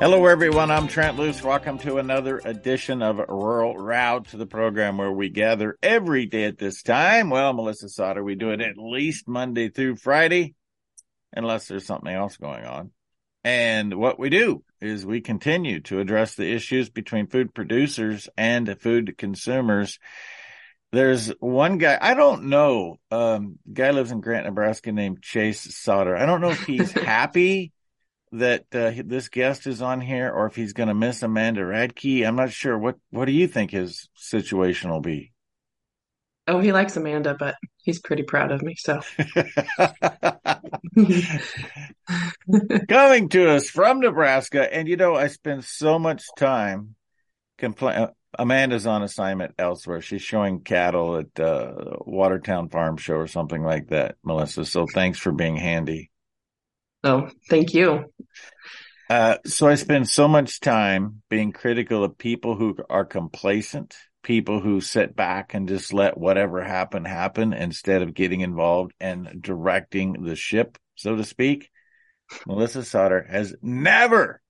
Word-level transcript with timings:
Hello, 0.00 0.26
everyone. 0.26 0.72
I'm 0.72 0.88
Trent 0.88 1.16
Loos. 1.16 1.40
Welcome 1.40 1.78
to 1.78 1.98
another 1.98 2.38
edition 2.44 3.00
of 3.00 3.18
Rural 3.28 3.76
Route 3.78 4.26
to 4.30 4.36
the 4.36 4.44
program 4.44 4.98
where 4.98 5.12
we 5.12 5.28
gather 5.28 5.78
every 5.82 6.26
day 6.26 6.44
at 6.44 6.58
this 6.58 6.82
time. 6.82 7.30
Well, 7.30 7.52
Melissa 7.52 7.88
Sauter, 7.88 8.22
we 8.22 8.34
do 8.34 8.50
it 8.50 8.60
at 8.60 8.76
least 8.76 9.28
Monday 9.28 9.68
through 9.68 9.96
Friday, 9.96 10.56
unless 11.32 11.68
there's 11.68 11.86
something 11.86 12.12
else 12.12 12.36
going 12.36 12.64
on. 12.64 12.90
And 13.44 13.94
what 13.94 14.18
we 14.18 14.30
do 14.30 14.64
is 14.80 15.06
we 15.06 15.20
continue 15.20 15.80
to 15.82 16.00
address 16.00 16.34
the 16.34 16.52
issues 16.52 16.90
between 16.90 17.28
food 17.28 17.54
producers 17.54 18.28
and 18.36 18.76
food 18.80 19.16
consumers. 19.16 20.00
There's 20.90 21.28
one 21.38 21.78
guy, 21.78 21.98
I 22.00 22.14
don't 22.14 22.46
know, 22.46 22.98
um, 23.12 23.60
guy 23.72 23.92
lives 23.92 24.10
in 24.10 24.20
Grant, 24.20 24.46
Nebraska 24.46 24.90
named 24.90 25.22
Chase 25.22 25.76
Sauter. 25.76 26.16
I 26.16 26.26
don't 26.26 26.40
know 26.40 26.50
if 26.50 26.64
he's 26.64 26.90
happy 26.92 27.72
that 28.34 28.64
uh, 28.72 28.92
this 29.04 29.28
guest 29.28 29.66
is 29.66 29.80
on 29.80 30.00
here 30.00 30.30
or 30.30 30.46
if 30.46 30.56
he's 30.56 30.72
going 30.72 30.88
to 30.88 30.94
miss 30.94 31.22
Amanda 31.22 31.62
Radke. 31.62 32.26
I'm 32.26 32.36
not 32.36 32.50
sure. 32.50 32.78
What 32.78 32.96
What 33.10 33.26
do 33.26 33.32
you 33.32 33.46
think 33.46 33.70
his 33.70 34.08
situation 34.14 34.90
will 34.90 35.00
be? 35.00 35.32
Oh, 36.46 36.60
he 36.60 36.72
likes 36.72 36.96
Amanda, 36.96 37.34
but 37.38 37.54
he's 37.82 38.00
pretty 38.00 38.22
proud 38.22 38.52
of 38.52 38.60
me. 38.60 38.74
So, 38.76 39.00
coming 42.86 43.30
to 43.30 43.50
us 43.50 43.70
from 43.70 44.00
Nebraska, 44.00 44.70
and 44.70 44.86
you 44.86 44.96
know, 44.96 45.14
I 45.14 45.28
spend 45.28 45.64
so 45.64 45.98
much 45.98 46.22
time 46.36 46.96
complaining. 47.56 48.08
Amanda's 48.38 48.86
on 48.86 49.02
assignment 49.02 49.54
elsewhere. 49.58 50.02
She's 50.02 50.20
showing 50.20 50.60
cattle 50.60 51.16
at 51.16 51.40
uh, 51.40 51.96
Watertown 52.00 52.68
Farm 52.68 52.96
Show 52.96 53.14
or 53.14 53.28
something 53.28 53.62
like 53.62 53.88
that, 53.88 54.16
Melissa. 54.24 54.64
So 54.64 54.86
thanks 54.92 55.18
for 55.18 55.32
being 55.32 55.56
handy. 55.56 56.10
Oh, 57.04 57.28
thank 57.50 57.74
you. 57.74 58.06
Uh, 59.10 59.36
so 59.44 59.68
I 59.68 59.74
spend 59.74 60.08
so 60.08 60.26
much 60.26 60.60
time 60.60 61.22
being 61.28 61.52
critical 61.52 62.02
of 62.02 62.16
people 62.16 62.56
who 62.56 62.76
are 62.88 63.04
complacent, 63.04 63.94
people 64.22 64.60
who 64.60 64.80
sit 64.80 65.14
back 65.14 65.52
and 65.52 65.68
just 65.68 65.92
let 65.92 66.16
whatever 66.16 66.62
happen 66.62 67.04
happen 67.04 67.52
instead 67.52 68.00
of 68.00 68.14
getting 68.14 68.40
involved 68.40 68.94
and 68.98 69.42
directing 69.42 70.22
the 70.22 70.34
ship, 70.34 70.78
so 70.94 71.14
to 71.14 71.24
speak. 71.24 71.70
Melissa 72.46 72.82
Sauter 72.82 73.26
has 73.28 73.54
never 73.60 74.40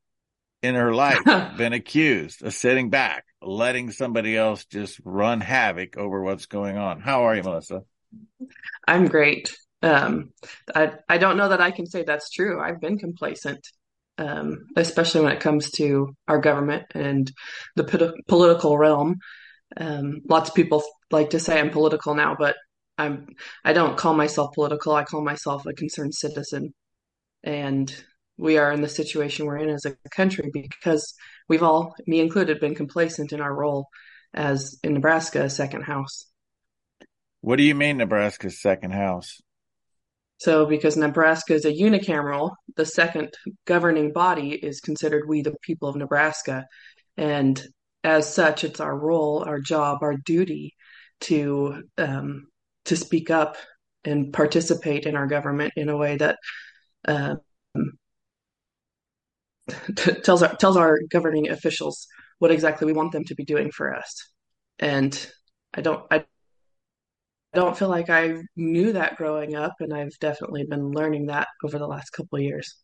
in 0.63 0.77
her 0.77 0.95
life 0.95 1.25
been 1.57 1.73
accused 1.73 2.45
of 2.45 2.55
sitting 2.55 2.91
back, 2.91 3.25
letting 3.43 3.91
somebody 3.91 4.37
else 4.37 4.65
just 4.65 5.01
run 5.05 5.41
havoc 5.41 5.97
over 5.97 6.23
what's 6.23 6.47
going 6.47 6.79
on. 6.79 7.01
How 7.01 7.25
are 7.25 7.35
you, 7.35 7.43
Melissa? 7.43 7.83
I'm 8.87 9.09
great. 9.09 9.53
Um, 9.85 10.31
I 10.75 10.93
I 11.09 11.19
don't 11.19 11.37
know 11.37 11.51
that 11.51 11.61
I 11.61 11.71
can 11.71 11.87
say 11.87 12.05
that's 12.05 12.31
true. 12.31 12.61
I've 12.61 12.81
been 12.81 12.99
complacent, 12.99 13.61
um, 14.17 14.67
especially 14.77 15.21
when 15.21 15.33
it 15.33 15.41
comes 15.41 15.71
to 15.73 16.17
our 16.27 16.39
government 16.41 16.85
and 16.95 17.31
the 17.77 18.15
political 18.27 18.79
realm. 18.79 19.19
Um, 19.77 20.23
lots 20.27 20.49
of 20.49 20.55
people 20.55 20.83
like 21.11 21.31
to 21.31 21.41
say 21.41 21.61
I'm 21.61 21.71
political 21.71 22.15
now, 22.15 22.35
but 22.39 22.57
I'm 22.97 23.27
I 23.63 23.75
don't 23.75 23.99
call 23.99 24.15
myself 24.15 24.55
political. 24.55 24.95
I 24.95 25.05
call 25.05 25.23
myself 25.23 25.67
a 25.67 25.75
concerned 25.75 26.15
citizen, 26.15 26.73
and 27.43 27.95
we 28.39 28.57
are 28.57 28.73
in 28.73 28.81
the 28.81 28.89
situation 28.89 29.45
we're 29.45 29.59
in 29.59 29.69
as 29.69 29.85
a 29.85 29.97
country 30.11 30.51
because 30.53 31.15
we've 31.49 31.63
all, 31.63 31.95
me 32.07 32.21
included, 32.21 32.59
been 32.59 32.75
complacent 32.75 33.33
in 33.33 33.41
our 33.43 33.55
role 33.55 33.89
as 34.33 34.79
in 34.83 34.95
Nebraska, 34.95 35.51
second 35.51 35.83
house. 35.83 36.27
What 37.43 37.57
do 37.57 37.63
you 37.63 37.75
mean, 37.75 37.99
Nebraska's 37.99 38.63
second 38.63 38.93
house? 38.93 39.43
So, 40.39 40.67
because 40.67 40.97
Nebraska 40.97 41.55
is 41.55 41.65
a 41.65 41.73
unicameral, 41.73 42.53
the 42.77 42.85
second 42.87 43.33
governing 43.67 44.13
body 44.13 44.51
is 44.51 44.81
considered 44.81 45.29
we, 45.29 45.43
the 45.43 45.55
people 45.63 45.89
of 45.89 45.97
Nebraska. 45.97 46.67
And 47.17 47.63
as 48.03 48.33
such, 48.33 48.65
it's 48.65 48.81
our 48.81 48.97
role, 48.97 49.45
our 49.47 49.61
job, 49.61 49.99
our 50.03 50.17
duty 50.17 50.75
to 51.21 51.83
um, 51.97 52.47
to 52.87 52.97
speak 52.97 53.31
up 53.31 53.57
and 54.05 54.33
participate 54.33 55.07
in 55.07 55.17
our 55.17 55.27
government 55.27 55.73
in 55.77 55.89
a 55.89 55.97
way 55.97 56.17
that 56.17 56.37
uh, 57.09 57.37
tells 60.23 60.43
our 60.43 60.55
tells 60.57 60.77
our 60.77 60.99
governing 61.11 61.49
officials 61.49 62.07
what 62.39 62.51
exactly 62.51 62.87
we 62.87 62.93
want 62.93 63.13
them 63.13 63.25
to 63.25 63.35
be 63.35 63.45
doing 63.45 63.71
for 63.71 63.95
us. 63.95 64.31
And 64.79 65.15
I 65.73 65.81
don't 65.81 66.05
I 66.11 66.25
don't 67.55 67.77
feel 67.79 67.89
like 67.89 68.11
I 68.11 68.43
knew 68.57 68.93
that 68.93 69.17
growing 69.17 69.55
up, 69.55 69.75
and 69.81 69.93
I've 69.95 70.19
definitely 70.21 70.65
been 70.65 70.91
learning 70.93 71.27
that 71.27 71.49
over 71.65 71.79
the 71.79 71.87
last 71.87 72.11
couple 72.11 72.39
of 72.39 72.45
years. 72.45 72.77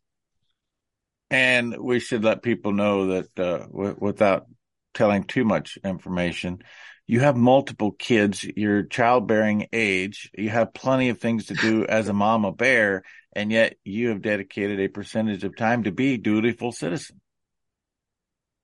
And 1.30 1.76
we 1.78 2.00
should 2.00 2.24
let 2.24 2.42
people 2.42 2.72
know 2.72 3.06
that 3.08 3.38
uh, 3.38 3.58
w- 3.66 3.96
without 4.00 4.46
telling 4.94 5.24
too 5.24 5.44
much 5.44 5.78
information, 5.84 6.62
you 7.06 7.20
have 7.20 7.36
multiple 7.36 7.92
kids, 7.92 8.44
you're 8.56 8.82
childbearing 8.82 9.68
age, 9.72 10.30
you 10.36 10.48
have 10.50 10.74
plenty 10.74 11.08
of 11.08 11.20
things 11.20 11.46
to 11.46 11.54
do 11.54 11.86
as 11.86 12.08
a 12.08 12.12
mama 12.12 12.52
bear, 12.52 13.02
and 13.32 13.52
yet 13.52 13.76
you 13.84 14.08
have 14.08 14.22
dedicated 14.22 14.80
a 14.80 14.88
percentage 14.88 15.44
of 15.44 15.56
time 15.56 15.84
to 15.84 15.92
be 15.92 16.14
a 16.14 16.18
dutiful 16.18 16.72
citizen. 16.72 17.20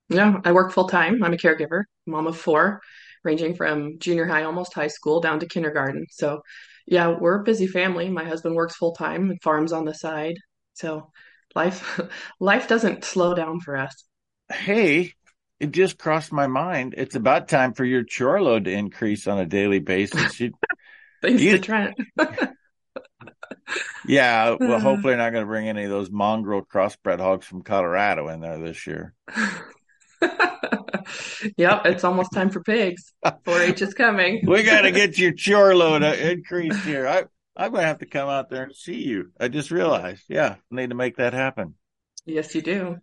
Yeah, 0.09 0.39
I 0.45 0.51
work 0.53 0.71
full 0.71 0.87
time. 0.87 1.23
I'm 1.23 1.33
a 1.33 1.37
caregiver, 1.37 1.83
mom 2.05 2.27
of 2.27 2.37
four, 2.37 2.81
ranging 3.23 3.55
from 3.55 3.99
junior 3.99 4.25
high, 4.25 4.43
almost 4.43 4.73
high 4.73 4.87
school, 4.87 5.19
down 5.19 5.39
to 5.39 5.47
kindergarten. 5.47 6.05
So, 6.11 6.41
yeah, 6.85 7.09
we're 7.19 7.41
a 7.41 7.43
busy 7.43 7.67
family. 7.67 8.09
My 8.09 8.23
husband 8.23 8.55
works 8.55 8.75
full 8.75 8.93
time 8.93 9.29
and 9.29 9.41
farms 9.41 9.73
on 9.73 9.85
the 9.85 9.93
side. 9.93 10.35
So, 10.73 11.11
life 11.55 11.99
life 12.39 12.67
doesn't 12.67 13.03
slow 13.03 13.33
down 13.33 13.59
for 13.59 13.77
us. 13.77 14.05
Hey, 14.51 15.13
it 15.59 15.71
just 15.71 15.97
crossed 15.97 16.31
my 16.31 16.47
mind. 16.47 16.93
It's 16.97 17.15
about 17.15 17.47
time 17.47 17.73
for 17.73 17.83
your 17.83 18.03
chore 18.03 18.41
load 18.41 18.65
to 18.65 18.71
increase 18.71 19.27
on 19.27 19.39
a 19.39 19.45
daily 19.45 19.79
basis. 19.79 20.39
You, 20.39 20.53
Thanks 21.21 21.41
you, 21.41 21.53
to 21.53 21.59
Trent. 21.59 21.95
yeah, 24.07 24.55
well, 24.59 24.79
hopefully, 24.79 25.15
not 25.15 25.31
going 25.31 25.43
to 25.43 25.47
bring 25.47 25.67
any 25.67 25.83
of 25.83 25.89
those 25.89 26.11
mongrel 26.11 26.61
crossbred 26.61 27.19
hogs 27.19 27.45
from 27.45 27.63
Colorado 27.63 28.27
in 28.29 28.39
there 28.39 28.59
this 28.59 28.85
year. 28.85 29.15
yep, 31.57 31.85
it's 31.85 32.03
almost 32.03 32.31
time 32.33 32.49
for 32.49 32.61
pigs. 32.61 33.13
4-H 33.25 33.81
is 33.81 33.93
coming. 33.93 34.41
we 34.47 34.63
got 34.63 34.81
to 34.81 34.91
get 34.91 35.17
your 35.17 35.31
chore 35.31 35.75
load 35.75 36.03
increased 36.03 36.81
here. 36.81 37.07
I 37.07 37.23
I'm 37.57 37.71
going 37.71 37.81
to 37.81 37.87
have 37.87 37.99
to 37.99 38.05
come 38.05 38.29
out 38.29 38.49
there 38.49 38.63
and 38.63 38.75
see 38.75 39.03
you. 39.03 39.31
I 39.39 39.47
just 39.47 39.71
realized, 39.71 40.23
yeah, 40.29 40.55
I 40.71 40.75
need 40.75 40.91
to 40.91 40.95
make 40.95 41.17
that 41.17 41.33
happen. 41.33 41.73
Yes, 42.25 42.53
you 42.53 42.61
do. 42.61 42.97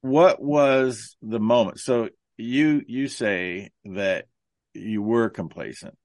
What 0.00 0.42
was 0.42 1.16
the 1.20 1.38
moment? 1.38 1.78
So 1.78 2.08
you 2.38 2.82
you 2.86 3.06
say 3.08 3.70
that 3.84 4.26
you 4.72 5.02
were 5.02 5.28
complacent. 5.28 5.96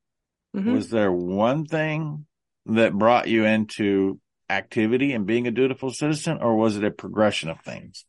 Mm-hmm. 0.56 0.74
Was 0.74 0.90
there 0.90 1.12
one 1.12 1.66
thing 1.66 2.26
that 2.66 2.94
brought 2.94 3.28
you 3.28 3.46
into 3.46 4.20
activity 4.50 5.14
and 5.14 5.26
being 5.26 5.48
a 5.48 5.52
dutiful 5.52 5.92
citizen, 5.92 6.40
or 6.42 6.56
was 6.56 6.78
it 6.78 6.84
a 6.84 6.92
progression 6.92 7.50
of 7.50 7.62
things? 7.62 8.06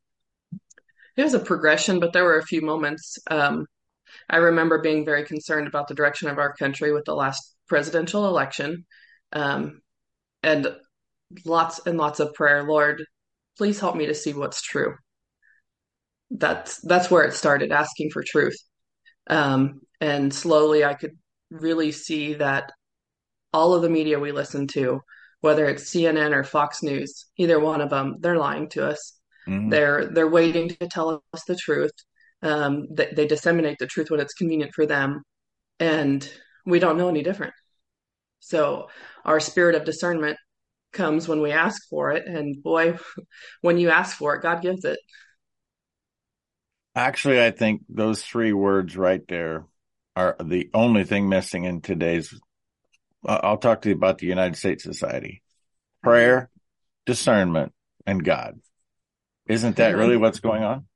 It 1.19 1.25
was 1.25 1.35
a 1.35 1.41
progression, 1.41 1.99
but 1.99 2.13
there 2.13 2.25
were 2.25 2.39
a 2.39 2.47
few 2.47 2.63
moments. 2.63 3.19
Um, 3.29 3.67
I 4.31 4.37
remember 4.37 4.81
being 4.81 5.05
very 5.05 5.25
concerned 5.25 5.67
about 5.67 5.89
the 5.89 5.95
direction 5.95 6.29
of 6.29 6.39
our 6.39 6.55
country 6.55 6.93
with 6.93 7.05
the 7.07 7.15
last 7.15 7.57
presidential 7.67 8.29
election, 8.29 8.87
um, 9.33 9.81
and 10.45 10.69
lots 11.45 11.81
and 11.87 11.99
lots 11.99 12.21
of 12.21 12.35
prayer. 12.35 12.63
Lord, 12.63 13.05
please 13.59 13.81
help 13.81 13.97
me 13.97 14.07
to 14.07 14.15
see 14.15 14.33
what's 14.33 14.63
true. 14.63 14.95
That's 16.31 16.81
that's 16.83 17.11
where 17.11 17.25
it 17.25 17.35
started, 17.35 17.73
asking 17.73 18.11
for 18.11 18.23
truth, 18.25 18.57
um, 19.29 19.81
and 20.01 20.33
slowly 20.33 20.85
I 20.85 20.95
could 20.95 21.19
really 21.51 21.91
see 21.91 22.35
that 22.35 22.71
all 23.53 23.75
of 23.75 23.83
the 23.83 23.91
media 23.91 24.21
we 24.21 24.31
listen 24.31 24.69
to, 24.69 25.01
whether 25.41 25.67
it's 25.67 25.91
CNN 25.91 26.33
or 26.33 26.45
Fox 26.45 26.81
News, 26.81 27.27
either 27.37 27.59
one 27.59 27.81
of 27.81 27.91
them, 27.91 28.19
they're 28.21 28.39
lying 28.39 28.69
to 28.71 28.87
us. 28.87 29.18
Mm-hmm. 29.49 29.71
They're 29.71 30.07
they're 30.07 30.29
waiting 30.29 30.69
to 30.69 30.89
tell 30.89 31.23
us 31.33 31.45
the 31.47 31.57
truth. 31.57 31.93
Um, 32.43 32.87
they, 32.91 33.13
they 33.15 33.27
disseminate 33.27 33.79
the 33.79 33.87
truth 33.87 34.11
when 34.11 34.21
it's 34.21 34.35
convenient 34.35 34.73
for 34.75 34.87
them, 34.87 35.23
and 35.81 36.29
we 36.67 36.79
don't 36.79 36.99
know 36.99 37.09
any 37.09 37.23
different. 37.23 37.55
So 38.41 38.89
our 39.25 39.41
spirit 39.41 39.75
of 39.75 39.85
discernment 39.85 40.37
comes 40.93 41.27
when 41.27 41.41
we 41.41 41.51
ask 41.53 41.81
for 41.89 42.13
it, 42.13 42.27
and 42.27 42.63
boy, 42.63 42.99
when 43.63 43.79
you 43.79 43.91
ask 43.91 44.17
for 44.17 44.35
it, 44.35 44.43
God 44.43 44.63
gives 44.63 44.85
it. 44.85 44.99
Actually, 46.95 47.43
I 47.43 47.51
think 47.51 47.83
those 47.89 48.23
three 48.23 48.53
words 48.53 48.97
right 48.97 49.27
there 49.29 49.67
are 50.17 50.37
the 50.43 50.69
only 50.75 51.05
thing 51.05 51.29
missing 51.29 51.65
in 51.65 51.81
today's. 51.81 52.35
I'll 53.25 53.59
talk 53.59 53.83
to 53.83 53.89
you 53.89 53.95
about 53.95 54.19
the 54.19 54.27
United 54.27 54.57
States 54.57 54.85
Society 54.85 55.43
prayer, 56.03 56.51
discernment, 57.07 57.73
and 58.07 58.25
God. 58.25 58.61
Isn't 59.49 59.77
that 59.77 59.97
really 59.97 60.17
what's 60.17 60.41
going 60.41 60.63
on? 60.63 60.87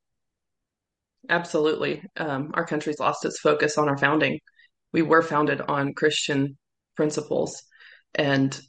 Absolutely. 1.29 2.03
Um, 2.17 2.51
our 2.53 2.65
country's 2.65 2.99
lost 2.99 3.25
its 3.25 3.39
focus 3.39 3.77
on 3.77 3.89
our 3.89 3.97
founding. 3.97 4.39
We 4.91 5.01
were 5.01 5.21
founded 5.21 5.61
on 5.61 5.93
Christian 5.93 6.57
principles, 6.95 7.63
and 8.13 8.59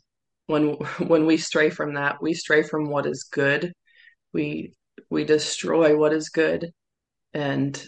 when 0.46 0.74
when 1.06 1.26
we 1.26 1.36
stray 1.36 1.70
from 1.70 1.94
that, 1.94 2.22
we 2.22 2.34
stray 2.34 2.62
from 2.62 2.88
what 2.88 3.06
is 3.06 3.24
good. 3.24 3.72
We 4.32 4.74
we 5.10 5.24
destroy 5.24 5.96
what 5.96 6.12
is 6.12 6.28
good. 6.28 6.70
And 7.32 7.82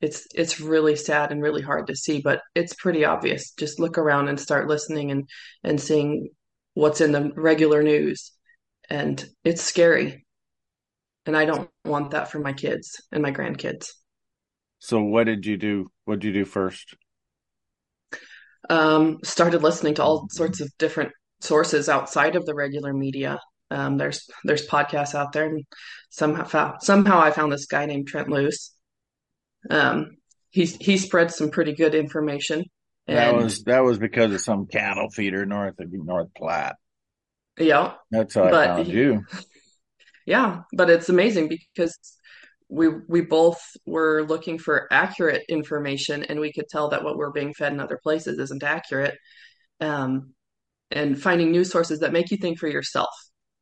it's 0.00 0.26
it's 0.34 0.60
really 0.60 0.96
sad 0.96 1.30
and 1.32 1.42
really 1.42 1.62
hard 1.62 1.86
to 1.86 1.96
see, 1.96 2.20
but 2.20 2.40
it's 2.54 2.74
pretty 2.74 3.04
obvious. 3.04 3.52
Just 3.52 3.78
look 3.80 3.98
around 3.98 4.28
and 4.28 4.38
start 4.40 4.68
listening 4.68 5.10
and 5.10 5.28
and 5.62 5.80
seeing 5.80 6.30
what's 6.74 7.00
in 7.00 7.12
the 7.12 7.32
regular 7.36 7.82
news. 7.82 8.32
And 8.90 9.24
it's 9.44 9.62
scary. 9.62 10.26
And 11.26 11.36
I 11.36 11.44
don't 11.44 11.70
want 11.84 12.10
that 12.10 12.30
for 12.30 12.40
my 12.40 12.52
kids 12.52 13.00
and 13.12 13.22
my 13.22 13.30
grandkids. 13.30 13.90
So 14.78 15.00
what 15.00 15.24
did 15.24 15.46
you 15.46 15.56
do? 15.56 15.90
What 16.04 16.18
did 16.18 16.28
you 16.28 16.32
do 16.32 16.44
first? 16.44 16.96
Um, 18.68 19.18
started 19.22 19.62
listening 19.62 19.94
to 19.94 20.02
all 20.02 20.26
sorts 20.30 20.60
of 20.60 20.70
different 20.78 21.12
sources 21.40 21.88
outside 21.88 22.36
of 22.36 22.46
the 22.46 22.54
regular 22.54 22.92
media. 22.92 23.38
Um, 23.70 23.96
there's 23.96 24.28
there's 24.44 24.66
podcasts 24.66 25.14
out 25.14 25.32
there, 25.32 25.46
and 25.46 25.64
somehow 26.10 26.78
somehow 26.80 27.20
I 27.20 27.30
found 27.30 27.52
this 27.52 27.66
guy 27.66 27.86
named 27.86 28.08
Trent 28.08 28.28
Loos. 28.28 28.72
Um, 29.70 30.16
he's 30.50 30.76
he 30.76 30.98
spread 30.98 31.30
some 31.30 31.50
pretty 31.50 31.74
good 31.74 31.94
information. 31.94 32.64
that 33.06 33.34
was 33.34 33.62
that 33.64 33.82
was 33.82 33.98
because 33.98 34.32
of 34.32 34.40
some 34.40 34.66
cattle 34.66 35.10
feeder 35.10 35.46
north 35.46 35.78
of 35.78 35.88
North 35.92 36.28
Platte. 36.36 36.76
Yeah, 37.58 37.94
that's 38.10 38.34
how 38.34 38.44
I 38.44 38.50
found 38.50 38.86
he, 38.86 38.92
you. 38.92 39.24
Yeah, 40.26 40.60
but 40.72 40.90
it's 40.90 41.08
amazing 41.08 41.48
because 41.48 41.96
we 42.68 42.88
we 43.08 43.20
both 43.20 43.60
were 43.86 44.22
looking 44.22 44.58
for 44.58 44.88
accurate 44.90 45.42
information, 45.48 46.22
and 46.24 46.40
we 46.40 46.52
could 46.52 46.68
tell 46.68 46.88
that 46.90 47.04
what 47.04 47.16
we're 47.16 47.32
being 47.32 47.54
fed 47.54 47.72
in 47.72 47.80
other 47.80 48.00
places 48.02 48.38
isn't 48.38 48.62
accurate. 48.62 49.16
Um, 49.80 50.34
and 50.90 51.20
finding 51.20 51.50
news 51.50 51.70
sources 51.70 52.00
that 52.00 52.12
make 52.12 52.30
you 52.30 52.36
think 52.36 52.58
for 52.58 52.68
yourself. 52.68 53.08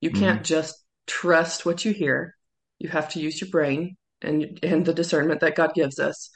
You 0.00 0.10
can't 0.10 0.38
mm-hmm. 0.38 0.44
just 0.44 0.74
trust 1.06 1.64
what 1.64 1.84
you 1.84 1.92
hear. 1.92 2.34
You 2.78 2.88
have 2.88 3.10
to 3.10 3.20
use 3.20 3.40
your 3.40 3.50
brain 3.50 3.96
and 4.22 4.58
and 4.62 4.84
the 4.84 4.94
discernment 4.94 5.40
that 5.40 5.56
God 5.56 5.72
gives 5.74 5.98
us 5.98 6.30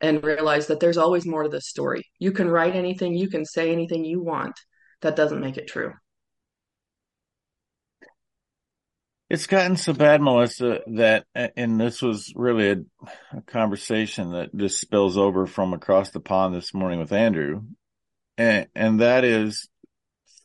and 0.00 0.22
realize 0.22 0.68
that 0.68 0.80
there's 0.80 0.98
always 0.98 1.26
more 1.26 1.42
to 1.42 1.48
this 1.48 1.68
story. 1.68 2.02
You 2.18 2.32
can 2.32 2.48
write 2.48 2.76
anything, 2.76 3.14
you 3.14 3.28
can 3.28 3.44
say 3.44 3.72
anything 3.72 4.04
you 4.04 4.22
want. 4.22 4.54
That 5.02 5.16
doesn't 5.16 5.40
make 5.40 5.56
it 5.56 5.68
true. 5.68 5.92
It's 9.30 9.46
gotten 9.46 9.76
so 9.76 9.92
bad, 9.92 10.22
Melissa, 10.22 10.80
that, 10.86 11.26
and 11.34 11.78
this 11.78 12.00
was 12.00 12.32
really 12.34 12.70
a, 12.70 12.76
a, 13.36 13.42
conversation 13.42 14.32
that 14.32 14.56
just 14.56 14.80
spills 14.80 15.18
over 15.18 15.46
from 15.46 15.74
across 15.74 16.10
the 16.10 16.20
pond 16.20 16.54
this 16.54 16.72
morning 16.72 16.98
with 16.98 17.12
Andrew. 17.12 17.62
And, 18.38 18.68
and 18.74 19.00
that 19.00 19.24
is 19.24 19.68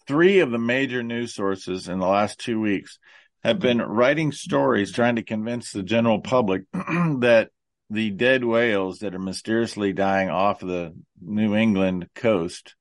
three 0.06 0.42
of 0.42 0.52
the 0.52 0.60
major 0.60 1.02
news 1.02 1.34
sources 1.34 1.88
in 1.88 2.00
the 2.00 2.08
last 2.08 2.40
two 2.40 2.60
weeks 2.60 3.00
have 3.44 3.60
been 3.60 3.82
writing 3.82 4.34
stories 4.34 4.92
trying 4.92 5.16
to 5.16 5.24
convince 5.24 5.72
the 5.72 5.84
general 5.84 6.20
public 6.20 6.64
that 6.74 7.52
the 7.90 8.10
dead 8.10 8.44
whales 8.44 9.00
that 9.00 9.16
are 9.16 9.20
mysteriously 9.20 9.94
dying 9.94 10.30
off 10.30 10.60
the 10.60 10.94
New 11.22 11.56
England 11.56 12.10
coast 12.16 12.76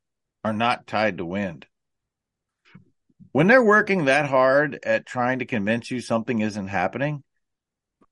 are 0.44 0.52
not 0.52 0.86
tied 0.86 1.18
to 1.18 1.24
wind. 1.24 1.66
When 3.32 3.46
they're 3.46 3.64
working 3.64 4.04
that 4.04 4.28
hard 4.28 4.78
at 4.84 5.06
trying 5.06 5.38
to 5.40 5.46
convince 5.46 5.90
you 5.90 6.00
something 6.00 6.40
isn't 6.40 6.68
happening, 6.68 7.24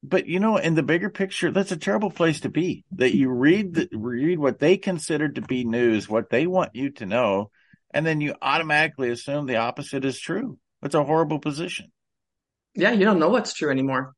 but 0.03 0.27
you 0.27 0.41
know, 0.41 0.57
in 0.57 0.75
the 0.75 0.83
bigger 0.83 1.11
picture, 1.11 1.51
that's 1.51 1.73
a 1.73 1.77
terrible 1.77 2.11
place 2.11 2.41
to 2.41 2.49
be. 2.49 2.85
That 2.93 3.15
you 3.15 3.29
read 3.31 3.75
the, 3.75 3.89
read 3.93 4.39
what 4.39 4.59
they 4.59 4.79
consider 4.79 5.29
to 5.29 5.43
be 5.43 5.65
news, 5.65 6.09
what 6.09 6.31
they 6.31 6.47
want 6.47 6.75
you 6.75 6.91
to 6.93 7.07
know, 7.07 7.51
and 7.93 8.07
then 8.07 8.23
you 8.23 8.35
automatically 8.41 9.11
assume 9.11 9.47
the 9.47 9.57
opposite 9.57 10.05
is 10.07 10.19
true. 10.19 10.59
It's 10.83 10.95
a 10.95 11.05
horrible 11.05 11.39
position. 11.39 11.93
Yeah, 12.75 12.93
you 12.93 13.05
don't 13.05 13.19
know 13.19 13.29
what's 13.29 13.53
true 13.53 13.71
anymore. 13.71 14.15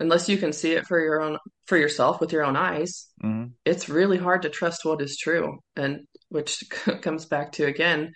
Unless 0.00 0.28
you 0.28 0.38
can 0.38 0.52
see 0.52 0.72
it 0.72 0.86
for 0.86 1.00
your 1.00 1.20
own 1.20 1.38
for 1.66 1.76
yourself 1.76 2.20
with 2.20 2.32
your 2.32 2.44
own 2.44 2.56
eyes. 2.56 3.08
Mm-hmm. 3.22 3.52
It's 3.64 3.88
really 3.88 4.18
hard 4.18 4.42
to 4.42 4.48
trust 4.48 4.84
what 4.84 5.00
is 5.00 5.16
true 5.16 5.58
and 5.76 6.06
which 6.28 6.64
comes 7.02 7.26
back 7.26 7.52
to 7.52 7.66
again 7.66 8.12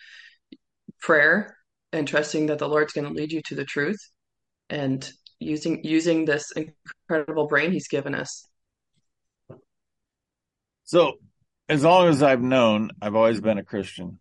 prayer 1.01 1.57
and 1.93 2.09
trusting 2.09 2.47
that 2.47 2.59
the 2.59 2.69
Lord's 2.69 2.93
going 2.93 3.07
to 3.07 3.13
lead 3.13 3.33
you 3.33 3.43
to 3.47 3.55
the 3.55 3.65
truth 3.65 4.01
and 4.71 5.09
using 5.39 5.85
using 5.85 6.25
this 6.25 6.53
incredible 6.53 7.47
brain 7.47 7.73
he's 7.73 7.89
given 7.89 8.15
us. 8.15 8.47
So, 10.85 11.15
as 11.69 11.83
long 11.85 12.09
as 12.09 12.23
I've 12.23 12.43
known, 12.43 12.91
I've 13.01 13.15
always 13.15 13.41
been 13.41 13.59
a 13.59 13.65
Christian 13.65 14.19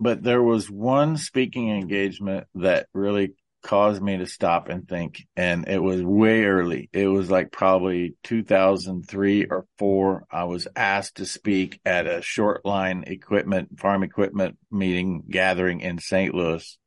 but 0.00 0.22
there 0.22 0.42
was 0.42 0.70
one 0.70 1.16
speaking 1.16 1.70
engagement 1.70 2.46
that 2.54 2.86
really 2.94 3.34
caused 3.62 4.00
me 4.00 4.18
to 4.18 4.26
stop 4.26 4.68
and 4.68 4.88
think. 4.88 5.26
And 5.36 5.68
it 5.68 5.82
was 5.82 6.02
way 6.02 6.44
early. 6.44 6.88
It 6.92 7.06
was 7.08 7.30
like 7.30 7.50
probably 7.50 8.14
2003 8.24 9.46
or 9.46 9.66
four. 9.78 10.24
I 10.30 10.44
was 10.44 10.68
asked 10.76 11.16
to 11.16 11.26
speak 11.26 11.80
at 11.84 12.06
a 12.06 12.22
short 12.22 12.64
line 12.64 13.04
equipment, 13.06 13.78
farm 13.78 14.02
equipment 14.02 14.56
meeting 14.70 15.24
gathering 15.28 15.80
in 15.80 15.98
St. 15.98 16.34
Louis. 16.34 16.78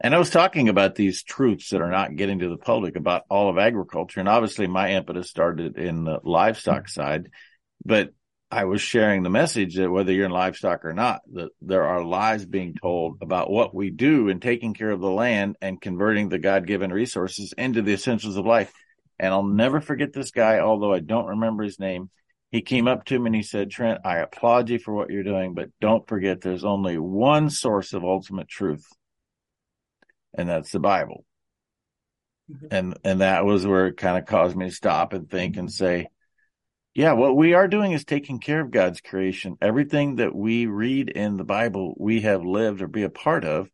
And 0.00 0.14
I 0.14 0.18
was 0.18 0.30
talking 0.30 0.68
about 0.68 0.94
these 0.94 1.24
truths 1.24 1.70
that 1.70 1.80
are 1.80 1.90
not 1.90 2.14
getting 2.14 2.38
to 2.40 2.48
the 2.48 2.56
public 2.56 2.94
about 2.94 3.24
all 3.28 3.50
of 3.50 3.58
agriculture. 3.58 4.20
And 4.20 4.28
obviously 4.28 4.68
my 4.68 4.92
impetus 4.92 5.28
started 5.28 5.76
in 5.76 6.04
the 6.04 6.20
livestock 6.22 6.84
mm-hmm. 6.84 7.00
side, 7.00 7.30
but 7.84 8.10
I 8.50 8.64
was 8.64 8.80
sharing 8.80 9.22
the 9.22 9.30
message 9.30 9.76
that 9.76 9.90
whether 9.90 10.10
you're 10.10 10.24
in 10.24 10.32
livestock 10.32 10.86
or 10.86 10.94
not, 10.94 11.20
that 11.34 11.50
there 11.60 11.84
are 11.84 12.02
lies 12.02 12.46
being 12.46 12.74
told 12.80 13.18
about 13.20 13.50
what 13.50 13.74
we 13.74 13.90
do 13.90 14.28
in 14.28 14.40
taking 14.40 14.72
care 14.72 14.90
of 14.90 15.00
the 15.00 15.10
land 15.10 15.56
and 15.60 15.80
converting 15.80 16.28
the 16.28 16.38
God 16.38 16.66
given 16.66 16.90
resources 16.90 17.52
into 17.58 17.82
the 17.82 17.92
essentials 17.92 18.38
of 18.38 18.46
life. 18.46 18.72
And 19.18 19.34
I'll 19.34 19.42
never 19.42 19.82
forget 19.82 20.14
this 20.14 20.30
guy, 20.30 20.60
although 20.60 20.94
I 20.94 21.00
don't 21.00 21.26
remember 21.26 21.62
his 21.62 21.78
name. 21.78 22.08
He 22.50 22.62
came 22.62 22.88
up 22.88 23.04
to 23.06 23.18
me 23.18 23.26
and 23.26 23.34
he 23.34 23.42
said, 23.42 23.70
Trent, 23.70 24.00
I 24.06 24.18
applaud 24.18 24.70
you 24.70 24.78
for 24.78 24.94
what 24.94 25.10
you're 25.10 25.24
doing, 25.24 25.52
but 25.52 25.68
don't 25.82 26.08
forget 26.08 26.40
there's 26.40 26.64
only 26.64 26.96
one 26.96 27.50
source 27.50 27.92
of 27.92 28.02
ultimate 28.02 28.48
truth. 28.48 28.86
And 30.32 30.48
that's 30.48 30.70
the 30.70 30.80
Bible. 30.80 31.26
Mm-hmm. 32.50 32.66
And, 32.70 32.98
and 33.04 33.20
that 33.20 33.44
was 33.44 33.66
where 33.66 33.88
it 33.88 33.98
kind 33.98 34.16
of 34.16 34.24
caused 34.24 34.56
me 34.56 34.70
to 34.70 34.74
stop 34.74 35.12
and 35.12 35.28
think 35.28 35.58
and 35.58 35.70
say, 35.70 36.08
yeah, 36.98 37.12
what 37.12 37.36
we 37.36 37.54
are 37.54 37.68
doing 37.68 37.92
is 37.92 38.04
taking 38.04 38.40
care 38.40 38.60
of 38.60 38.72
God's 38.72 39.00
creation. 39.00 39.56
Everything 39.62 40.16
that 40.16 40.34
we 40.34 40.66
read 40.66 41.08
in 41.08 41.36
the 41.36 41.44
Bible, 41.44 41.94
we 41.96 42.22
have 42.22 42.44
lived 42.44 42.82
or 42.82 42.88
be 42.88 43.04
a 43.04 43.08
part 43.08 43.44
of. 43.44 43.70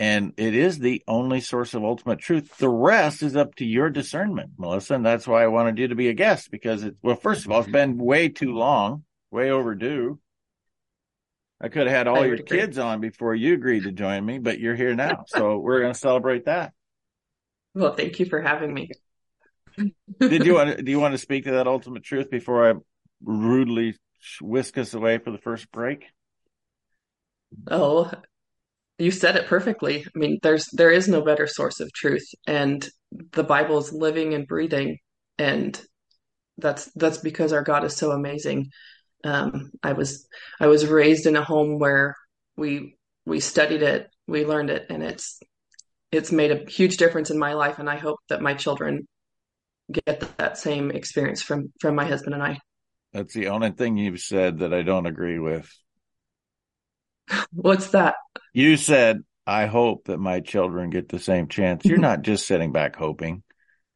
And 0.00 0.32
it 0.38 0.56
is 0.56 0.80
the 0.80 1.00
only 1.06 1.40
source 1.40 1.74
of 1.74 1.84
ultimate 1.84 2.18
truth. 2.18 2.56
The 2.58 2.68
rest 2.68 3.22
is 3.22 3.36
up 3.36 3.54
to 3.56 3.64
your 3.64 3.90
discernment, 3.90 4.54
Melissa. 4.58 4.96
And 4.96 5.06
that's 5.06 5.24
why 5.24 5.44
I 5.44 5.46
wanted 5.46 5.78
you 5.78 5.86
to 5.86 5.94
be 5.94 6.08
a 6.08 6.14
guest 6.14 6.50
because 6.50 6.82
it, 6.82 6.96
well, 7.00 7.14
first 7.14 7.44
of 7.44 7.52
all, 7.52 7.60
it's 7.60 7.66
mm-hmm. 7.66 7.92
been 7.92 7.96
way 7.96 8.28
too 8.28 8.52
long, 8.52 9.04
way 9.30 9.52
overdue. 9.52 10.18
I 11.60 11.68
could 11.68 11.86
have 11.86 11.96
had 11.96 12.08
all 12.08 12.26
your 12.26 12.34
agree. 12.34 12.58
kids 12.58 12.76
on 12.76 13.00
before 13.00 13.36
you 13.36 13.54
agreed 13.54 13.84
to 13.84 13.92
join 13.92 14.26
me, 14.26 14.40
but 14.40 14.58
you're 14.58 14.74
here 14.74 14.96
now. 14.96 15.22
So 15.28 15.58
we're 15.58 15.80
going 15.80 15.92
to 15.92 15.98
celebrate 15.98 16.46
that. 16.46 16.72
Well, 17.72 17.94
thank 17.94 18.18
you 18.18 18.26
for 18.26 18.40
having 18.40 18.74
me. 18.74 18.90
Did 20.20 20.46
you 20.46 20.54
want 20.54 20.76
to, 20.76 20.82
do 20.82 20.90
you 20.90 21.00
want 21.00 21.12
to 21.12 21.18
speak 21.18 21.44
to 21.44 21.52
that 21.52 21.66
ultimate 21.66 22.04
truth 22.04 22.30
before 22.30 22.70
I 22.70 22.74
rudely 23.22 23.96
whisk 24.40 24.78
us 24.78 24.94
away 24.94 25.18
for 25.18 25.30
the 25.30 25.38
first 25.38 25.70
break? 25.70 26.06
Oh, 27.70 28.10
you 28.98 29.10
said 29.10 29.36
it 29.36 29.46
perfectly. 29.46 30.04
I 30.04 30.18
mean, 30.18 30.38
there's 30.42 30.66
there 30.72 30.90
is 30.90 31.08
no 31.08 31.22
better 31.22 31.46
source 31.46 31.80
of 31.80 31.92
truth, 31.92 32.26
and 32.46 32.86
the 33.32 33.44
Bible 33.44 33.78
is 33.78 33.92
living 33.92 34.34
and 34.34 34.46
breathing, 34.46 34.98
and 35.38 35.80
that's 36.58 36.90
that's 36.94 37.18
because 37.18 37.52
our 37.52 37.62
God 37.62 37.84
is 37.84 37.96
so 37.96 38.12
amazing. 38.12 38.70
Um, 39.24 39.70
I 39.82 39.92
was 39.92 40.26
I 40.60 40.68
was 40.68 40.86
raised 40.86 41.26
in 41.26 41.36
a 41.36 41.44
home 41.44 41.78
where 41.78 42.14
we 42.56 42.96
we 43.26 43.40
studied 43.40 43.82
it, 43.82 44.08
we 44.26 44.44
learned 44.44 44.70
it, 44.70 44.86
and 44.90 45.02
it's 45.02 45.40
it's 46.12 46.30
made 46.30 46.52
a 46.52 46.70
huge 46.70 46.96
difference 46.96 47.30
in 47.30 47.38
my 47.38 47.54
life, 47.54 47.78
and 47.78 47.90
I 47.90 47.96
hope 47.96 48.18
that 48.28 48.42
my 48.42 48.54
children 48.54 49.08
get 49.90 50.36
that 50.38 50.58
same 50.58 50.90
experience 50.90 51.42
from 51.42 51.72
from 51.80 51.94
my 51.94 52.04
husband 52.04 52.34
and 52.34 52.42
I. 52.42 52.58
That's 53.12 53.34
the 53.34 53.48
only 53.48 53.70
thing 53.70 53.96
you've 53.96 54.20
said 54.20 54.58
that 54.58 54.74
I 54.74 54.82
don't 54.82 55.06
agree 55.06 55.38
with. 55.38 55.70
What's 57.52 57.88
that? 57.88 58.16
You 58.52 58.76
said, 58.76 59.22
I 59.46 59.66
hope 59.66 60.06
that 60.06 60.18
my 60.18 60.40
children 60.40 60.90
get 60.90 61.08
the 61.08 61.18
same 61.18 61.48
chance. 61.48 61.84
You're 61.84 61.98
not 61.98 62.22
just 62.22 62.46
sitting 62.46 62.72
back 62.72 62.96
hoping. 62.96 63.42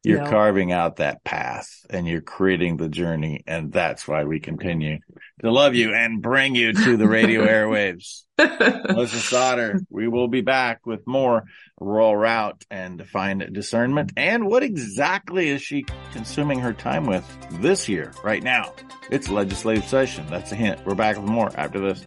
You're 0.03 0.23
no. 0.23 0.29
carving 0.29 0.71
out 0.71 0.97
that 0.97 1.23
path 1.25 1.85
and 1.89 2.07
you're 2.07 2.21
creating 2.21 2.77
the 2.77 2.87
journey. 2.87 3.43
And 3.45 3.71
that's 3.71 4.07
why 4.07 4.23
we 4.23 4.39
continue 4.39 4.99
to 5.41 5.51
love 5.51 5.75
you 5.75 5.93
and 5.93 6.21
bring 6.21 6.55
you 6.55 6.71
to 6.71 6.97
the 6.97 7.07
radio 7.07 7.45
airwaves. 7.45 8.23
Melissa 8.37 9.19
Sauter, 9.19 9.81
we 9.89 10.07
will 10.07 10.29
be 10.29 10.39
back 10.39 10.85
with 10.85 11.05
more 11.05 11.43
rural 11.81 12.15
route 12.15 12.63
and 12.71 13.05
find 13.07 13.45
discernment. 13.51 14.13
And 14.15 14.47
what 14.47 14.63
exactly 14.63 15.49
is 15.49 15.61
she 15.61 15.85
consuming 16.13 16.59
her 16.59 16.71
time 16.71 17.05
with 17.05 17.25
this 17.59 17.89
year, 17.89 18.13
right 18.23 18.41
now? 18.41 18.73
It's 19.11 19.27
legislative 19.27 19.85
session. 19.85 20.25
That's 20.29 20.53
a 20.53 20.55
hint. 20.55 20.85
We're 20.85 20.95
back 20.95 21.17
with 21.17 21.25
more 21.25 21.51
after 21.57 21.79
this. 21.79 22.05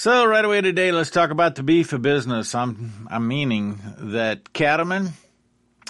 So 0.00 0.24
right 0.24 0.46
away 0.46 0.62
today, 0.62 0.92
let's 0.92 1.10
talk 1.10 1.28
about 1.28 1.56
the 1.56 1.62
beef 1.62 1.92
of 1.92 2.00
business. 2.00 2.54
I'm 2.54 3.06
I'm 3.10 3.28
meaning 3.28 3.78
that 3.98 4.50
cattlemen, 4.54 5.10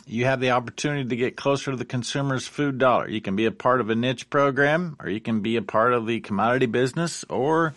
you 0.04 0.24
have 0.24 0.40
the 0.40 0.50
opportunity 0.50 1.08
to 1.08 1.14
get 1.14 1.36
closer 1.36 1.70
to 1.70 1.76
the 1.76 1.84
consumer's 1.84 2.44
food 2.44 2.76
dollar. 2.78 3.08
You 3.08 3.20
can 3.20 3.36
be 3.36 3.46
a 3.46 3.52
part 3.52 3.80
of 3.80 3.88
a 3.88 3.94
niche 3.94 4.28
program, 4.28 4.96
or 4.98 5.08
you 5.08 5.20
can 5.20 5.42
be 5.42 5.54
a 5.54 5.62
part 5.62 5.92
of 5.92 6.08
the 6.08 6.18
commodity 6.18 6.66
business, 6.66 7.24
or 7.28 7.72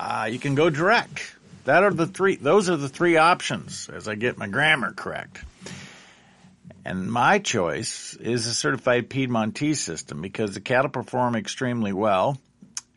uh, 0.00 0.26
you 0.32 0.38
can 0.38 0.54
go 0.54 0.70
direct. 0.70 1.36
That 1.66 1.82
are 1.82 1.92
the 1.92 2.06
three. 2.06 2.36
Those 2.36 2.70
are 2.70 2.78
the 2.78 2.88
three 2.88 3.18
options. 3.18 3.90
As 3.90 4.08
I 4.08 4.14
get 4.14 4.38
my 4.38 4.46
grammar 4.46 4.94
correct. 4.94 5.44
And 6.82 7.12
my 7.12 7.40
choice 7.40 8.14
is 8.14 8.46
a 8.46 8.54
certified 8.54 9.10
Piedmontese 9.10 9.82
system 9.82 10.22
because 10.22 10.54
the 10.54 10.62
cattle 10.62 10.90
perform 10.90 11.36
extremely 11.36 11.92
well 11.92 12.38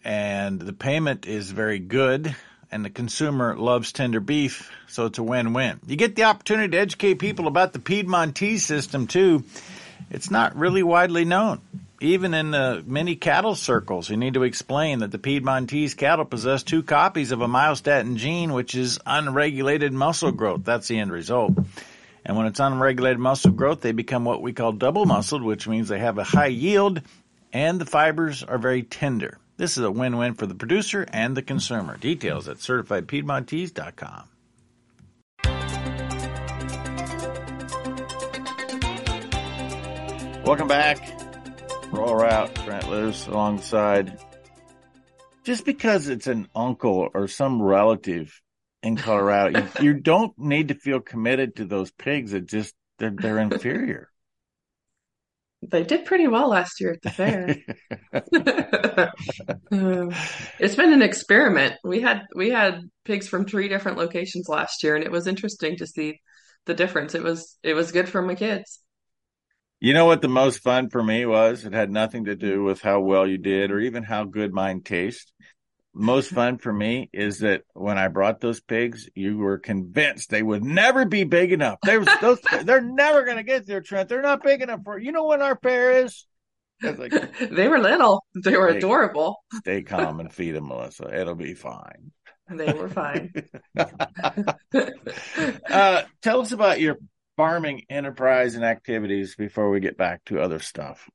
and 0.05 0.61
the 0.61 0.71
payment 0.71 1.25
is 1.25 1.49
very 1.49 1.79
good 1.79 2.35
and 2.71 2.85
the 2.85 2.89
consumer 2.89 3.55
loves 3.57 3.91
tender 3.91 4.19
beef, 4.19 4.71
so 4.87 5.05
it's 5.07 5.17
a 5.17 5.23
win-win. 5.23 5.79
You 5.87 5.95
get 5.95 6.15
the 6.15 6.23
opportunity 6.23 6.69
to 6.69 6.77
educate 6.77 7.15
people 7.15 7.47
about 7.47 7.73
the 7.73 7.79
Piedmontese 7.79 8.65
system 8.65 9.07
too. 9.07 9.43
It's 10.11 10.29
not 10.29 10.55
really 10.55 10.83
widely 10.83 11.25
known. 11.25 11.61
Even 12.01 12.33
in 12.33 12.51
the 12.51 12.83
many 12.85 13.15
cattle 13.15 13.55
circles, 13.55 14.09
you 14.09 14.17
need 14.17 14.33
to 14.33 14.43
explain 14.43 14.99
that 14.99 15.11
the 15.11 15.17
Piedmontese 15.17 15.95
cattle 15.95 16.25
possess 16.25 16.63
two 16.63 16.83
copies 16.83 17.31
of 17.31 17.41
a 17.41 17.47
myostatin 17.47 18.17
gene, 18.17 18.53
which 18.53 18.75
is 18.75 18.99
unregulated 19.05 19.93
muscle 19.93 20.31
growth. 20.31 20.65
That's 20.65 20.87
the 20.87 20.99
end 20.99 21.11
result. 21.11 21.53
And 22.25 22.35
when 22.35 22.47
it's 22.47 22.59
unregulated 22.59 23.19
muscle 23.19 23.51
growth, 23.51 23.81
they 23.81 23.91
become 23.91 24.25
what 24.25 24.41
we 24.41 24.53
call 24.53 24.73
double 24.73 25.05
muscled, 25.05 25.43
which 25.43 25.67
means 25.67 25.87
they 25.87 25.99
have 25.99 26.17
a 26.17 26.23
high 26.23 26.47
yield 26.47 27.01
and 27.53 27.79
the 27.79 27.85
fibers 27.85 28.43
are 28.43 28.57
very 28.57 28.83
tender. 28.83 29.37
This 29.57 29.77
is 29.77 29.83
a 29.83 29.91
win-win 29.91 30.33
for 30.33 30.47
the 30.47 30.55
producer 30.55 31.05
and 31.13 31.35
the 31.35 31.41
consumer. 31.41 31.95
Details 31.97 32.49
at 32.49 32.57
certifiedpiedmontese.com. 32.57 34.29
Welcome 40.43 40.67
back. 40.67 40.99
Rural 41.91 42.15
Route 42.15 42.53
Trent 42.55 42.89
Loos 42.89 43.27
alongside. 43.27 44.19
Just 45.43 45.63
because 45.63 46.09
it's 46.09 46.27
an 46.27 46.49
uncle 46.53 47.09
or 47.13 47.27
some 47.27 47.61
relative 47.61 48.41
in 48.83 48.97
Colorado. 48.97 49.59
you, 49.59 49.69
you, 49.81 49.93
don't 49.93 50.37
need 50.37 50.67
to 50.67 50.75
feel 50.75 50.99
committed 50.99 51.55
to 51.55 51.65
those 51.65 51.91
pigs. 51.91 52.33
It 52.33 52.45
just 52.45 52.75
they're, 52.99 53.15
they're 53.15 53.39
inferior. 53.39 54.09
They 55.69 55.83
did 55.83 56.05
pretty 56.05 56.27
well 56.27 56.49
last 56.49 56.79
year 56.79 56.91
at 56.93 57.01
the 57.01 57.09
fair. 57.09 57.55
um, 59.71 60.13
it's 60.59 60.75
been 60.75 60.93
an 60.93 61.01
experiment. 61.01 61.75
We 61.83 62.01
had 62.01 62.23
we 62.35 62.49
had 62.49 62.81
pigs 63.03 63.27
from 63.27 63.45
three 63.45 63.67
different 63.67 63.97
locations 63.97 64.47
last 64.47 64.83
year, 64.83 64.95
and 64.95 65.03
it 65.03 65.11
was 65.11 65.27
interesting 65.27 65.77
to 65.77 65.87
see 65.87 66.19
the 66.65 66.73
difference. 66.73 67.15
It 67.15 67.23
was 67.23 67.57
it 67.63 67.73
was 67.73 67.91
good 67.91 68.09
for 68.09 68.21
my 68.21 68.35
kids. 68.35 68.79
You 69.79 69.93
know 69.93 70.05
what 70.05 70.21
the 70.21 70.29
most 70.29 70.63
fun 70.63 70.89
for 70.89 71.03
me 71.03 71.25
was? 71.25 71.65
It 71.65 71.73
had 71.73 71.91
nothing 71.91 72.25
to 72.25 72.35
do 72.35 72.63
with 72.63 72.81
how 72.81 73.01
well 73.01 73.27
you 73.27 73.37
did 73.37 73.71
or 73.71 73.79
even 73.79 74.03
how 74.03 74.23
good 74.23 74.53
mine 74.53 74.81
tastes 74.81 75.31
most 75.95 76.31
fun 76.31 76.57
for 76.57 76.71
me 76.71 77.09
is 77.13 77.39
that 77.39 77.63
when 77.73 77.97
I 77.97 78.09
brought 78.09 78.41
those 78.41 78.59
pigs, 78.59 79.09
you 79.15 79.37
were 79.37 79.57
convinced 79.57 80.29
they 80.29 80.43
would 80.43 80.63
never 80.63 81.05
be 81.05 81.23
big 81.23 81.53
enough. 81.53 81.79
They 81.83 81.97
was 81.97 82.09
those, 82.21 82.39
they're 82.63 82.81
never 82.81 83.23
going 83.23 83.37
to 83.37 83.43
get 83.43 83.65
there, 83.65 83.81
Trent. 83.81 84.09
They're 84.09 84.21
not 84.21 84.43
big 84.43 84.61
enough 84.61 84.81
for 84.83 84.99
you 84.99 85.11
know 85.11 85.23
what 85.23 85.41
our 85.41 85.55
pair 85.55 86.03
is. 86.03 86.25
Like, 86.81 87.13
they 87.39 87.67
were 87.67 87.79
little. 87.79 88.25
They 88.35 88.57
were 88.57 88.69
stay, 88.69 88.77
adorable. 88.79 89.37
Stay 89.53 89.83
calm 89.83 90.19
and 90.19 90.31
feed 90.31 90.51
them, 90.51 90.67
Melissa. 90.67 91.17
It'll 91.19 91.35
be 91.35 91.53
fine. 91.53 92.11
They 92.49 92.73
were 92.73 92.89
fine. 92.89 93.33
uh, 95.69 96.03
tell 96.21 96.41
us 96.41 96.51
about 96.51 96.81
your 96.81 96.97
farming 97.37 97.83
enterprise 97.89 98.55
and 98.55 98.63
activities 98.63 99.35
before 99.35 99.69
we 99.69 99.79
get 99.79 99.97
back 99.97 100.23
to 100.25 100.39
other 100.39 100.59
stuff. 100.59 101.09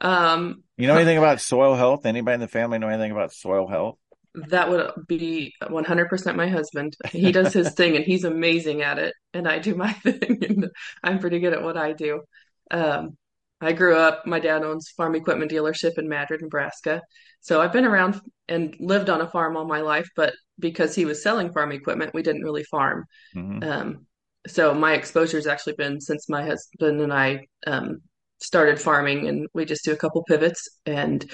Um, 0.00 0.62
you 0.76 0.86
know 0.86 0.96
anything 0.96 1.18
about 1.18 1.40
soil 1.40 1.74
health? 1.74 2.06
Anybody 2.06 2.34
in 2.34 2.40
the 2.40 2.48
family 2.48 2.78
know 2.78 2.88
anything 2.88 3.12
about 3.12 3.32
soil 3.32 3.66
health? 3.66 3.98
That 4.34 4.68
would 4.68 4.90
be 5.06 5.54
100% 5.62 6.36
my 6.36 6.48
husband. 6.48 6.94
He 7.10 7.32
does 7.32 7.54
his 7.54 7.72
thing 7.72 7.96
and 7.96 8.04
he's 8.04 8.24
amazing 8.24 8.82
at 8.82 8.98
it. 8.98 9.14
And 9.32 9.48
I 9.48 9.58
do 9.58 9.74
my 9.74 9.92
thing 10.04 10.44
and 10.44 10.70
I'm 11.02 11.18
pretty 11.18 11.38
good 11.38 11.54
at 11.54 11.62
what 11.62 11.78
I 11.78 11.92
do. 11.92 12.22
Um, 12.70 13.16
I 13.60 13.72
grew 13.72 13.96
up, 13.96 14.26
my 14.26 14.38
dad 14.38 14.62
owns 14.62 14.90
farm 14.90 15.14
equipment 15.14 15.50
dealership 15.50 15.96
in 15.96 16.08
Madrid, 16.08 16.42
Nebraska. 16.42 17.00
So 17.40 17.62
I've 17.62 17.72
been 17.72 17.86
around 17.86 18.20
and 18.48 18.76
lived 18.78 19.08
on 19.08 19.22
a 19.22 19.30
farm 19.30 19.56
all 19.56 19.64
my 19.64 19.80
life, 19.80 20.08
but 20.14 20.34
because 20.58 20.94
he 20.94 21.06
was 21.06 21.22
selling 21.22 21.52
farm 21.52 21.72
equipment, 21.72 22.12
we 22.12 22.22
didn't 22.22 22.42
really 22.42 22.64
farm. 22.64 23.06
Mm-hmm. 23.34 23.62
Um, 23.62 24.06
so 24.46 24.74
my 24.74 24.92
exposure 24.92 25.38
has 25.38 25.46
actually 25.46 25.74
been 25.74 26.00
since 26.00 26.28
my 26.28 26.44
husband 26.44 27.00
and 27.00 27.12
I 27.12 27.46
um, 27.66 28.02
started 28.38 28.80
farming 28.80 29.28
and 29.28 29.48
we 29.54 29.64
just 29.64 29.84
do 29.84 29.92
a 29.92 29.96
couple 29.96 30.22
pivots 30.24 30.68
and 30.84 31.30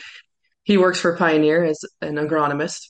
he 0.65 0.77
works 0.77 1.01
for 1.01 1.17
Pioneer 1.17 1.65
as 1.65 1.81
an 2.01 2.17
agronomist. 2.17 2.89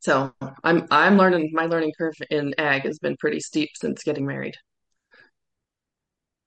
So 0.00 0.32
I'm 0.64 0.86
I'm 0.90 1.18
learning 1.18 1.50
my 1.52 1.66
learning 1.66 1.92
curve 1.98 2.14
in 2.30 2.54
ag 2.56 2.82
has 2.82 2.98
been 2.98 3.16
pretty 3.18 3.40
steep 3.40 3.70
since 3.74 4.02
getting 4.02 4.26
married. 4.26 4.54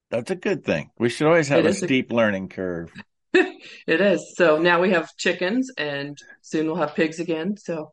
That's 0.09 0.31
a 0.31 0.35
good 0.35 0.63
thing. 0.63 0.89
We 0.97 1.09
should 1.09 1.27
always 1.27 1.47
have 1.49 1.65
it 1.65 1.69
a 1.69 1.73
steep 1.73 2.11
a... 2.11 2.15
learning 2.15 2.49
curve. 2.49 2.91
it 3.33 4.01
is. 4.01 4.33
So 4.35 4.57
now 4.57 4.81
we 4.81 4.91
have 4.91 5.15
chickens 5.17 5.71
and 5.77 6.17
soon 6.41 6.67
we'll 6.67 6.77
have 6.77 6.95
pigs 6.95 7.19
again. 7.19 7.57
So 7.57 7.91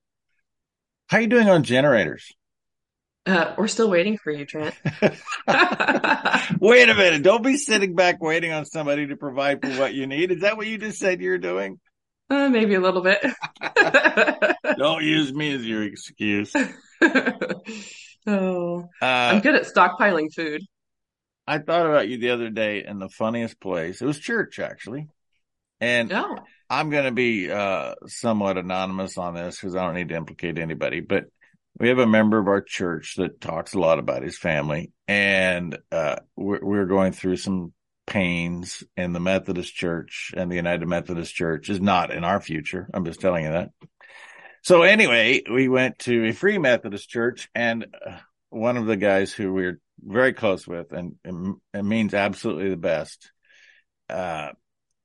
how 1.09 1.19
are 1.19 1.23
you 1.23 1.27
doing 1.27 1.49
on 1.49 1.62
generators? 1.62 2.31
Uh, 3.27 3.55
we're 3.59 3.69
still 3.69 3.91
waiting 3.91 4.17
for 4.17 4.31
you, 4.31 4.47
Trent. 4.47 4.75
Wait 6.61 6.89
a 6.89 6.95
minute. 6.95 7.23
Don't 7.23 7.45
be 7.45 7.57
sitting 7.57 7.95
back 7.95 8.23
waiting 8.23 8.53
on 8.53 8.65
somebody 8.65 9.09
to 9.09 9.17
provide 9.17 9.61
for 9.61 9.71
what 9.79 9.95
you 9.95 10.07
need. 10.07 10.31
Is 10.31 10.41
that 10.41 10.57
what 10.57 10.67
you 10.67 10.79
just 10.79 10.99
said 10.99 11.21
you're 11.21 11.39
doing? 11.39 11.79
Uh, 12.31 12.49
maybe 12.49 12.75
a 12.75 12.81
little 12.81 13.03
bit. 13.03 13.21
Don't 14.79 15.03
use 15.03 15.33
me 15.35 15.53
as 15.53 15.67
your 15.67 15.83
excuse. 15.83 16.55
oh, 18.27 18.89
uh, 19.03 19.05
I'm 19.05 19.41
good 19.41 19.57
at 19.57 19.67
stockpiling 19.67 20.33
food. 20.33 20.62
I 21.47 21.59
thought 21.59 21.87
about 21.87 22.09
you 22.09 22.19
the 22.19 22.31
other 22.31 22.49
day 22.49 22.85
in 22.87 23.00
the 23.00 23.09
funniest 23.09 23.61
place. 23.61 24.00
It 24.00 24.07
was 24.07 24.19
church, 24.19 24.61
actually. 24.61 25.09
And 25.81 26.12
oh. 26.12 26.37
I'm 26.71 26.89
going 26.89 27.05
to 27.05 27.12
be 27.12 27.50
uh, 27.50 27.97
somewhat 28.07 28.57
anonymous 28.57 29.19
on 29.19 29.35
this 29.35 29.57
because 29.57 29.75
I 29.75 29.85
don't 29.85 29.95
need 29.95 30.11
to 30.11 30.17
implicate 30.17 30.59
anybody. 30.59 31.00
But 31.00 31.25
we 31.79 31.89
have 31.89 31.99
a 31.99 32.07
member 32.07 32.39
of 32.39 32.49
our 32.49 32.61
church 32.61 33.15
that 33.17 33.41
talks 33.41 33.75
a 33.75 33.79
lot 33.79 33.99
about 33.99 34.23
his 34.23 34.39
family, 34.39 34.93
and 35.09 35.79
uh, 35.91 36.17
we're, 36.37 36.65
we're, 36.65 36.87
going 36.87 37.12
through 37.12 37.37
some 37.37 37.73
pains 38.07 38.83
in 38.97 39.12
the 39.12 39.21
Methodist 39.21 39.75
Church, 39.75 40.33
and 40.37 40.50
the 40.50 40.57
United 40.57 40.87
Methodist 40.87 41.35
Church 41.35 41.69
is 41.71 41.81
not 41.81 42.11
in 42.11 42.25
our 42.25 42.41
future. 42.41 42.89
I'm 42.93 43.05
just 43.05 43.21
telling 43.21 43.45
you 43.45 43.53
that. 43.53 43.71
So 44.62 44.83
anyway, 44.83 45.43
we 45.50 45.69
went 45.69 46.00
to 46.00 46.27
a 46.27 46.33
Free 46.33 46.59
Methodist 46.59 47.09
Church, 47.09 47.49
and 47.55 47.87
uh, 48.07 48.19
one 48.50 48.77
of 48.77 48.87
the 48.87 48.97
guys 48.97 49.33
who 49.33 49.53
we're 49.53 49.81
very 50.03 50.33
close 50.33 50.67
with, 50.67 50.93
and 50.93 51.17
it 51.25 51.85
means 51.85 52.15
absolutely 52.15 52.71
the 52.71 52.77
best. 52.77 53.31
Uh, 54.09 54.50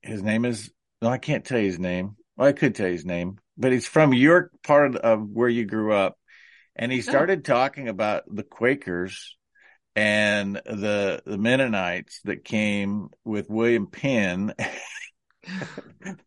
his 0.01 0.23
name 0.23 0.45
is 0.45 0.71
no, 1.01 1.09
I 1.09 1.17
can't 1.17 1.45
tell 1.45 1.59
you 1.59 1.67
his 1.67 1.79
name. 1.79 2.15
Well, 2.35 2.47
I 2.47 2.53
could 2.53 2.75
tell 2.75 2.87
you 2.87 2.93
his 2.93 3.05
name, 3.05 3.37
but 3.57 3.71
he's 3.71 3.87
from 3.87 4.13
your 4.13 4.51
part 4.63 4.95
of 4.95 5.29
where 5.29 5.49
you 5.49 5.65
grew 5.65 5.93
up 5.93 6.17
and 6.75 6.91
he 6.91 6.99
oh. 6.99 7.01
started 7.01 7.45
talking 7.45 7.87
about 7.87 8.23
the 8.27 8.43
Quakers 8.43 9.35
and 9.95 10.55
the 10.65 11.21
the 11.25 11.37
Mennonites 11.37 12.19
that 12.25 12.43
came 12.43 13.09
with 13.23 13.49
William 13.49 13.87
Penn. 13.87 14.53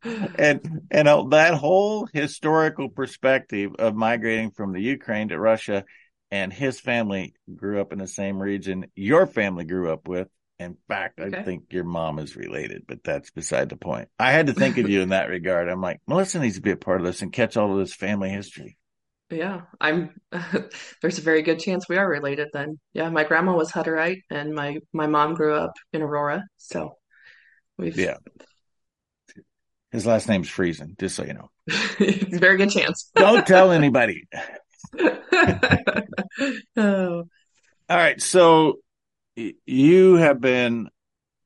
and 0.05 0.87
and 0.90 1.33
that 1.33 1.55
whole 1.55 2.09
historical 2.12 2.88
perspective 2.88 3.73
of 3.78 3.95
migrating 3.95 4.50
from 4.52 4.73
the 4.73 4.81
Ukraine 4.81 5.28
to 5.28 5.38
Russia 5.38 5.85
and 6.31 6.52
his 6.52 6.78
family 6.78 7.35
grew 7.55 7.81
up 7.81 7.93
in 7.93 7.99
the 7.99 8.07
same 8.07 8.40
region 8.40 8.87
your 8.95 9.26
family 9.26 9.64
grew 9.64 9.93
up 9.93 10.09
with. 10.09 10.28
In 10.61 10.76
fact, 10.88 11.21
okay. 11.21 11.38
I 11.38 11.43
think 11.45 11.73
your 11.73 11.85
mom 11.85 12.19
is 12.19 12.35
related, 12.35 12.83
but 12.88 13.05
that's 13.05 13.31
beside 13.31 13.69
the 13.69 13.76
point. 13.76 14.09
I 14.19 14.33
had 14.33 14.49
to 14.49 14.52
think 14.52 14.76
of 14.78 14.88
you 14.88 15.02
in 15.02 15.11
that 15.11 15.28
regard. 15.28 15.69
I'm 15.69 15.81
like, 15.81 16.00
Melissa 16.09 16.40
needs 16.40 16.57
to 16.57 16.62
be 16.62 16.73
a 16.73 16.76
part 16.76 17.00
of 17.00 17.07
this 17.07 17.23
and 17.23 17.33
catch 17.33 17.57
all 17.57 17.73
of 17.73 17.78
this 17.78 17.95
family 17.95 18.31
history. 18.31 18.77
Yeah, 19.30 19.62
I'm. 19.80 20.14
there's 21.02 21.18
a 21.18 21.23
very 21.23 21.42
good 21.42 21.58
chance 21.58 21.88
we 21.88 21.99
are 21.99 22.08
related. 22.08 22.49
Then, 22.52 22.78
yeah, 22.94 23.11
my 23.11 23.25
grandma 23.25 23.54
was 23.54 23.70
Hutterite, 23.70 24.23
and 24.30 24.54
my 24.54 24.78
my 24.92 25.06
mom 25.06 25.35
grew 25.35 25.54
up 25.54 25.75
in 25.92 26.02
Aurora, 26.02 26.44
so 26.56 26.97
we've. 27.76 27.99
Yeah. 27.99 28.16
His 29.90 30.06
last 30.06 30.28
name's 30.28 30.49
Friesen, 30.49 30.99
just 30.99 31.16
so 31.16 31.25
you 31.25 31.35
know. 31.35 31.50
very 32.38 32.58
good 32.58 32.70
chance. 32.70 33.11
Don't 33.14 33.47
tell 33.47 33.70
anybody. 33.70 34.25
oh. 36.76 37.25
All 37.90 37.97
right, 37.97 38.20
so 38.20 38.80
you 39.35 40.16
have 40.16 40.42
been 40.42 40.90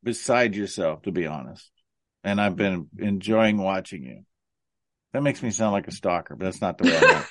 beside 0.02 0.56
yourself, 0.56 1.02
to 1.02 1.12
be 1.12 1.26
honest, 1.26 1.70
and 2.24 2.40
I've 2.40 2.56
been 2.56 2.88
enjoying 2.98 3.58
watching 3.58 4.02
you. 4.02 4.24
That 5.12 5.22
makes 5.22 5.42
me 5.42 5.50
sound 5.50 5.72
like 5.72 5.88
a 5.88 5.92
stalker, 5.92 6.36
but 6.36 6.46
that's 6.46 6.60
not 6.60 6.78
the 6.78 6.84
way 6.84 6.98
I 6.98 7.24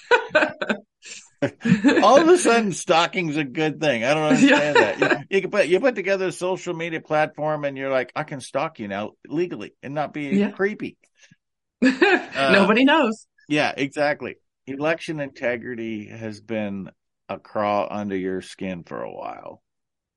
All 2.04 2.22
of 2.22 2.28
a 2.28 2.38
sudden, 2.38 2.72
stalking's 2.72 3.38
a 3.38 3.44
good 3.44 3.80
thing. 3.80 4.04
I 4.04 4.14
don't 4.14 4.24
understand 4.34 4.78
yeah. 4.78 4.96
that. 4.96 5.26
You, 5.32 5.40
you, 5.42 5.48
put 5.48 5.68
you 5.68 5.80
put 5.80 5.96
together 5.96 6.28
a 6.28 6.32
social 6.32 6.76
media 6.76 7.02
platform, 7.02 7.66
and 7.66 7.76
you're 7.76 7.90
like, 7.90 8.12
I 8.16 8.24
can 8.24 8.42
stalk 8.42 8.80
you 8.80 8.88
now 8.88 9.14
legally 9.28 9.74
and 9.82 9.96
not 9.96 10.14
be 10.14 10.28
yeah. 10.28 10.52
creepy. 10.52 10.98
uh, 11.84 12.52
Nobody 12.54 12.86
knows. 12.86 13.26
Yeah, 13.50 13.74
exactly. 13.76 14.36
Election 14.68 15.20
integrity 15.20 16.08
has 16.08 16.40
been 16.40 16.92
a 17.28 17.40
crawl 17.40 17.88
under 17.90 18.16
your 18.16 18.42
skin 18.42 18.84
for 18.84 19.02
a 19.02 19.12
while. 19.12 19.64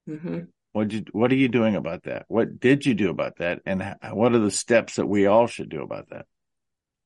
Mm-hmm. 0.09 0.41
What 0.73 0.93
you 0.93 1.05
What 1.13 1.33
are 1.33 1.37
you 1.37 1.49
doing 1.49 1.77
about 1.77 2.03
that? 2.03 2.27
What 2.29 2.61
did 2.61 2.85
you 2.85 2.93
do 2.93 3.09
about 3.09 3.39
that? 3.39 3.61
And 3.65 3.97
what 4.13 4.35
are 4.35 4.41
the 4.41 4.51
steps 4.51 4.97
that 4.97 5.07
we 5.07 5.27
all 5.27 5.47
should 5.47 5.71
do 5.71 5.83
about 5.83 6.11
that? 6.11 6.27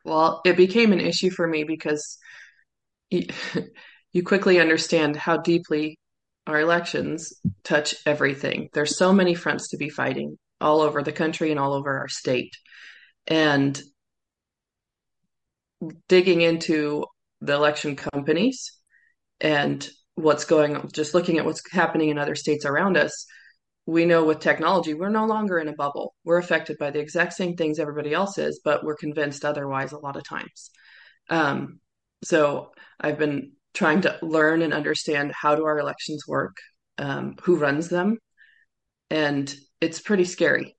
Well, 0.09 0.41
it 0.45 0.57
became 0.57 0.93
an 0.93 1.01
issue 1.01 1.31
for 1.31 1.47
me 1.47 1.65
because 1.65 2.19
you 3.11 4.23
quickly 4.25 4.59
understand 4.59 5.17
how 5.17 5.37
deeply 5.37 5.99
our 6.47 6.61
elections 6.61 7.35
touch 7.63 7.95
everything. 8.07 8.71
There's 8.73 8.97
so 8.97 9.13
many 9.13 9.35
fronts 9.35 9.69
to 9.69 9.77
be 9.77 9.91
fighting 9.91 10.39
all 10.61 10.81
over 10.81 11.03
the 11.03 11.13
country 11.13 11.51
and 11.51 11.61
all 11.61 11.75
over 11.75 11.99
our 11.99 12.09
state. 12.09 12.57
And 13.27 13.81
digging 16.09 16.41
into 16.41 17.05
the 17.41 17.53
election 17.53 17.95
companies 17.95 18.73
and 19.41 19.87
what's 20.15 20.47
going 20.47 20.75
on, 20.75 20.89
just 20.93 21.15
looking 21.15 21.39
at 21.39 21.45
what's 21.45 21.63
happening 21.71 22.09
in 22.09 22.19
other 22.19 22.35
states 22.35 22.65
around 22.65 22.97
us, 22.97 23.27
we 23.89 24.05
know 24.05 24.23
with 24.23 24.41
technology, 24.41 24.93
we're 24.93 25.09
no 25.09 25.25
longer 25.25 25.59
in 25.59 25.69
a 25.69 25.73
bubble. 25.73 26.15
We're 26.23 26.37
affected 26.37 26.77
by 26.77 26.91
the 26.91 26.99
exact 26.99 27.33
same 27.33 27.57
things 27.57 27.79
everybody 27.79 28.13
else 28.13 28.37
is, 28.37 28.61
but 28.63 28.85
we're 28.85 28.97
convinced 28.97 29.47
otherwise 29.47 29.93
a 29.93 29.99
lot 29.99 30.17
of 30.17 30.25
times. 30.25 30.71
Um, 31.31 31.81
so 32.23 32.73
I've 33.01 33.19
been 33.19 33.53
trying 33.73 34.03
to 34.03 34.19
learn 34.21 34.61
and 34.61 34.75
understand 34.75 35.33
how 35.33 35.55
do 35.55 35.65
our 35.65 35.79
elections 35.79 36.25
work, 36.29 36.59
um, 36.99 37.37
who 37.45 37.57
runs 37.57 37.89
them, 37.89 38.19
and 39.09 39.57
it's 39.81 40.03
pretty 40.03 40.25
scary. 40.25 40.77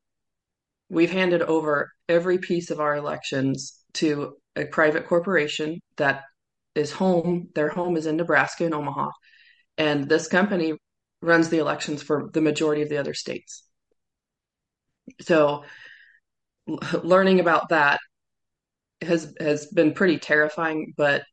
We've 0.87 1.11
handed 1.11 1.41
over 1.41 1.89
every 2.07 2.37
piece 2.37 2.69
of 2.69 2.79
our 2.79 2.95
elections 2.95 3.73
to 3.93 4.35
a 4.55 4.65
private 4.65 5.07
corporation 5.07 5.79
that 5.97 6.25
is 6.75 6.91
home. 6.91 7.47
Their 7.55 7.69
home 7.69 7.97
is 7.97 8.05
in 8.05 8.17
Nebraska 8.17 8.65
in 8.65 8.73
Omaha, 8.75 9.09
and 9.79 10.07
this 10.07 10.27
company 10.27 10.75
runs 11.21 11.49
the 11.49 11.59
elections 11.59 12.01
for 12.01 12.29
the 12.33 12.41
majority 12.41 12.81
of 12.81 12.89
the 12.89 12.97
other 12.97 13.13
states. 13.13 13.63
So, 15.21 15.63
learning 17.03 17.39
about 17.39 17.69
that 17.69 17.99
has 19.01 19.33
has 19.39 19.67
been 19.67 19.93
pretty 19.93 20.19
terrifying, 20.19 20.93
but 20.95 21.23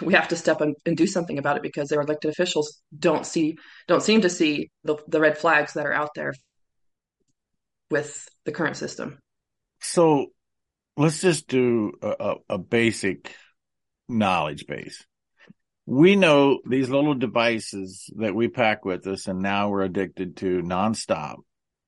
we 0.00 0.14
have 0.14 0.28
to 0.28 0.36
step 0.36 0.60
in 0.60 0.74
and 0.86 0.96
do 0.96 1.06
something 1.06 1.38
about 1.38 1.56
it 1.56 1.62
because 1.62 1.88
their 1.88 2.00
elected 2.00 2.30
officials 2.30 2.80
don't 2.96 3.26
see 3.26 3.56
don't 3.86 4.02
seem 4.02 4.22
to 4.22 4.30
see 4.30 4.70
the, 4.84 4.96
the 5.06 5.20
red 5.20 5.38
flags 5.38 5.74
that 5.74 5.86
are 5.86 5.92
out 5.92 6.10
there 6.14 6.34
with 7.90 8.28
the 8.44 8.52
current 8.52 8.76
system 8.76 9.18
so 9.80 10.26
let's 10.96 11.20
just 11.20 11.46
do 11.48 11.92
a, 12.02 12.34
a 12.48 12.58
basic 12.58 13.34
knowledge 14.08 14.66
base 14.66 15.06
we 15.88 16.16
know 16.16 16.60
these 16.66 16.90
little 16.90 17.14
devices 17.14 18.10
that 18.16 18.34
we 18.34 18.48
pack 18.48 18.84
with 18.84 19.06
us 19.06 19.26
and 19.26 19.40
now 19.40 19.70
we're 19.70 19.82
addicted 19.82 20.36
to 20.36 20.60
nonstop 20.60 21.36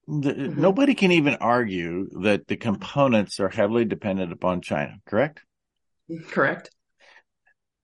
mm-hmm. 0.09 0.59
nobody 0.59 0.95
can 0.95 1.13
even 1.13 1.35
argue 1.35 2.09
that 2.23 2.47
the 2.47 2.57
components 2.57 3.39
are 3.41 3.51
heavily 3.51 3.85
dependent 3.85 4.33
upon 4.33 4.63
china 4.63 4.95
correct 5.05 5.43
correct 6.29 6.71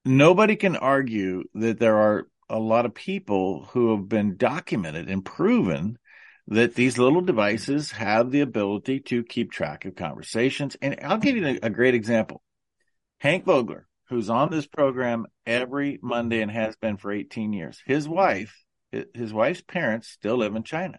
nobody 0.06 0.56
can 0.56 0.74
argue 0.74 1.44
that 1.54 1.78
there 1.78 1.98
are 1.98 2.26
a 2.48 2.58
lot 2.58 2.86
of 2.86 2.94
people 2.94 3.68
who 3.72 3.94
have 3.94 4.08
been 4.08 4.36
documented 4.38 5.10
and 5.10 5.22
proven 5.22 5.98
that 6.48 6.74
these 6.74 6.96
little 6.96 7.20
devices 7.20 7.90
have 7.90 8.30
the 8.30 8.40
ability 8.40 9.00
to 9.00 9.24
keep 9.24 9.50
track 9.50 9.84
of 9.84 9.96
conversations. 9.96 10.76
And 10.80 10.96
I'll 11.02 11.18
give 11.18 11.36
you 11.36 11.44
a, 11.44 11.58
a 11.66 11.70
great 11.70 11.94
example. 11.94 12.40
Hank 13.18 13.44
Vogler, 13.44 13.88
who's 14.08 14.30
on 14.30 14.50
this 14.50 14.66
program 14.66 15.26
every 15.44 15.98
Monday 16.02 16.40
and 16.40 16.50
has 16.50 16.76
been 16.76 16.96
for 16.96 17.12
18 17.12 17.52
years. 17.52 17.82
His 17.86 18.08
wife, 18.08 18.56
his 19.14 19.32
wife's 19.32 19.62
parents 19.62 20.08
still 20.08 20.38
live 20.38 20.54
in 20.54 20.62
China. 20.62 20.98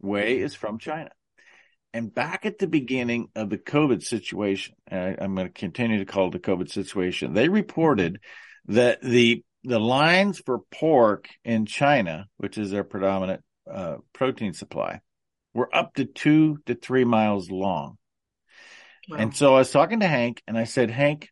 Wei 0.00 0.38
is 0.38 0.54
from 0.54 0.78
China. 0.78 1.10
And 1.92 2.14
back 2.14 2.46
at 2.46 2.58
the 2.58 2.68
beginning 2.68 3.28
of 3.34 3.50
the 3.50 3.58
COVID 3.58 4.02
situation, 4.02 4.76
I, 4.90 5.16
am 5.18 5.34
going 5.34 5.48
to 5.48 5.52
continue 5.52 5.98
to 5.98 6.04
call 6.04 6.28
it 6.28 6.32
the 6.32 6.38
COVID 6.38 6.70
situation, 6.70 7.34
they 7.34 7.48
reported 7.48 8.20
that 8.66 9.02
the 9.02 9.44
the 9.62 9.80
lines 9.80 10.38
for 10.38 10.60
pork 10.72 11.28
in 11.44 11.66
China, 11.66 12.26
which 12.38 12.56
is 12.56 12.70
their 12.70 12.84
predominant 12.84 13.42
uh, 13.70 13.96
protein 14.14 14.54
supply, 14.54 15.00
were 15.52 15.74
up 15.74 15.94
to 15.94 16.06
two 16.06 16.58
to 16.66 16.74
three 16.74 17.04
miles 17.04 17.50
long. 17.50 17.98
Wow. 19.08 19.18
And 19.18 19.36
so 19.36 19.54
I 19.54 19.58
was 19.58 19.70
talking 19.70 20.00
to 20.00 20.08
Hank 20.08 20.42
and 20.46 20.56
I 20.56 20.64
said, 20.64 20.90
Hank, 20.90 21.28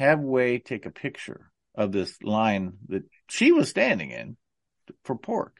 have 0.00 0.20
Wei 0.20 0.58
take 0.58 0.86
a 0.86 0.90
picture 0.90 1.50
of 1.74 1.92
this 1.92 2.20
line 2.22 2.72
that 2.88 3.02
she 3.28 3.52
was 3.52 3.68
standing 3.68 4.10
in 4.10 4.36
for 5.04 5.14
pork. 5.14 5.56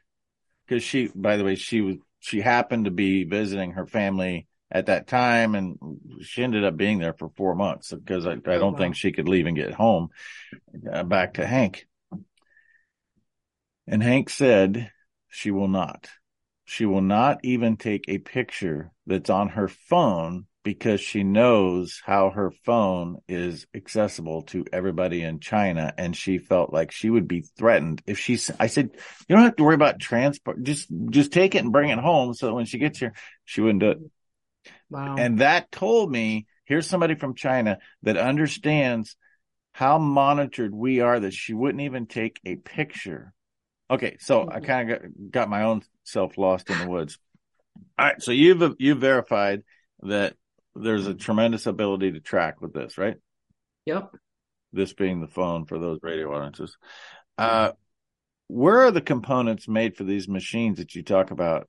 Cause 0.69 0.83
she, 0.83 1.11
by 1.15 1.37
the 1.37 1.45
way, 1.45 1.57
she 1.57 1.81
was 1.81 1.97
she 2.21 2.41
happened 2.41 2.87
to 2.87 2.91
be 2.91 3.25
visiting 3.25 3.73
her 3.73 3.87
family 3.87 4.47
at 4.71 4.87
that 4.87 5.09
time 5.09 5.55
and 5.55 5.79
she 6.23 6.43
ended 6.43 6.65
up 6.65 6.77
being 6.77 6.99
there 6.99 7.13
for 7.13 7.31
four 7.37 7.55
months 7.55 7.93
because 7.93 8.27
I, 8.27 8.33
I 8.33 8.59
don't 8.59 8.73
wow. 8.73 8.79
think 8.79 8.95
she 8.95 9.13
could 9.13 9.29
leave 9.29 9.47
and 9.47 9.57
get 9.57 9.75
home 9.75 10.09
uh, 10.91 11.03
back 11.03 11.35
to 11.35 11.47
Hank. 11.47 11.87
And 13.87 14.03
Hank 14.03 14.31
said 14.31 14.91
she 15.29 15.51
will 15.51 15.69
not. 15.69 16.09
She 16.65 16.87
will 16.87 17.03
not 17.03 17.41
even 17.43 17.77
take 17.77 18.05
a 18.07 18.19
picture 18.19 18.93
that's 19.07 19.31
on 19.31 19.49
her 19.51 19.69
phone 19.69 20.47
because 20.63 21.01
she 21.01 21.25
knows 21.25 22.01
how 22.05 22.31
her 22.31 22.51
phone 22.65 23.17
is 23.29 23.67
accessible 23.75 24.43
to 24.43 24.65
everybody 24.73 25.23
in 25.23 25.41
China. 25.41 25.93
And 25.97 26.15
she 26.15 26.39
felt 26.39 26.73
like 26.73 26.93
she 26.93 27.09
would 27.09 27.27
be 27.27 27.43
threatened 27.57 28.03
if 28.07 28.19
she, 28.19 28.39
I 28.59 28.67
said, 28.67 28.91
you 29.29 29.37
don't 29.37 29.45
have 29.45 29.57
to 29.57 29.65
worry 29.65 29.75
about 29.75 30.01
transport. 30.01 30.63
Just, 30.63 30.89
just 31.11 31.33
take 31.33 31.55
it 31.55 31.63
and 31.63 31.73
bring 31.73 31.89
it 31.89 31.99
home. 31.99 32.35
So 32.35 32.55
when 32.55 32.67
she 32.67 32.79
gets 32.79 32.99
here, 32.99 33.15
she 33.45 33.63
wouldn't 33.63 33.81
do 33.81 33.91
it. 33.91 33.99
Wow. 34.91 35.17
And 35.19 35.39
that 35.39 35.71
told 35.71 36.11
me 36.11 36.47
here's 36.67 36.87
somebody 36.87 37.15
from 37.15 37.35
China 37.35 37.79
that 38.03 38.19
understands 38.19 39.17
how 39.73 39.99
monitored 39.99 40.75
we 40.75 41.01
are 41.01 41.21
that 41.21 41.33
she 41.33 41.55
wouldn't 41.55 41.83
even 41.83 42.07
take 42.07 42.39
a 42.45 42.57
picture. 42.57 43.33
Okay. 43.91 44.19
So 44.21 44.41
mm-hmm. 44.41 44.57
I 44.57 44.61
kind 44.61 44.91
of 44.91 45.01
got, 45.01 45.11
got 45.31 45.49
my 45.49 45.63
own 45.63 45.83
self 46.05 46.37
lost 46.37 46.69
in 46.69 46.79
the 46.79 46.89
woods. 46.89 47.19
All 47.99 48.07
right. 48.07 48.23
So 48.23 48.33
you've, 48.33 48.75
you've 48.79 48.99
verified 48.99 49.63
that 50.03 50.35
there's 50.75 51.07
a 51.07 51.15
tremendous 51.15 51.67
ability 51.67 52.13
to 52.13 52.21
track 52.21 52.61
with 52.61 52.73
this, 52.73 52.99
right? 52.99 53.17
Yep. 53.87 54.11
This 54.73 54.93
being 54.93 55.21
the 55.21 55.29
phone 55.29 55.67
for 55.67 55.79
those 55.79 55.99
radio 56.03 56.35
audiences. 56.35 56.77
Uh, 57.37 57.73
where 58.49 58.81
are 58.83 58.91
the 58.91 59.01
components 59.01 59.69
made 59.69 59.97
for 59.97 60.05
these 60.05 60.29
machines 60.29 60.79
that 60.79 60.95
you 60.95 61.03
talk 61.03 61.31
about 61.31 61.69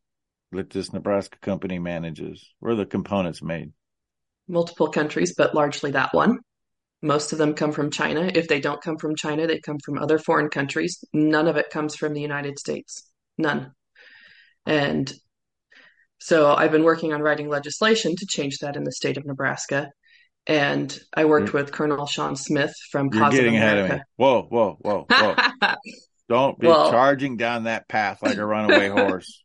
that 0.52 0.70
this 0.70 0.94
Nebraska 0.94 1.38
company 1.40 1.80
manages? 1.80 2.54
Where 2.60 2.74
are 2.74 2.78
the 2.78 2.86
components 2.86 3.42
made? 3.42 3.72
Multiple 4.48 4.90
countries, 4.90 5.34
but 5.36 5.56
largely 5.56 5.92
that 5.92 6.14
one. 6.14 6.40
Most 7.02 7.32
of 7.32 7.40
them 7.40 7.54
come 7.54 7.72
from 7.72 7.90
China. 7.90 8.30
If 8.34 8.48
they 8.48 8.60
don't 8.60 8.82
come 8.82 8.98
from 8.98 9.16
China, 9.16 9.48
they 9.48 9.60
come 9.60 9.80
from 9.84 9.98
other 9.98 10.20
foreign 10.20 10.50
countries. 10.50 11.04
None 11.14 11.48
of 11.48 11.58
it 11.58 11.72
comes 11.72 11.96
from 11.96 12.14
the 12.14 12.22
United 12.22 12.60
States. 12.60 13.10
None. 13.38 13.72
And 14.66 15.12
so 16.22 16.54
I've 16.54 16.72
been 16.72 16.84
working 16.84 17.14
on 17.14 17.22
writing 17.24 17.50
legislation 17.50 18.16
to 18.16 18.28
change 18.28 18.60
that 18.60 18.76
in 18.76 18.84
the 18.84 18.92
state 18.92 19.18
of 19.18 19.26
Nebraska. 19.26 19.90
And 20.46 20.96
I 21.16 21.26
worked 21.26 21.50
mm. 21.50 21.54
with 21.54 21.72
Colonel 21.72 22.06
Sean 22.06 22.36
Smith 22.36 22.76
from 22.92 23.10
You're 23.12 23.24
Positive 23.24 23.46
getting 23.46 23.58
America. 23.58 23.80
ahead 23.80 23.92
of 23.92 23.98
me. 23.98 24.04
Whoa, 24.18 24.42
whoa, 24.44 24.78
whoa, 24.82 25.06
whoa. 25.10 25.76
Don't 26.30 26.60
be 26.60 26.68
well, 26.68 26.92
charging 26.92 27.38
down 27.38 27.64
that 27.64 27.88
path 27.88 28.22
like 28.22 28.38
a 28.38 28.46
runaway 28.46 28.90
horse. 28.90 29.44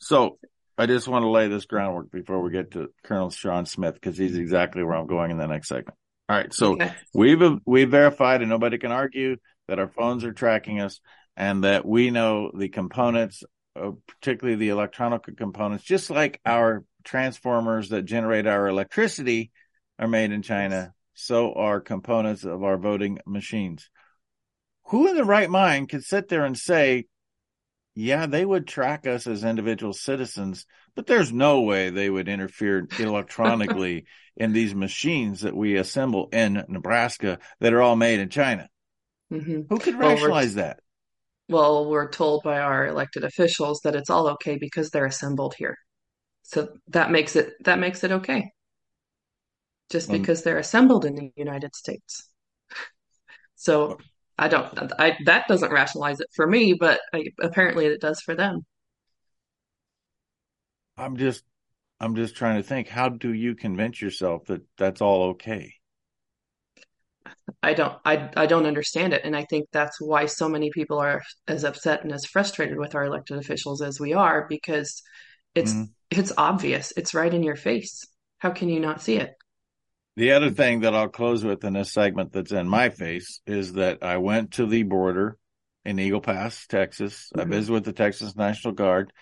so 0.00 0.38
I 0.76 0.86
just 0.86 1.06
want 1.06 1.22
to 1.22 1.30
lay 1.30 1.46
this 1.46 1.66
groundwork 1.66 2.10
before 2.10 2.42
we 2.42 2.50
get 2.50 2.72
to 2.72 2.88
Colonel 3.04 3.30
Sean 3.30 3.64
Smith 3.64 3.94
because 3.94 4.18
he's 4.18 4.36
exactly 4.36 4.82
where 4.82 4.96
I'm 4.96 5.06
going 5.06 5.30
in 5.30 5.38
the 5.38 5.46
next 5.46 5.68
segment. 5.68 5.96
All 6.28 6.36
right. 6.36 6.52
So 6.52 6.72
okay. 6.72 6.92
we've 7.14 7.42
we've 7.64 7.90
verified 7.90 8.40
and 8.40 8.50
nobody 8.50 8.78
can 8.78 8.90
argue 8.90 9.36
that 9.68 9.78
our 9.78 9.88
phones 9.88 10.24
are 10.24 10.32
tracking 10.32 10.80
us 10.80 11.00
and 11.36 11.62
that 11.62 11.86
we 11.86 12.10
know 12.10 12.50
the 12.52 12.68
components 12.68 13.44
uh, 13.80 13.92
particularly 14.06 14.56
the 14.56 14.70
electronic 14.70 15.22
components, 15.36 15.84
just 15.84 16.10
like 16.10 16.40
our 16.44 16.84
transformers 17.04 17.90
that 17.90 18.02
generate 18.02 18.46
our 18.46 18.68
electricity 18.68 19.50
are 19.98 20.08
made 20.08 20.32
in 20.32 20.42
China, 20.42 20.94
so 21.14 21.54
are 21.54 21.80
components 21.80 22.44
of 22.44 22.62
our 22.62 22.76
voting 22.76 23.18
machines. 23.26 23.88
Who 24.86 25.08
in 25.08 25.16
the 25.16 25.24
right 25.24 25.50
mind 25.50 25.88
could 25.88 26.04
sit 26.04 26.28
there 26.28 26.44
and 26.44 26.56
say, 26.56 27.06
yeah, 27.94 28.26
they 28.26 28.44
would 28.44 28.66
track 28.66 29.06
us 29.06 29.26
as 29.26 29.42
individual 29.42 29.92
citizens, 29.92 30.66
but 30.94 31.06
there's 31.06 31.32
no 31.32 31.62
way 31.62 31.90
they 31.90 32.08
would 32.08 32.28
interfere 32.28 32.88
electronically 32.96 34.06
in 34.36 34.52
these 34.52 34.74
machines 34.74 35.40
that 35.40 35.56
we 35.56 35.76
assemble 35.76 36.28
in 36.32 36.64
Nebraska 36.68 37.38
that 37.60 37.72
are 37.72 37.82
all 37.82 37.96
made 37.96 38.20
in 38.20 38.28
China. 38.28 38.68
hmm 39.30 39.62
Who 39.68 39.78
could 39.78 39.98
Well, 39.98 40.10
rationalize 40.10 40.54
that? 40.54 40.80
Well, 41.48 41.88
we're 41.88 42.10
told 42.10 42.42
by 42.42 42.58
our 42.60 42.86
elected 42.86 43.24
officials 43.24 43.80
that 43.84 43.96
it's 43.96 44.10
all 44.10 44.28
okay 44.30 44.56
because 44.58 44.90
they're 44.90 45.06
assembled 45.06 45.54
here. 45.58 45.76
So 46.42 46.76
that 46.88 47.10
makes 47.10 47.36
it 47.36 47.54
that 47.64 47.78
makes 47.78 48.04
it 48.04 48.12
okay, 48.12 48.52
just 49.90 50.10
Um, 50.10 50.20
because 50.20 50.42
they're 50.42 50.58
assembled 50.58 51.04
in 51.04 51.14
the 51.14 51.32
United 51.36 51.74
States. 51.74 52.28
So 53.56 53.98
I 54.38 54.48
don't 54.48 54.92
I 54.98 55.16
that 55.26 55.48
doesn't 55.48 55.70
rationalize 55.72 56.20
it 56.20 56.28
for 56.34 56.46
me, 56.46 56.74
but 56.74 57.00
I, 57.12 57.24
apparently 57.40 57.86
it 57.86 58.00
does 58.00 58.20
for 58.20 58.34
them. 58.34 58.64
I'm 60.98 61.16
just, 61.16 61.44
I'm 62.00 62.14
just 62.16 62.36
trying 62.36 62.56
to 62.56 62.62
think. 62.62 62.88
How 62.88 63.08
do 63.08 63.32
you 63.32 63.54
convince 63.54 64.02
yourself 64.02 64.46
that 64.46 64.62
that's 64.76 65.00
all 65.00 65.30
okay? 65.30 65.74
I 67.62 67.74
don't 67.74 67.96
I 68.04 68.30
I 68.36 68.46
don't 68.46 68.66
understand 68.66 69.12
it, 69.12 69.22
and 69.24 69.36
I 69.36 69.44
think 69.44 69.68
that's 69.72 70.00
why 70.00 70.26
so 70.26 70.48
many 70.48 70.70
people 70.70 70.98
are 70.98 71.22
as 71.46 71.64
upset 71.64 72.04
and 72.04 72.12
as 72.12 72.24
frustrated 72.24 72.78
with 72.78 72.94
our 72.94 73.04
elected 73.04 73.38
officials 73.38 73.82
as 73.82 73.98
we 74.00 74.12
are 74.12 74.46
because 74.48 75.02
it's 75.54 75.72
Mhm. 75.72 75.88
it's 76.10 76.32
obvious. 76.36 76.92
It's 76.96 77.14
right 77.14 77.32
in 77.32 77.42
your 77.42 77.56
face. 77.56 78.06
How 78.38 78.50
can 78.50 78.68
you 78.68 78.80
not 78.80 79.02
see 79.02 79.16
it? 79.16 79.34
The 80.16 80.32
other 80.32 80.50
thing 80.50 80.80
that 80.80 80.94
I'll 80.94 81.08
close 81.08 81.44
with 81.44 81.64
in 81.64 81.74
this 81.74 81.92
segment 81.92 82.32
that's 82.32 82.52
in 82.52 82.68
my 82.68 82.90
face 82.90 83.40
is 83.46 83.74
that 83.74 84.02
I 84.02 84.18
went 84.18 84.52
to 84.54 84.66
the 84.66 84.82
border 84.82 85.36
in 85.84 85.98
Eagle 85.98 86.20
Pass, 86.20 86.66
Texas. 86.66 87.30
I 87.36 87.44
Mhm. 87.44 87.50
visited 87.50 87.72
with 87.72 87.84
the 87.84 87.92
Texas 87.92 88.34
National 88.36 88.74
Guard. 88.74 89.12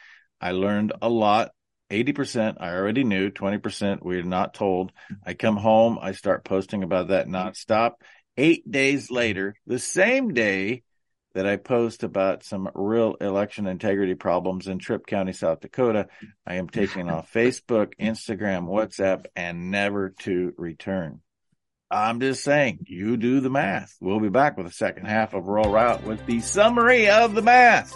I 0.40 0.52
learned 0.52 0.92
a 1.02 1.08
lot. 1.08 1.50
80% 1.90 2.56
I 2.60 2.74
already 2.74 3.04
knew, 3.04 3.30
20% 3.30 4.04
we 4.04 4.18
are 4.18 4.22
not 4.22 4.54
told. 4.54 4.92
I 5.24 5.34
come 5.34 5.56
home, 5.56 5.98
I 6.00 6.12
start 6.12 6.44
posting 6.44 6.82
about 6.82 7.08
that 7.08 7.28
nonstop. 7.28 7.92
Eight 8.36 8.70
days 8.70 9.10
later, 9.10 9.54
the 9.66 9.78
same 9.78 10.34
day 10.34 10.82
that 11.34 11.46
I 11.46 11.56
post 11.56 12.02
about 12.02 12.44
some 12.44 12.68
real 12.74 13.14
election 13.20 13.66
integrity 13.66 14.14
problems 14.14 14.68
in 14.68 14.78
Tripp 14.78 15.06
County, 15.06 15.32
South 15.32 15.60
Dakota, 15.60 16.08
I 16.46 16.54
am 16.54 16.68
taken 16.68 17.10
off 17.10 17.30
Facebook, 17.34 17.92
Instagram, 18.00 18.68
WhatsApp, 18.68 19.26
and 19.36 19.70
never 19.70 20.10
to 20.20 20.54
return. 20.56 21.20
I'm 21.90 22.20
just 22.20 22.42
saying, 22.42 22.86
you 22.88 23.16
do 23.16 23.40
the 23.40 23.50
math. 23.50 23.96
We'll 24.00 24.18
be 24.18 24.28
back 24.28 24.56
with 24.56 24.66
the 24.66 24.72
second 24.72 25.06
half 25.06 25.34
of 25.34 25.44
Rural 25.44 25.70
Route 25.70 26.02
with 26.04 26.24
the 26.26 26.40
summary 26.40 27.08
of 27.08 27.34
the 27.34 27.42
math 27.42 27.94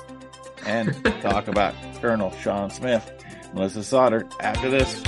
and 0.65 0.95
talk 1.23 1.49
about 1.49 1.75
Colonel 2.01 2.31
Sean 2.43 2.71
Smith, 2.71 3.20
Melissa 3.55 3.83
Sauter 3.83 4.27
after 4.41 4.71
this. 4.71 5.03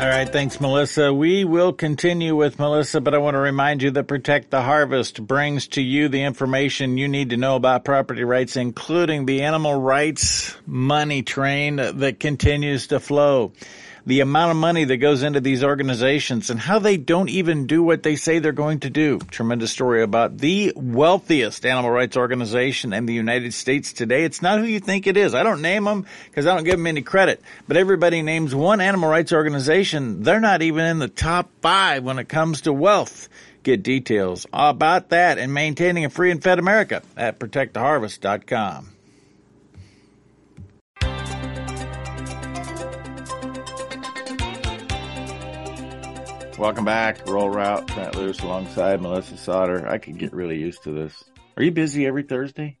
All 0.00 0.08
right. 0.08 0.26
Thanks, 0.32 0.60
Melissa. 0.60 1.12
We 1.12 1.44
will 1.44 1.74
continue 1.74 2.34
with 2.34 2.58
Melissa, 2.58 3.02
but 3.02 3.12
I 3.12 3.18
want 3.18 3.34
to 3.34 3.38
remind 3.38 3.82
you 3.82 3.90
that 3.90 4.04
Protect 4.04 4.50
the 4.50 4.62
Harvest 4.62 5.20
brings 5.26 5.68
to 5.68 5.82
you 5.82 6.08
the 6.08 6.22
information 6.22 6.96
you 6.96 7.06
need 7.06 7.30
to 7.30 7.36
know 7.36 7.56
about 7.56 7.84
property 7.84 8.24
rights, 8.24 8.56
including 8.56 9.26
the 9.26 9.42
animal 9.42 9.78
rights 9.78 10.56
money 10.64 11.22
train 11.22 11.76
that 11.76 12.18
continues 12.18 12.86
to 12.86 13.00
flow. 13.00 13.52
The 14.06 14.20
amount 14.20 14.52
of 14.52 14.56
money 14.56 14.84
that 14.84 14.96
goes 14.96 15.22
into 15.22 15.40
these 15.40 15.62
organizations 15.62 16.50
and 16.50 16.58
how 16.58 16.78
they 16.78 16.96
don't 16.96 17.28
even 17.28 17.66
do 17.66 17.82
what 17.82 18.02
they 18.02 18.16
say 18.16 18.38
they're 18.38 18.52
going 18.52 18.80
to 18.80 18.90
do. 18.90 19.18
Tremendous 19.30 19.70
story 19.70 20.02
about 20.02 20.38
the 20.38 20.72
wealthiest 20.74 21.66
animal 21.66 21.90
rights 21.90 22.16
organization 22.16 22.92
in 22.92 23.06
the 23.06 23.14
United 23.14 23.52
States 23.54 23.92
today. 23.92 24.24
It's 24.24 24.42
not 24.42 24.58
who 24.58 24.64
you 24.64 24.80
think 24.80 25.06
it 25.06 25.16
is. 25.16 25.34
I 25.34 25.42
don't 25.42 25.62
name 25.62 25.84
them 25.84 26.06
because 26.26 26.46
I 26.46 26.54
don't 26.54 26.64
give 26.64 26.76
them 26.76 26.86
any 26.86 27.02
credit, 27.02 27.42
but 27.68 27.76
everybody 27.76 28.22
names 28.22 28.54
one 28.54 28.80
animal 28.80 29.08
rights 29.08 29.32
organization. 29.32 30.22
They're 30.22 30.40
not 30.40 30.62
even 30.62 30.84
in 30.86 30.98
the 30.98 31.08
top 31.08 31.50
five 31.60 32.02
when 32.04 32.18
it 32.18 32.28
comes 32.28 32.62
to 32.62 32.72
wealth. 32.72 33.28
Get 33.62 33.82
details 33.82 34.46
about 34.52 35.10
that 35.10 35.38
and 35.38 35.52
maintaining 35.52 36.06
a 36.06 36.10
free 36.10 36.30
and 36.30 36.42
fed 36.42 36.58
America 36.58 37.02
at 37.16 37.38
protecttheharvest.com. 37.38 38.92
Welcome 46.60 46.84
back. 46.84 47.26
Rural 47.26 47.48
Route, 47.48 47.88
Matt 47.96 48.16
Lewis 48.16 48.38
alongside 48.40 49.00
Melissa 49.00 49.38
Sauter. 49.38 49.88
I 49.88 49.96
could 49.96 50.18
get 50.18 50.34
really 50.34 50.58
used 50.58 50.82
to 50.82 50.90
this. 50.90 51.24
Are 51.56 51.62
you 51.62 51.70
busy 51.70 52.04
every 52.04 52.22
Thursday? 52.22 52.78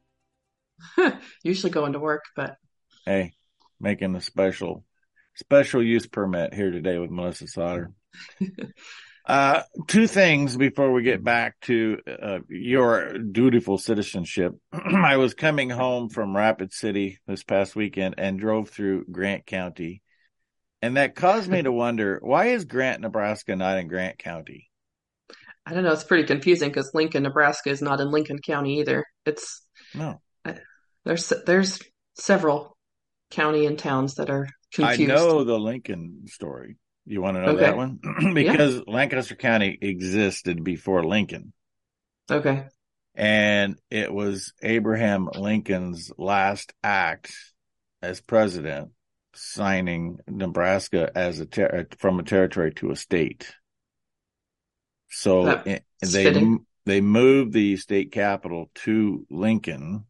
Usually 1.42 1.70
going 1.70 1.94
to 1.94 1.98
work, 1.98 2.24
but 2.36 2.58
Hey, 3.06 3.32
making 3.80 4.14
a 4.14 4.20
special 4.20 4.84
special 5.34 5.82
use 5.82 6.06
permit 6.06 6.52
here 6.52 6.70
today 6.70 6.98
with 6.98 7.10
Melissa 7.10 7.46
Sauter. 7.46 7.92
Uh, 9.26 9.62
two 9.86 10.08
things 10.08 10.56
before 10.56 10.90
we 10.92 11.04
get 11.04 11.22
back 11.22 11.54
to 11.60 11.98
uh, 12.20 12.38
your 12.48 13.16
dutiful 13.16 13.78
citizenship. 13.78 14.56
I 14.72 15.18
was 15.18 15.34
coming 15.34 15.70
home 15.70 16.08
from 16.08 16.36
Rapid 16.36 16.72
City 16.72 17.20
this 17.28 17.44
past 17.44 17.76
weekend 17.76 18.16
and 18.18 18.40
drove 18.40 18.70
through 18.70 19.04
Grant 19.04 19.46
County. 19.46 20.02
And 20.82 20.96
that 20.96 21.14
caused 21.14 21.50
me 21.50 21.62
to 21.62 21.72
wonder 21.72 22.18
why 22.22 22.46
is 22.46 22.64
Grant, 22.64 23.02
Nebraska 23.02 23.54
not 23.54 23.78
in 23.78 23.88
Grant 23.88 24.18
County? 24.18 24.70
I 25.66 25.74
don't 25.74 25.84
know. 25.84 25.92
It's 25.92 26.04
pretty 26.04 26.24
confusing 26.26 26.70
because 26.70 26.90
Lincoln, 26.94 27.22
Nebraska 27.22 27.70
is 27.70 27.82
not 27.82 28.00
in 28.00 28.10
Lincoln 28.10 28.38
County 28.38 28.80
either. 28.80 29.04
It's 29.26 29.62
No. 29.94 30.20
there's 31.04 31.32
there's 31.46 31.80
several 32.14 32.76
county 33.30 33.66
and 33.66 33.78
towns 33.78 34.14
that 34.14 34.30
are 34.30 34.48
confused. 34.72 35.10
I 35.10 35.14
know 35.14 35.44
the 35.44 35.58
Lincoln 35.58 36.22
story. 36.26 36.76
You 37.04 37.20
want 37.20 37.36
to 37.36 37.42
know 37.42 37.48
Okay. 37.52 37.60
that 37.66 37.76
one? 37.76 37.98
because 38.34 38.82
Lancaster 38.86 39.34
County 39.36 39.76
existed 39.80 40.64
before 40.64 41.04
Lincoln. 41.04 41.52
Okay. 42.30 42.66
And 43.14 43.76
it 43.90 44.12
was 44.12 44.52
Abraham 44.62 45.28
Lincoln's 45.34 46.10
last 46.16 46.72
act 46.82 47.32
as 48.02 48.20
president 48.20 48.90
signing 49.34 50.18
Nebraska 50.28 51.10
as 51.14 51.38
a 51.40 51.46
ter- 51.46 51.86
uh, 51.90 51.96
from 51.98 52.18
a 52.18 52.22
territory 52.22 52.72
to 52.74 52.90
a 52.90 52.96
state. 52.96 53.52
So 55.08 55.48
it- 55.48 55.66
eh, 55.66 55.78
they 56.00 56.24
fitting. 56.24 56.66
they 56.86 57.00
moved 57.00 57.52
the 57.52 57.76
state 57.76 58.12
capital 58.12 58.70
to 58.76 59.26
Lincoln. 59.30 60.06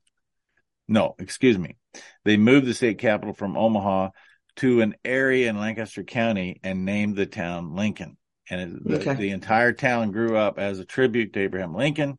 No, 0.88 1.14
excuse 1.18 1.59
me. 1.59 1.76
They 2.24 2.37
moved 2.37 2.66
the 2.66 2.74
state 2.74 2.98
capital 2.98 3.35
from 3.35 3.56
Omaha 3.56 4.11
to 4.56 4.80
an 4.80 4.94
area 5.04 5.48
in 5.48 5.59
Lancaster 5.59 6.02
County 6.04 6.61
and 6.62 6.85
named 6.85 7.16
the 7.16 7.26
town 7.26 7.74
Lincoln. 7.74 8.16
And 8.48 8.80
the, 8.85 8.98
Okay. 8.98 9.14
the 9.14 9.30
entire 9.30 9.72
town 9.72 10.11
grew 10.11 10.37
up 10.37 10.59
as 10.59 10.78
a 10.80 10.85
tribute 10.85 11.33
to 11.33 11.40
Abraham 11.40 11.74
Lincoln. 11.74 12.18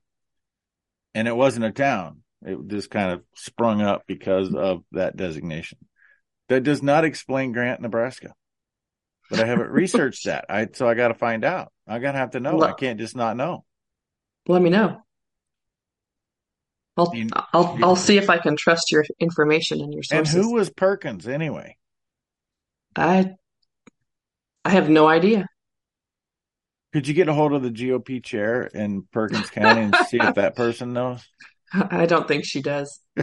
And 1.14 1.28
it 1.28 1.36
wasn't 1.36 1.66
a 1.66 1.72
town. 1.72 2.24
It 2.44 2.58
just 2.68 2.90
kind 2.90 3.12
of 3.12 3.24
sprung 3.36 3.82
up 3.82 4.04
because 4.08 4.54
of 4.56 4.84
that 4.94 5.16
designation. 5.18 5.78
That 6.52 6.64
does 6.64 6.84
not 6.84 7.06
explain 7.06 7.54
Grant, 7.54 7.80
Nebraska. 7.80 8.34
But 9.30 9.40
I 9.40 9.46
haven't 9.46 9.70
researched 9.70 10.26
that. 10.26 10.44
I 10.50 10.68
so 10.74 10.86
I 10.86 10.96
got 10.96 11.08
to 11.08 11.14
find 11.14 11.46
out. 11.46 11.72
I 11.88 12.00
got 12.00 12.12
to 12.12 12.18
have 12.18 12.32
to 12.32 12.42
know. 12.42 12.62
I 12.62 12.74
can't 12.74 13.00
just 13.00 13.16
not 13.16 13.38
know. 13.38 13.64
Let 14.50 14.62
me 14.62 14.70
know. 14.70 15.02
I'll 16.98 17.16
You- 17.16 17.30
I'll 17.54 17.80
I'll 17.82 17.96
see 17.96 18.18
if 18.18 18.30
I 18.30 18.38
can 18.38 18.58
trust 18.58 18.92
your 18.92 19.06
information 19.18 19.80
and 19.80 19.94
your 19.94 20.04
sources. 20.04 20.36
And 20.36 20.44
who 20.44 20.52
was 20.54 20.70
Perkins 20.70 21.26
anyway? 21.26 21.78
I 22.98 23.36
I 24.66 24.72
have 24.72 24.90
no 24.90 25.08
idea. 25.08 25.48
Could 26.92 27.08
you 27.08 27.14
get 27.14 27.30
a 27.30 27.34
hold 27.34 27.54
of 27.54 27.64
the 27.64 27.72
GOP 27.72 28.22
chair 28.22 28.64
in 28.64 29.04
Perkins 29.14 29.50
County 29.50 29.84
and 29.84 29.96
see 30.10 30.18
if 30.18 30.36
that 30.36 30.56
person 30.58 30.92
knows? 30.92 31.26
I 31.74 32.06
don't 32.06 32.28
think 32.28 32.46
she 32.46 32.62
does. 32.62 33.00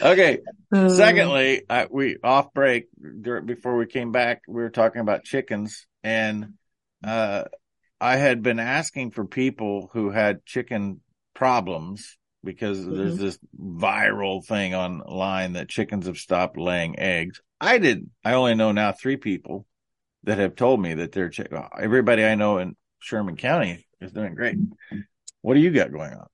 Okay. 0.00 0.38
Secondly, 0.72 1.62
I, 1.68 1.86
we 1.90 2.18
off 2.22 2.52
break 2.54 2.86
before 3.44 3.76
we 3.76 3.86
came 3.86 4.12
back, 4.12 4.42
we 4.46 4.62
were 4.62 4.70
talking 4.70 5.00
about 5.00 5.24
chickens 5.24 5.86
and, 6.04 6.54
uh, 7.04 7.44
I 8.00 8.16
had 8.16 8.42
been 8.42 8.60
asking 8.60 9.10
for 9.10 9.24
people 9.24 9.90
who 9.92 10.10
had 10.10 10.44
chicken 10.44 11.00
problems 11.34 12.16
because 12.44 12.84
there's 12.84 13.16
Mhm. 13.16 13.18
this 13.18 13.38
viral 13.60 14.44
thing 14.44 14.74
online 14.74 15.54
that 15.54 15.68
chickens 15.68 16.06
have 16.06 16.18
stopped 16.18 16.56
laying 16.56 16.96
eggs. 16.98 17.40
I 17.60 17.78
did. 17.78 18.08
I 18.24 18.34
only 18.34 18.54
know 18.54 18.70
now 18.70 18.92
three 18.92 19.16
people 19.16 19.66
that 20.22 20.38
have 20.38 20.54
told 20.54 20.80
me 20.80 20.94
that 20.94 21.10
their 21.10 21.28
chick, 21.28 21.52
everybody 21.76 22.24
I 22.24 22.36
know 22.36 22.58
in 22.58 22.76
Sherman 23.00 23.36
County 23.36 23.84
is 24.00 24.12
doing 24.12 24.36
great. 24.36 24.58
What 25.42 25.54
do 25.54 25.60
you 25.60 25.70
got 25.70 25.92
going 25.92 26.12
on? 26.12 26.26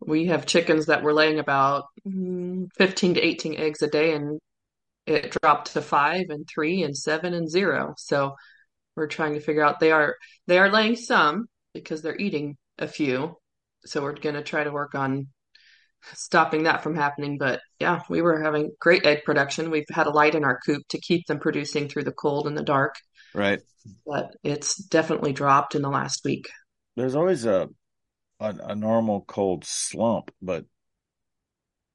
we 0.00 0.26
have 0.26 0.46
chickens 0.46 0.86
that 0.86 1.02
were 1.02 1.12
laying 1.12 1.38
about 1.38 1.84
mm, 2.06 2.68
15 2.78 3.14
to 3.14 3.20
18 3.20 3.56
eggs 3.56 3.82
a 3.82 3.88
day, 3.88 4.14
and 4.14 4.40
it 5.06 5.36
dropped 5.42 5.72
to 5.72 5.82
five 5.82 6.26
and 6.30 6.48
three 6.48 6.82
and 6.82 6.96
seven 6.96 7.34
and 7.34 7.50
zero. 7.50 7.94
So 7.98 8.34
we're 8.96 9.08
trying 9.08 9.34
to 9.34 9.40
figure 9.40 9.62
out 9.62 9.80
they 9.80 9.92
are 9.92 10.16
they 10.46 10.58
are 10.58 10.70
laying 10.70 10.96
some 10.96 11.46
because 11.74 12.02
they're 12.02 12.16
eating 12.16 12.56
a 12.78 12.88
few. 12.88 13.36
So 13.84 14.02
we're 14.02 14.14
going 14.14 14.34
to 14.34 14.42
try 14.42 14.64
to 14.64 14.72
work 14.72 14.94
on 14.94 15.28
stopping 16.14 16.64
that 16.64 16.82
from 16.82 16.94
happening. 16.94 17.38
But 17.38 17.60
yeah, 17.78 18.00
we 18.08 18.22
were 18.22 18.42
having 18.42 18.70
great 18.80 19.06
egg 19.06 19.24
production. 19.24 19.70
We've 19.70 19.84
had 19.90 20.06
a 20.06 20.10
light 20.10 20.34
in 20.34 20.44
our 20.44 20.58
coop 20.64 20.82
to 20.90 21.00
keep 21.00 21.26
them 21.26 21.38
producing 21.38 21.88
through 21.88 22.04
the 22.04 22.12
cold 22.12 22.46
and 22.46 22.56
the 22.56 22.62
dark. 22.62 22.94
Right. 23.34 23.60
But 24.06 24.34
it's 24.42 24.76
definitely 24.76 25.32
dropped 25.32 25.74
in 25.74 25.82
the 25.82 25.88
last 25.90 26.22
week. 26.24 26.48
There's 26.96 27.14
always 27.14 27.46
a 27.46 27.68
a, 28.40 28.54
a 28.70 28.74
normal 28.74 29.20
cold 29.20 29.64
slump, 29.64 30.30
but 30.42 30.64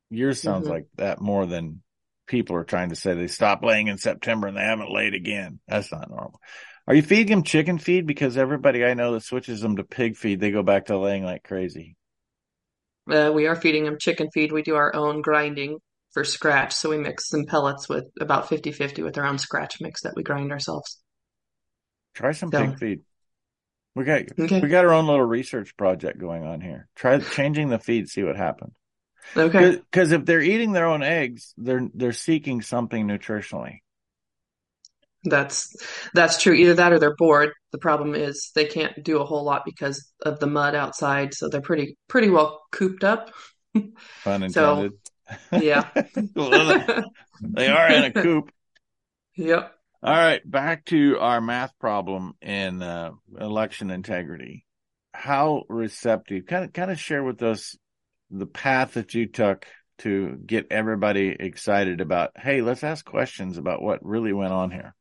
yours 0.09 0.41
sounds 0.41 0.67
Mhm. 0.67 0.71
like 0.71 0.85
that 0.95 1.19
more 1.19 1.45
than 1.45 1.81
people 2.27 2.55
are 2.55 2.63
trying 2.63 2.89
to 2.89 2.95
say 2.95 3.13
they 3.13 3.27
stopped 3.27 3.63
laying 3.63 3.87
in 3.87 3.97
September 3.97 4.47
and 4.47 4.55
they 4.57 4.61
haven't 4.61 4.91
laid 4.91 5.13
again. 5.13 5.59
That's 5.67 5.91
not 5.91 6.09
normal. 6.09 6.39
Are 6.87 6.95
you 6.95 7.01
feeding 7.01 7.27
them 7.35 7.43
chicken 7.43 7.77
feed? 7.79 8.05
Because 8.05 8.37
everybody 8.37 8.83
I 8.85 8.93
know 8.93 9.13
that 9.13 9.23
switches 9.23 9.61
them 9.61 9.77
to 9.77 9.83
pig 9.83 10.15
feed, 10.17 10.39
they 10.39 10.51
go 10.51 10.63
back 10.63 10.85
to 10.85 10.97
laying 10.97 11.23
like 11.23 11.43
crazy. 11.43 11.95
Uh, 13.09 13.31
we 13.33 13.47
are 13.47 13.55
feeding 13.55 13.85
them 13.85 13.97
chicken 13.99 14.29
feed. 14.31 14.51
We 14.51 14.61
do 14.63 14.75
our 14.75 14.95
own 14.95 15.21
grinding 15.21 15.79
for 16.11 16.23
scratch. 16.23 16.73
So 16.73 16.89
we 16.89 16.97
mix 16.97 17.27
some 17.27 17.45
pellets 17.45 17.89
with 17.89 18.05
about 18.19 18.49
50 18.49 18.71
50 18.71 19.03
with 19.03 19.17
our 19.17 19.25
own 19.25 19.37
scratch 19.37 19.77
mix 19.81 20.01
that 20.03 20.13
we 20.15 20.23
grind 20.23 20.51
ourselves. 20.51 20.99
Try 22.13 22.31
some 22.31 22.51
So- 22.51 22.65
pig 22.65 22.79
feed. 22.79 23.01
We 23.95 24.03
got 24.03 24.23
Okay. 24.37 24.59
we 24.59 24.67
got 24.67 24.85
our 24.85 24.93
own 24.93 25.07
little 25.07 25.23
research 25.25 25.75
project 25.77 26.19
going 26.19 26.43
on 26.43 26.61
here. 26.61 26.89
Try 26.95 27.19
changing 27.19 27.69
the 27.69 27.79
feed, 27.79 28.09
see 28.09 28.23
what 28.23 28.35
happens. 28.35 28.75
Okay. 29.35 29.77
Because 29.77 30.11
if 30.11 30.25
they're 30.25 30.41
eating 30.41 30.73
their 30.73 30.85
own 30.85 31.01
eggs, 31.01 31.53
they're 31.57 31.87
they're 31.93 32.11
seeking 32.11 32.61
something 32.61 33.07
nutritionally. 33.07 33.79
That's 35.23 35.75
that's 36.13 36.41
true. 36.41 36.53
Either 36.53 36.75
that 36.75 36.93
or 36.93 36.99
they're 36.99 37.15
bored. 37.15 37.51
The 37.71 37.79
problem 37.79 38.13
is 38.15 38.51
they 38.53 38.65
can't 38.65 39.03
do 39.03 39.19
a 39.19 39.25
whole 39.25 39.43
lot 39.43 39.63
because 39.65 40.11
of 40.23 40.39
the 40.39 40.47
mud 40.47 40.75
outside, 40.75 41.33
so 41.33 41.49
they're 41.49 41.61
pretty 41.61 41.97
pretty 42.07 42.29
well 42.29 42.61
cooped 42.71 43.03
up. 43.03 43.31
Pun 44.23 44.49
So, 44.49 44.89
yeah. 45.51 45.89
They 47.41 47.67
are 47.67 47.91
in 47.91 48.03
a 48.05 48.11
coop. 48.23 48.51
Yep. 49.35 49.71
All 50.03 50.13
right, 50.13 50.41
back 50.49 50.85
to 50.85 51.17
our 51.19 51.41
math 51.41 51.77
problem 51.79 52.33
in 52.41 52.81
uh, 52.81 53.11
election 53.39 53.89
integrity. 53.89 54.65
How 55.13 55.63
receptive? 55.69 56.45
Kind 56.45 56.65
of, 56.65 56.73
kind 56.73 56.91
of 56.91 56.99
share 56.99 57.23
with 57.23 57.41
us 57.41 57.75
the 58.29 58.45
path 58.45 58.93
that 58.93 59.13
you 59.13 59.27
took 59.27 59.65
to 59.99 60.37
get 60.45 60.67
everybody 60.71 61.35
excited 61.39 62.01
about. 62.01 62.31
Hey, 62.35 62.61
let's 62.61 62.83
ask 62.83 63.05
questions 63.05 63.57
about 63.57 63.81
what 63.81 64.05
really 64.05 64.33
went 64.33 64.53
on 64.53 64.71
here. 64.71 64.93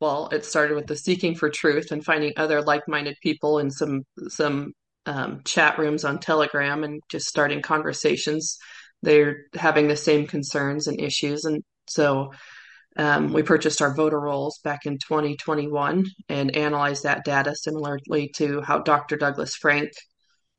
Well, 0.00 0.28
it 0.32 0.44
started 0.44 0.74
with 0.74 0.86
the 0.86 0.96
seeking 0.96 1.34
for 1.34 1.50
truth 1.50 1.90
and 1.90 2.04
finding 2.04 2.32
other 2.36 2.62
like-minded 2.62 3.16
people 3.22 3.58
in 3.58 3.70
some 3.70 4.02
some 4.28 4.72
um, 5.06 5.42
chat 5.44 5.78
rooms 5.78 6.04
on 6.04 6.18
Telegram 6.18 6.84
and 6.84 7.02
just 7.10 7.26
starting 7.26 7.60
conversations. 7.62 8.58
They're 9.02 9.46
having 9.54 9.88
the 9.88 9.96
same 9.96 10.26
concerns 10.26 10.86
and 10.86 11.00
issues, 11.00 11.44
and 11.44 11.62
so 11.88 12.32
um, 12.96 13.32
we 13.32 13.42
purchased 13.42 13.80
our 13.80 13.94
voter 13.94 14.20
rolls 14.20 14.60
back 14.62 14.84
in 14.84 14.98
2021 14.98 16.04
and 16.28 16.56
analyzed 16.56 17.04
that 17.04 17.24
data 17.24 17.54
similarly 17.54 18.30
to 18.36 18.60
how 18.60 18.80
Dr. 18.80 19.16
Douglas 19.16 19.54
Frank 19.54 19.92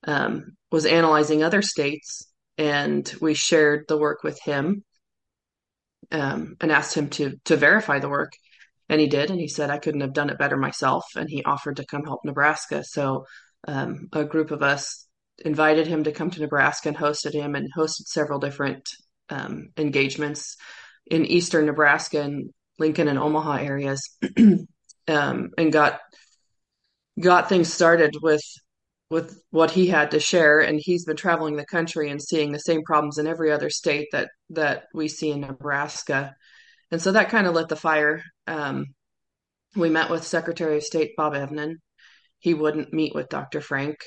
um, 0.06 0.56
was 0.72 0.86
analyzing 0.86 1.44
other 1.44 1.62
states, 1.62 2.28
and 2.58 3.12
we 3.22 3.36
shared 3.36 3.86
the 3.88 3.98
work 3.98 4.24
with 4.24 4.40
him 4.42 4.84
um, 6.12 6.56
and 6.60 6.72
asked 6.72 6.96
him 6.96 7.10
to 7.12 7.38
to 7.46 7.56
verify 7.56 8.00
the 8.00 8.10
work. 8.10 8.34
And 8.90 9.00
he 9.00 9.08
did, 9.08 9.30
and 9.30 9.40
he 9.40 9.48
said 9.48 9.70
I 9.70 9.78
couldn't 9.78 10.02
have 10.02 10.14
done 10.14 10.30
it 10.30 10.40
better 10.40 10.58
myself, 10.58 11.06
and 11.16 11.30
he 11.30 11.44
offered 11.44 11.78
to 11.78 11.86
come 11.86 12.04
help 12.04 12.22
Nebraska. 12.26 12.84
So 12.84 13.26
um, 13.68 14.10
a 14.12 14.26
group 14.26 14.52
of 14.52 14.62
us 14.62 15.08
invited 15.46 15.88
him 15.88 16.04
to 16.04 16.12
come 16.12 16.32
to 16.32 16.42
Nebraska 16.42 16.90
and 16.90 16.98
hosted 16.98 17.34
him, 17.34 17.54
and 17.56 17.70
hosted 17.78 18.08
several 18.08 18.40
different 18.40 18.90
um, 19.30 19.70
engagements 19.78 20.58
in 21.08 21.26
eastern 21.26 21.66
Nebraska 21.66 22.22
and 22.22 22.50
Lincoln 22.80 23.08
and 23.08 23.20
Omaha 23.20 23.58
areas, 23.58 24.18
um, 25.08 25.50
and 25.58 25.72
got 25.72 26.00
got 27.20 27.50
things 27.50 27.72
started 27.72 28.16
with 28.22 28.44
with 29.10 29.40
what 29.52 29.70
he 29.70 29.88
had 29.88 30.12
to 30.12 30.20
share. 30.20 30.60
And 30.60 30.80
he's 30.82 31.06
been 31.06 31.16
traveling 31.16 31.56
the 31.56 31.66
country 31.66 32.10
and 32.10 32.22
seeing 32.22 32.52
the 32.52 32.60
same 32.60 32.84
problems 32.84 33.20
in 33.20 33.28
every 33.28 33.52
other 33.52 33.70
state 33.70 34.08
that 34.12 34.30
that 34.50 34.86
we 34.94 35.08
see 35.08 35.32
in 35.32 35.42
Nebraska. 35.42 36.34
And 36.90 37.02
so 37.02 37.12
that 37.12 37.30
kind 37.30 37.48
of 37.48 37.54
lit 37.54 37.70
the 37.70 37.76
fire. 37.76 38.24
Um, 38.48 38.88
we 39.76 39.90
met 39.90 40.10
with 40.10 40.24
Secretary 40.24 40.78
of 40.78 40.84
State 40.84 41.12
Bob 41.16 41.34
Evnen. 41.34 41.76
He 42.40 42.54
wouldn't 42.54 42.94
meet 42.94 43.16
with 43.16 43.30
Dr. 43.30 43.62
Frank, 43.62 43.98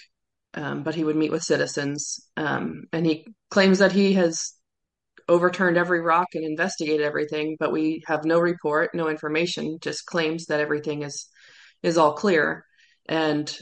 um, 0.55 0.83
but 0.83 0.95
he 0.95 1.05
would 1.05 1.17
meet 1.17 1.33
with 1.33 1.43
citizens. 1.43 2.21
Um, 2.37 2.85
and 2.93 3.07
he 3.07 3.27
claims 3.51 3.79
that 3.79 3.93
he 3.93 4.15
has 4.15 4.56
overturned 5.29 5.77
every 5.77 6.01
rock 6.01 6.29
and 6.35 6.45
investigated 6.45 7.01
everything, 7.01 7.57
but 7.59 7.73
we 7.73 8.03
have 8.07 8.25
no 8.25 8.39
report, 8.39 8.95
no 8.95 9.09
information, 9.09 9.79
just 9.81 10.07
claims 10.07 10.47
that 10.47 10.61
everything 10.61 11.03
is 11.03 11.29
is 11.83 11.99
all 11.99 12.15
clear. 12.15 12.65
And 13.09 13.55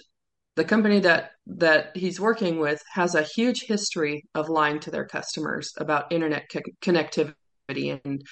the 0.57 0.64
company 0.64 1.00
that 1.00 1.33
that 1.46 1.96
he's 1.96 2.20
working 2.20 2.59
with 2.59 2.83
has 2.92 3.14
a 3.14 3.22
huge 3.22 3.62
history 3.62 4.24
of 4.35 4.48
lying 4.48 4.81
to 4.81 4.90
their 4.90 5.07
customers 5.07 5.72
about 5.79 6.12
internet 6.12 6.44
co- 6.53 6.61
connectivity. 6.83 8.00
And 8.05 8.22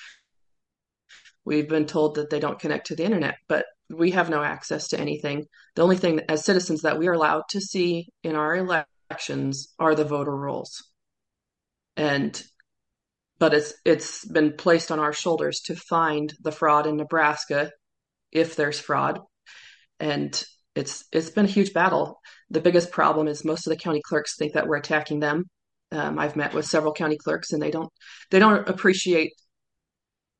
we've 1.45 1.69
been 1.69 1.87
told 1.87 2.17
that 2.17 2.31
they 2.31 2.41
don't 2.41 2.61
connect 2.61 2.87
to 2.89 2.97
the 2.97 3.05
internet 3.05 3.35
but 3.49 3.67
we 3.93 4.13
have 4.13 4.31
no 4.31 4.43
access 4.43 4.89
to 4.89 5.01
anything. 5.01 5.47
The 5.77 5.83
only 5.83 5.97
thing 5.97 6.21
as 6.29 6.45
citizens 6.45 6.83
that 6.83 6.99
we 6.99 7.09
are 7.09 7.13
allowed 7.13 7.43
to 7.51 7.61
see 7.61 8.09
in 8.23 8.37
our 8.37 8.57
elections 8.57 9.69
are 9.79 9.95
the 9.95 10.05
voter 10.05 10.35
rolls. 10.35 10.83
And 11.97 12.43
but 13.43 13.55
it's 13.55 13.75
it's 13.85 14.25
been 14.25 14.53
placed 14.57 14.93
on 14.93 15.01
our 15.01 15.13
shoulders 15.13 15.63
to 15.63 15.75
find 15.75 16.33
the 16.43 16.53
fraud 16.53 16.87
in 16.87 16.97
Nebraska 16.97 17.73
if 18.31 18.55
there's 18.55 18.79
fraud. 18.79 19.19
And 19.99 20.33
it's 20.77 21.07
it's 21.11 21.31
been 21.31 21.47
a 21.47 21.57
huge 21.57 21.73
battle. 21.73 22.21
The 22.51 22.61
biggest 22.61 22.93
problem 22.93 23.27
is 23.27 23.45
most 23.45 23.67
of 23.67 23.73
the 23.73 23.77
county 23.77 24.01
clerks 24.01 24.37
think 24.37 24.53
that 24.53 24.69
we're 24.69 24.77
attacking 24.77 25.19
them. 25.19 25.47
Um, 25.91 26.21
I've 26.21 26.37
met 26.37 26.55
with 26.55 26.67
several 26.67 26.93
county 26.93 27.19
clerks 27.19 27.51
and 27.53 27.61
they 27.61 27.73
don't 27.73 27.91
they 28.31 28.39
don't 28.39 28.69
appreciate 28.69 29.33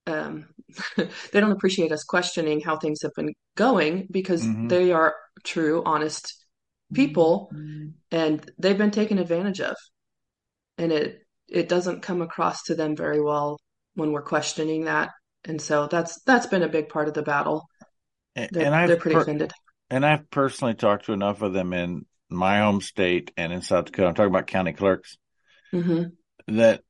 um, 0.07 0.47
they 0.97 1.41
don't 1.41 1.51
appreciate 1.51 1.91
us 1.91 2.05
questioning 2.05 2.61
how 2.61 2.77
things 2.79 3.03
have 3.03 3.15
been 3.17 3.35
going 3.57 4.07
because 4.13 4.47
Mhm. 4.47 4.69
they 4.69 4.93
are 4.93 5.17
true 5.43 5.83
honest 5.85 6.37
people 6.95 7.51
and 8.13 8.49
they've 8.59 8.79
been 8.79 8.93
taken 8.93 9.19
advantage 9.19 9.61
of. 9.61 9.75
And 10.79 10.93
it 10.93 11.22
it 11.53 11.69
doesn't 11.69 12.03
come 12.03 12.23
across 12.23 12.63
to 12.65 12.75
them 12.75 12.97
very 12.97 13.21
well 13.21 13.59
when 13.95 14.13
we're 14.13 14.23
questioning 14.23 14.85
that 14.85 15.11
and 15.45 15.61
so 15.61 15.87
that's 15.87 16.21
that's 16.23 16.47
been 16.47 16.63
a 16.63 16.69
big 16.69 16.89
part 16.89 17.09
of 17.09 17.15
the 17.15 17.23
battle 17.23 17.65
And, 18.35 18.51
they're, 18.53 18.65
and 18.65 18.75
I've 18.75 18.89
they're 18.89 18.97
pretty 18.97 19.17
per- 19.17 19.23
offended 19.23 19.53
and 19.91 20.07
I've 20.07 20.31
personally 20.31 20.75
talked 20.75 21.07
to 21.07 21.13
enough 21.13 21.43
of 21.43 21.53
them 21.53 21.73
in 21.73 22.07
my 22.31 22.61
home 22.61 22.81
state 22.81 23.31
and 23.37 23.53
in 23.53 23.61
South 23.61 23.87
Dakota. 23.87 24.09
I'm 24.09 24.15
talking 24.15 24.31
about 24.31 24.47
county 24.47 24.73
clerks 24.73 25.19
hmm 25.73 26.15
that 26.49 26.83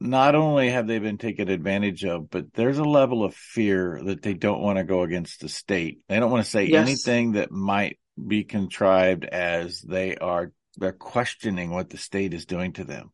not 0.00 0.34
only 0.34 0.70
have 0.70 0.86
they 0.86 0.98
been 0.98 1.18
taken 1.18 1.48
advantage 1.48 2.04
of, 2.04 2.28
but 2.28 2.52
there's 2.54 2.78
a 2.78 2.84
level 2.84 3.24
of 3.24 3.34
fear 3.34 4.00
that 4.04 4.22
they 4.22 4.34
don't 4.34 4.60
want 4.60 4.78
to 4.78 4.84
go 4.84 5.02
against 5.02 5.40
the 5.40 5.48
state. 5.48 6.00
They 6.08 6.18
don't 6.18 6.30
want 6.30 6.44
to 6.44 6.50
say 6.50 6.68
Yes. 6.68 6.90
anything 6.90 7.32
that 7.32 7.50
might 7.50 7.98
be 8.28 8.44
contrived 8.44 9.24
as 9.24 9.80
they 9.80 10.16
are 10.16 10.52
they're 10.76 10.92
questioning 10.92 11.70
what 11.70 11.90
the 11.90 11.98
state 11.98 12.34
is 12.34 12.46
doing 12.46 12.72
to 12.74 12.84
them. 12.84 13.12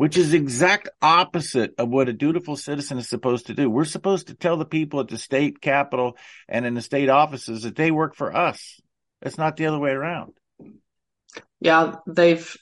Which 0.00 0.16
is 0.16 0.32
exact 0.32 0.88
opposite 1.02 1.74
of 1.76 1.90
what 1.90 2.08
a 2.08 2.14
dutiful 2.14 2.56
citizen 2.56 2.96
is 2.96 3.06
supposed 3.06 3.48
to 3.48 3.54
do. 3.54 3.68
We're 3.68 3.84
supposed 3.84 4.28
to 4.28 4.34
tell 4.34 4.56
the 4.56 4.64
people 4.64 5.00
at 5.00 5.08
the 5.08 5.18
state 5.18 5.60
capitol 5.60 6.16
and 6.48 6.64
in 6.64 6.72
the 6.72 6.80
state 6.80 7.10
offices 7.10 7.64
that 7.64 7.76
they 7.76 7.90
work 7.90 8.14
for 8.14 8.34
us. 8.34 8.80
It's 9.20 9.36
not 9.36 9.58
the 9.58 9.66
other 9.66 9.78
way 9.78 9.90
around. 9.90 10.32
yeah 11.60 11.96
they've 12.06 12.56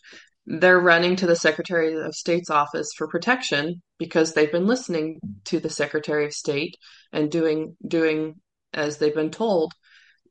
they're 0.47 0.81
running 0.81 1.15
to 1.15 1.27
the 1.29 1.37
secretary 1.37 1.95
of 1.95 2.13
state's 2.13 2.51
office 2.51 2.89
for 2.97 3.07
protection 3.07 3.83
because 4.01 4.35
they've 4.35 4.51
been 4.51 4.67
listening 4.67 5.21
to 5.45 5.61
the 5.61 5.71
secretary 5.71 6.25
of 6.25 6.33
state 6.33 6.75
and 7.13 7.31
doing 7.31 7.77
doing 7.87 8.35
as 8.75 8.99
they've 8.99 9.15
been 9.15 9.31
told 9.31 9.73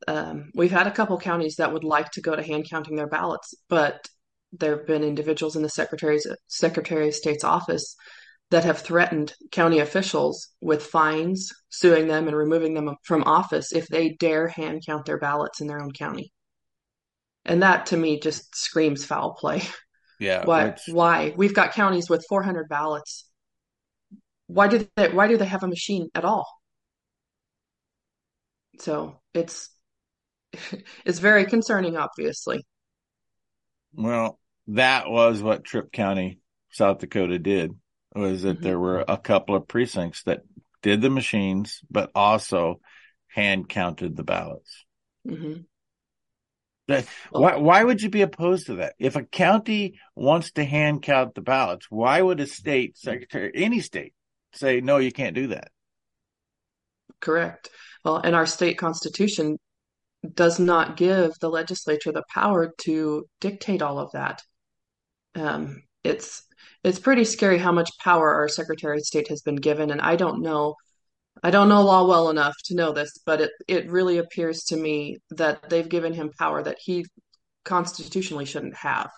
um, 0.06 0.50
we've 0.54 0.70
had 0.70 0.86
a 0.86 0.96
couple 0.98 1.18
counties 1.18 1.56
that 1.56 1.72
would 1.72 1.84
like 1.84 2.10
to 2.10 2.20
go 2.20 2.36
to 2.36 2.42
hand 2.42 2.66
counting 2.68 2.96
their 2.96 3.08
ballots 3.08 3.54
but 3.70 4.06
there 4.52 4.76
have 4.76 4.86
been 4.86 5.02
individuals 5.04 5.56
in 5.56 5.62
the 5.62 5.68
secretary's 5.68 6.26
secretary 6.46 7.08
of 7.08 7.14
state's 7.14 7.44
office 7.44 7.96
that 8.50 8.64
have 8.64 8.78
threatened 8.80 9.34
county 9.52 9.78
officials 9.78 10.48
with 10.60 10.82
fines 10.86 11.50
suing 11.68 12.08
them 12.08 12.26
and 12.28 12.36
removing 12.36 12.74
them 12.74 12.94
from 13.04 13.24
office 13.24 13.72
if 13.72 13.86
they 13.88 14.10
dare 14.18 14.48
hand 14.48 14.82
count 14.86 15.04
their 15.04 15.18
ballots 15.18 15.60
in 15.60 15.66
their 15.66 15.80
own 15.82 15.92
county 15.92 16.32
and 17.44 17.62
that 17.62 17.86
to 17.86 17.96
me 17.96 18.18
just 18.20 18.54
screams 18.56 19.04
foul 19.04 19.34
play 19.34 19.62
Yeah. 20.18 20.44
why? 20.46 20.64
which- 20.66 20.80
Why? 20.88 21.34
We've 21.36 21.54
got 21.54 21.72
counties 21.72 22.08
with 22.10 22.24
400 22.28 22.68
ballots. 22.68 23.24
Why 24.46 24.66
do 24.68 24.88
they? 24.96 25.10
Why 25.10 25.28
do 25.28 25.36
they 25.36 25.44
have 25.44 25.62
a 25.62 25.68
machine 25.68 26.08
at 26.14 26.24
all? 26.24 26.46
So 28.80 29.20
it's 29.34 29.68
it's 31.04 31.18
very 31.18 31.44
concerning, 31.46 31.96
obviously. 31.96 32.64
Well, 33.94 34.38
that 34.68 35.10
was 35.10 35.42
what 35.42 35.64
Tripp 35.64 35.92
County, 35.92 36.38
South 36.70 36.98
Dakota 36.98 37.38
did 37.38 37.72
was 38.14 38.42
that 38.42 38.56
mm-hmm. 38.56 38.64
there 38.64 38.78
were 38.78 39.04
a 39.06 39.16
couple 39.16 39.54
of 39.54 39.68
precincts 39.68 40.22
that 40.24 40.42
did 40.82 41.00
the 41.00 41.10
machines, 41.10 41.80
but 41.90 42.10
also 42.14 42.80
hand 43.28 43.68
counted 43.68 44.16
the 44.16 44.24
ballots. 44.24 44.84
Mm-hmm. 45.26 45.62
That, 46.88 47.06
why, 47.30 47.56
why 47.56 47.84
would 47.84 48.00
you 48.00 48.08
be 48.08 48.22
opposed 48.22 48.66
to 48.66 48.76
that? 48.76 48.94
If 48.98 49.16
a 49.16 49.22
county 49.22 49.98
wants 50.14 50.52
to 50.52 50.64
hand 50.64 51.02
count 51.02 51.34
the 51.34 51.42
ballots, 51.42 51.86
why 51.90 52.20
would 52.22 52.40
a 52.40 52.46
state 52.46 52.96
secretary, 52.96 53.52
any 53.54 53.80
state, 53.80 54.14
say, 54.54 54.80
no, 54.80 54.96
you 54.96 55.12
can't 55.12 55.34
do 55.34 55.48
that? 55.48 55.68
Correct. 57.20 57.68
Well, 58.04 58.16
and 58.16 58.34
our 58.34 58.46
state 58.46 58.78
constitution 58.78 59.58
does 60.34 60.58
not 60.58 60.96
give 60.96 61.32
the 61.40 61.48
legislature 61.48 62.12
the 62.12 62.24
power 62.32 62.72
to 62.82 63.26
dictate 63.40 63.82
all 63.82 63.98
of 63.98 64.12
that. 64.12 64.42
Um, 65.34 65.82
it's 66.04 66.42
it's 66.84 66.98
pretty 66.98 67.24
scary 67.24 67.58
how 67.58 67.72
much 67.72 67.90
power 67.98 68.34
our 68.34 68.48
Secretary 68.48 68.98
of 68.98 69.04
State 69.04 69.28
has 69.28 69.42
been 69.42 69.56
given, 69.56 69.90
and 69.90 70.00
I 70.00 70.16
don't 70.16 70.42
know 70.42 70.74
I 71.42 71.50
don't 71.50 71.68
know 71.68 71.82
law 71.82 72.06
well 72.06 72.30
enough 72.30 72.54
to 72.66 72.74
know 72.74 72.92
this, 72.92 73.12
but 73.24 73.40
it, 73.40 73.50
it 73.68 73.90
really 73.90 74.18
appears 74.18 74.64
to 74.64 74.76
me 74.76 75.18
that 75.30 75.68
they've 75.70 75.88
given 75.88 76.12
him 76.12 76.30
power 76.38 76.62
that 76.62 76.78
he 76.80 77.04
constitutionally 77.64 78.44
shouldn't 78.44 78.76
have. 78.76 79.10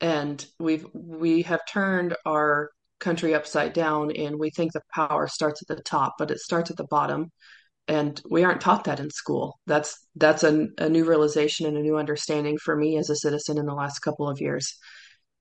And 0.00 0.44
we've 0.58 0.86
we 0.92 1.42
have 1.42 1.60
turned 1.66 2.16
our 2.26 2.70
country 3.00 3.34
upside 3.34 3.72
down 3.72 4.10
and 4.12 4.38
we 4.38 4.50
think 4.50 4.72
the 4.72 4.82
power 4.94 5.26
starts 5.26 5.62
at 5.62 5.76
the 5.76 5.82
top, 5.82 6.14
but 6.18 6.30
it 6.30 6.38
starts 6.38 6.70
at 6.70 6.76
the 6.76 6.84
bottom. 6.84 7.30
And 7.88 8.20
we 8.28 8.42
aren't 8.42 8.60
taught 8.60 8.84
that 8.84 8.98
in 8.98 9.10
school. 9.10 9.58
That's 9.66 10.04
that's 10.16 10.42
a, 10.42 10.66
a 10.78 10.88
new 10.88 11.04
realization 11.04 11.66
and 11.66 11.76
a 11.76 11.82
new 11.82 11.96
understanding 11.96 12.58
for 12.58 12.74
me 12.76 12.96
as 12.96 13.10
a 13.10 13.16
citizen 13.16 13.58
in 13.58 13.66
the 13.66 13.74
last 13.74 14.00
couple 14.00 14.28
of 14.28 14.40
years. 14.40 14.76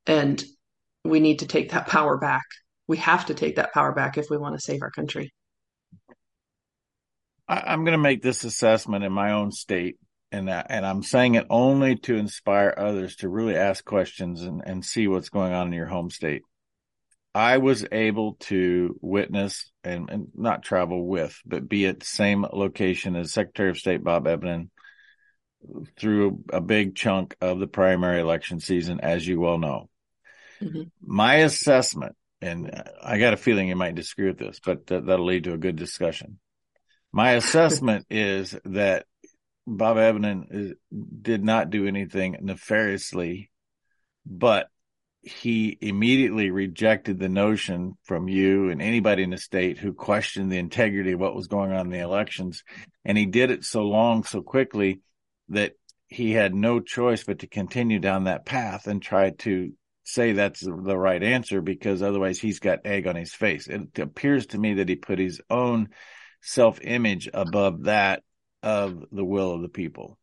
And 0.06 0.44
we 1.04 1.20
need 1.20 1.40
to 1.40 1.48
take 1.48 1.72
that 1.72 1.88
power 1.88 2.18
back. 2.18 2.44
We 2.88 2.98
have 2.98 3.26
to 3.28 3.34
take 3.34 3.56
that 3.56 3.74
power 3.74 3.94
back 3.94 4.18
if 4.18 4.30
we 4.30 4.38
want 4.38 4.56
to 4.56 4.62
save 4.62 4.84
our 4.84 4.92
country. 4.92 5.34
I, 7.48 7.74
am 7.74 7.84
going 7.84 7.94
to 7.94 7.98
make 7.98 8.22
this 8.22 8.44
assessment 8.44 9.04
in 9.04 9.12
my 9.12 9.32
own 9.32 9.52
state, 9.52 9.98
and 10.32 10.50
and 10.50 10.86
I'm 10.86 11.04
saying 11.04 11.36
it 11.36 11.46
only 11.50 11.96
to 11.98 12.16
inspire 12.16 12.74
others 12.76 13.16
to 13.18 13.30
really 13.30 13.56
ask 13.56 13.86
questions 13.86 14.42
and, 14.42 14.62
and 14.66 14.84
see 14.84 15.08
what's 15.08 15.30
going 15.30 15.54
on 15.54 15.68
in 15.68 15.74
your 15.74 15.86
home 15.86 16.10
state. 16.10 16.42
I 17.36 17.58
was 17.58 17.86
able 17.91 18.36
to 18.41 18.98
witness 19.02 19.69
and, 19.84 20.10
and 20.10 20.28
not 20.36 20.63
travel 20.63 21.06
with, 21.06 21.38
but 21.45 21.67
be 21.67 21.86
at 21.86 22.00
the 22.00 22.06
same 22.06 22.45
location 22.45 23.17
as 23.17 23.34
Secretary 23.34 23.69
of 23.69 23.78
State 23.78 24.06
Bob 24.06 24.24
Evnen 24.24 24.69
through 26.00 26.45
a 26.54 26.62
big 26.62 26.95
chunk 26.95 27.36
of 27.41 27.60
the 27.60 27.67
primary 27.67 28.21
election 28.21 28.62
season, 28.62 29.02
as 29.02 29.28
you 29.28 29.41
well 29.41 29.58
know. 29.58 29.89
Mm-hmm. 30.62 30.84
My 31.02 31.36
assessment, 31.36 32.15
and 32.39 32.71
I 33.04 33.17
got 33.17 33.34
a 33.34 33.38
feeling 33.38 33.67
you 33.67 33.76
might 33.76 33.95
disagree 33.95 34.28
with 34.28 34.39
this, 34.39 34.62
but 34.63 34.88
th- 34.88 35.04
that'll 35.04 35.26
lead 35.26 35.43
to 35.43 35.54
a 35.54 35.58
good 35.58 35.76
discussion. 35.76 36.39
My 37.12 37.32
assessment 37.34 38.06
is 38.10 38.58
that 38.63 39.08
Bob 39.67 39.98
Evnen 39.98 40.45
is, 40.52 40.74
did 41.21 41.43
not 41.43 41.69
do 41.69 41.86
anything 41.86 42.38
nefariously, 42.41 43.52
but 44.26 44.69
he 45.26 45.76
immediately 45.82 46.52
rejected 46.52 47.18
the 47.18 47.30
notion 47.30 47.98
from 48.04 48.30
you 48.30 48.70
and 48.70 48.80
anybody 48.80 49.24
in 49.24 49.32
the 49.32 49.40
state 49.40 49.80
who 49.80 49.92
questioned 49.92 50.52
the 50.52 50.60
integrity 50.60 51.14
of 51.14 51.20
what 51.20 51.36
was 51.36 51.48
going 51.48 51.72
on 51.72 51.88
in 51.88 51.92
the 51.92 52.00
elections. 52.00 52.64
And 53.04 53.18
he 53.18 53.26
did 53.26 53.50
it 53.50 53.64
so 53.64 53.82
long, 53.82 54.24
so 54.24 54.44
quickly 54.44 55.02
that 55.50 55.74
he 56.08 56.32
had 56.32 56.54
no 56.54 56.80
choice 56.80 57.24
but 57.24 57.40
to 57.40 57.48
continue 57.48 57.98
down 57.98 58.26
that 58.26 58.46
path 58.46 58.86
and 58.86 59.02
try 59.02 59.32
to 59.32 59.74
say 60.04 60.34
that's 60.34 60.62
the 60.62 60.98
right 60.98 61.24
answer 61.24 61.60
because 61.60 62.04
otherwise 62.04 62.40
he's 62.40 62.60
got 62.60 62.86
egg 62.86 63.08
on 63.08 63.16
his 63.16 63.34
face. 63.34 63.68
It 63.68 63.98
appears 63.98 64.46
to 64.48 64.60
me 64.60 64.76
that 64.76 64.90
he 64.90 64.96
put 64.96 65.18
his 65.18 65.42
own 65.50 65.90
self 66.42 66.80
image 66.84 67.28
above 67.34 67.86
that 67.86 68.22
of 68.62 69.04
the 69.12 69.26
will 69.26 69.54
of 69.54 69.64
the 69.64 69.70
people. 69.70 70.20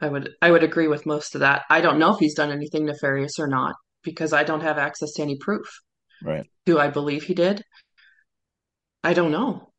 I 0.00 0.08
would 0.08 0.30
I 0.40 0.50
would 0.50 0.62
agree 0.62 0.88
with 0.88 1.06
most 1.06 1.34
of 1.34 1.40
that. 1.40 1.62
I 1.70 1.80
don't 1.80 1.98
know 1.98 2.12
if 2.12 2.18
he's 2.18 2.34
done 2.34 2.50
anything 2.50 2.86
nefarious 2.86 3.38
or 3.38 3.46
not 3.46 3.74
because 4.02 4.32
I 4.32 4.44
don't 4.44 4.62
have 4.62 4.78
access 4.78 5.12
to 5.14 5.22
any 5.22 5.36
proof. 5.38 5.66
Right. 6.22 6.48
Do 6.66 6.78
I 6.78 6.88
believe 6.88 7.24
he 7.24 7.34
did? 7.34 7.62
I 9.02 9.14
don't 9.14 9.32
know. 9.32 9.72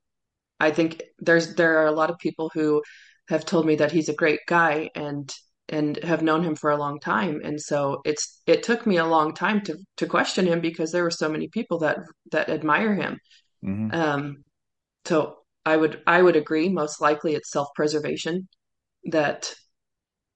I 0.60 0.72
think 0.72 1.02
there's 1.20 1.56
there 1.56 1.80
are 1.80 1.88
a 1.88 1.91
lot 1.91 2.10
of 2.10 2.18
people 2.20 2.52
who 2.54 2.84
have 3.28 3.46
told 3.46 3.65
me 3.65 3.76
that 3.78 3.91
he's 3.91 4.10
a 4.10 4.15
great 4.15 4.39
guy 4.48 4.89
and 4.96 5.34
and 5.68 5.98
have 6.04 6.22
known 6.22 6.44
him 6.44 6.56
for 6.56 6.70
a 6.70 6.78
long 6.78 7.00
time 7.00 7.41
and 7.44 7.60
so 7.60 8.00
it's 8.06 8.39
it 8.46 8.62
took 8.62 8.86
me 8.86 8.98
a 8.98 9.06
long 9.06 9.34
time 9.34 9.62
to 9.62 9.76
to 9.98 10.06
question 10.06 10.46
him 10.46 10.62
because 10.62 10.91
there 10.91 11.02
were 11.02 11.10
so 11.10 11.28
many 11.28 11.48
people 11.48 11.80
that 11.80 11.98
that 12.32 12.50
admire 12.50 12.94
him 12.94 13.18
mm-hmm. 13.63 13.89
um 13.91 14.44
so 15.06 15.38
I 15.65 15.78
would 15.78 16.02
I 16.06 16.22
would 16.22 16.36
agree. 16.36 16.70
Most 16.70 17.02
likely, 17.02 17.34
it's 17.34 17.52
self 17.52 17.70
preservation 17.76 18.48
that 19.06 19.54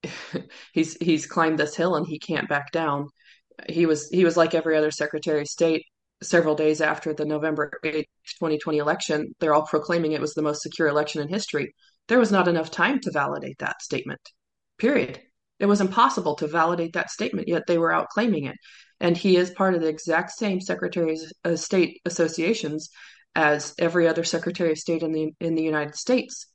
he's 0.74 0.96
he's 0.96 1.26
climbed 1.26 1.60
this 1.60 1.76
hill 1.76 1.96
and 1.96 2.08
he 2.08 2.20
can't 2.20 2.50
back 2.50 2.72
down. 2.72 3.08
He 3.68 3.86
was 3.86 4.10
he 4.10 4.24
was 4.24 4.38
like 4.38 4.54
every 4.54 4.78
other 4.78 4.92
Secretary 4.92 5.42
of 5.42 5.48
State. 5.48 5.84
Several 6.22 6.56
days 6.56 6.82
after 6.82 7.14
the 7.14 7.24
November 7.24 7.72
8, 7.82 7.94
2020 8.40 8.78
election, 8.78 9.34
they're 9.40 9.54
all 9.54 9.66
proclaiming 9.66 10.12
it 10.12 10.20
was 10.20 10.34
the 10.34 10.42
most 10.42 10.62
secure 10.62 10.90
election 10.90 11.22
in 11.22 11.30
history. 11.30 11.74
There 12.10 12.20
was 12.20 12.32
not 12.32 12.50
enough 12.50 12.72
time 12.72 13.00
to 13.02 13.12
validate 13.12 13.60
that 13.60 13.82
statement. 13.82 14.20
Period. 14.78 15.22
It 15.60 15.68
was 15.68 15.80
impossible 15.80 16.36
to 16.36 16.48
validate 16.48 16.94
that 16.94 17.10
statement, 17.10 17.48
yet 17.48 17.64
they 17.68 17.78
were 17.78 17.94
out 17.94 18.10
claiming 18.10 18.46
it. 18.46 18.58
And 19.00 19.16
he 19.16 19.38
is 19.38 19.52
part 19.52 19.76
of 19.76 19.82
the 19.82 19.88
exact 19.88 20.32
same 20.32 20.60
Secretaries 20.60 21.32
of 21.46 21.60
State 21.60 22.02
associations 22.04 22.90
as 23.36 23.74
every 23.80 24.08
other 24.08 24.24
Secretary 24.24 24.72
of 24.72 24.78
State 24.78 25.04
in 25.04 25.14
the 25.14 25.32
in 25.40 25.56
the 25.56 25.64
United 25.64 25.96
States. 25.96 26.48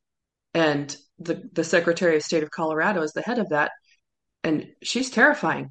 And 0.53 0.95
the 1.25 1.49
the 1.53 1.65
Secretary 1.65 2.17
of 2.17 2.23
State 2.23 2.43
of 2.43 2.51
Colorado 2.51 3.03
is 3.03 3.13
the 3.13 3.23
head 3.23 3.39
of 3.39 3.51
that, 3.51 3.73
and 4.43 4.69
she's 4.83 5.11
terrifying. 5.11 5.71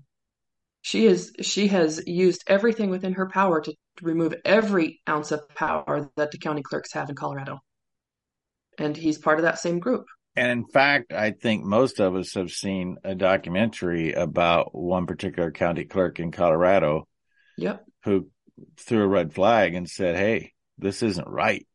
She 0.82 1.06
is 1.06 1.32
she 1.42 1.68
has 1.68 2.04
used 2.06 2.44
everything 2.48 2.90
within 2.90 3.14
her 3.14 3.30
power 3.30 3.62
to, 3.62 3.74
remove 4.02 4.34
every 4.44 5.00
ounce 5.08 5.32
of 5.32 5.48
power 5.50 6.10
that 6.16 6.32
the 6.32 6.38
county 6.38 6.64
clerks 6.64 6.94
have 6.94 7.10
in 7.10 7.16
Colorado. 7.16 7.60
And 8.80 8.98
he's 8.98 9.20
part 9.20 9.38
of 9.38 9.44
that 9.44 9.60
same 9.60 9.80
group. 9.80 10.06
And 10.36 10.52
in 10.52 10.66
fact, 10.66 11.14
I 11.14 11.32
think 11.32 11.64
most 11.64 12.00
of 12.00 12.16
us 12.16 12.34
have 12.34 12.50
seen 12.50 12.98
a 13.04 13.14
documentary 13.14 14.14
about 14.14 14.74
one 14.74 15.06
particular 15.06 15.52
county 15.52 15.86
clerk 15.86 16.20
in 16.20 16.32
Colorado. 16.32 17.08
Yep. 17.58 17.86
Who 18.06 18.30
threw 18.78 19.04
a 19.04 19.08
red 19.08 19.34
flag 19.34 19.76
and 19.76 19.88
said, 19.88 20.16
Hey, 20.16 20.54
this 20.80 21.04
isn't 21.04 21.28
right. 21.28 21.68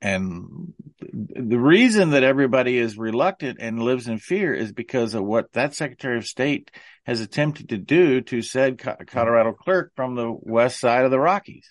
And 0.00 0.74
the 1.00 1.58
reason 1.58 2.10
that 2.10 2.22
everybody 2.22 2.78
is 2.78 2.96
reluctant 2.96 3.58
and 3.60 3.82
lives 3.82 4.06
in 4.06 4.18
fear 4.18 4.54
is 4.54 4.72
because 4.72 5.14
of 5.14 5.24
what 5.24 5.52
that 5.52 5.74
Secretary 5.74 6.18
of 6.18 6.26
State 6.26 6.70
has 7.04 7.20
attempted 7.20 7.70
to 7.70 7.78
do 7.78 8.20
to 8.22 8.42
said 8.42 8.78
Colorado 8.78 9.52
clerk 9.52 9.92
from 9.96 10.14
the 10.14 10.30
west 10.30 10.78
side 10.78 11.04
of 11.04 11.10
the 11.10 11.18
Rockies. 11.18 11.68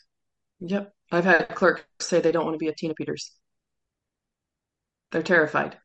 Yep. 0.59 0.93
I've 1.11 1.25
had 1.25 1.49
clerks 1.49 1.83
say 1.99 2.19
they 2.19 2.31
don't 2.31 2.43
want 2.43 2.55
to 2.55 2.59
be 2.59 2.67
a 2.67 2.75
Tina 2.75 2.93
Peters. 2.93 3.31
They're 5.11 5.23
terrified 5.23 5.77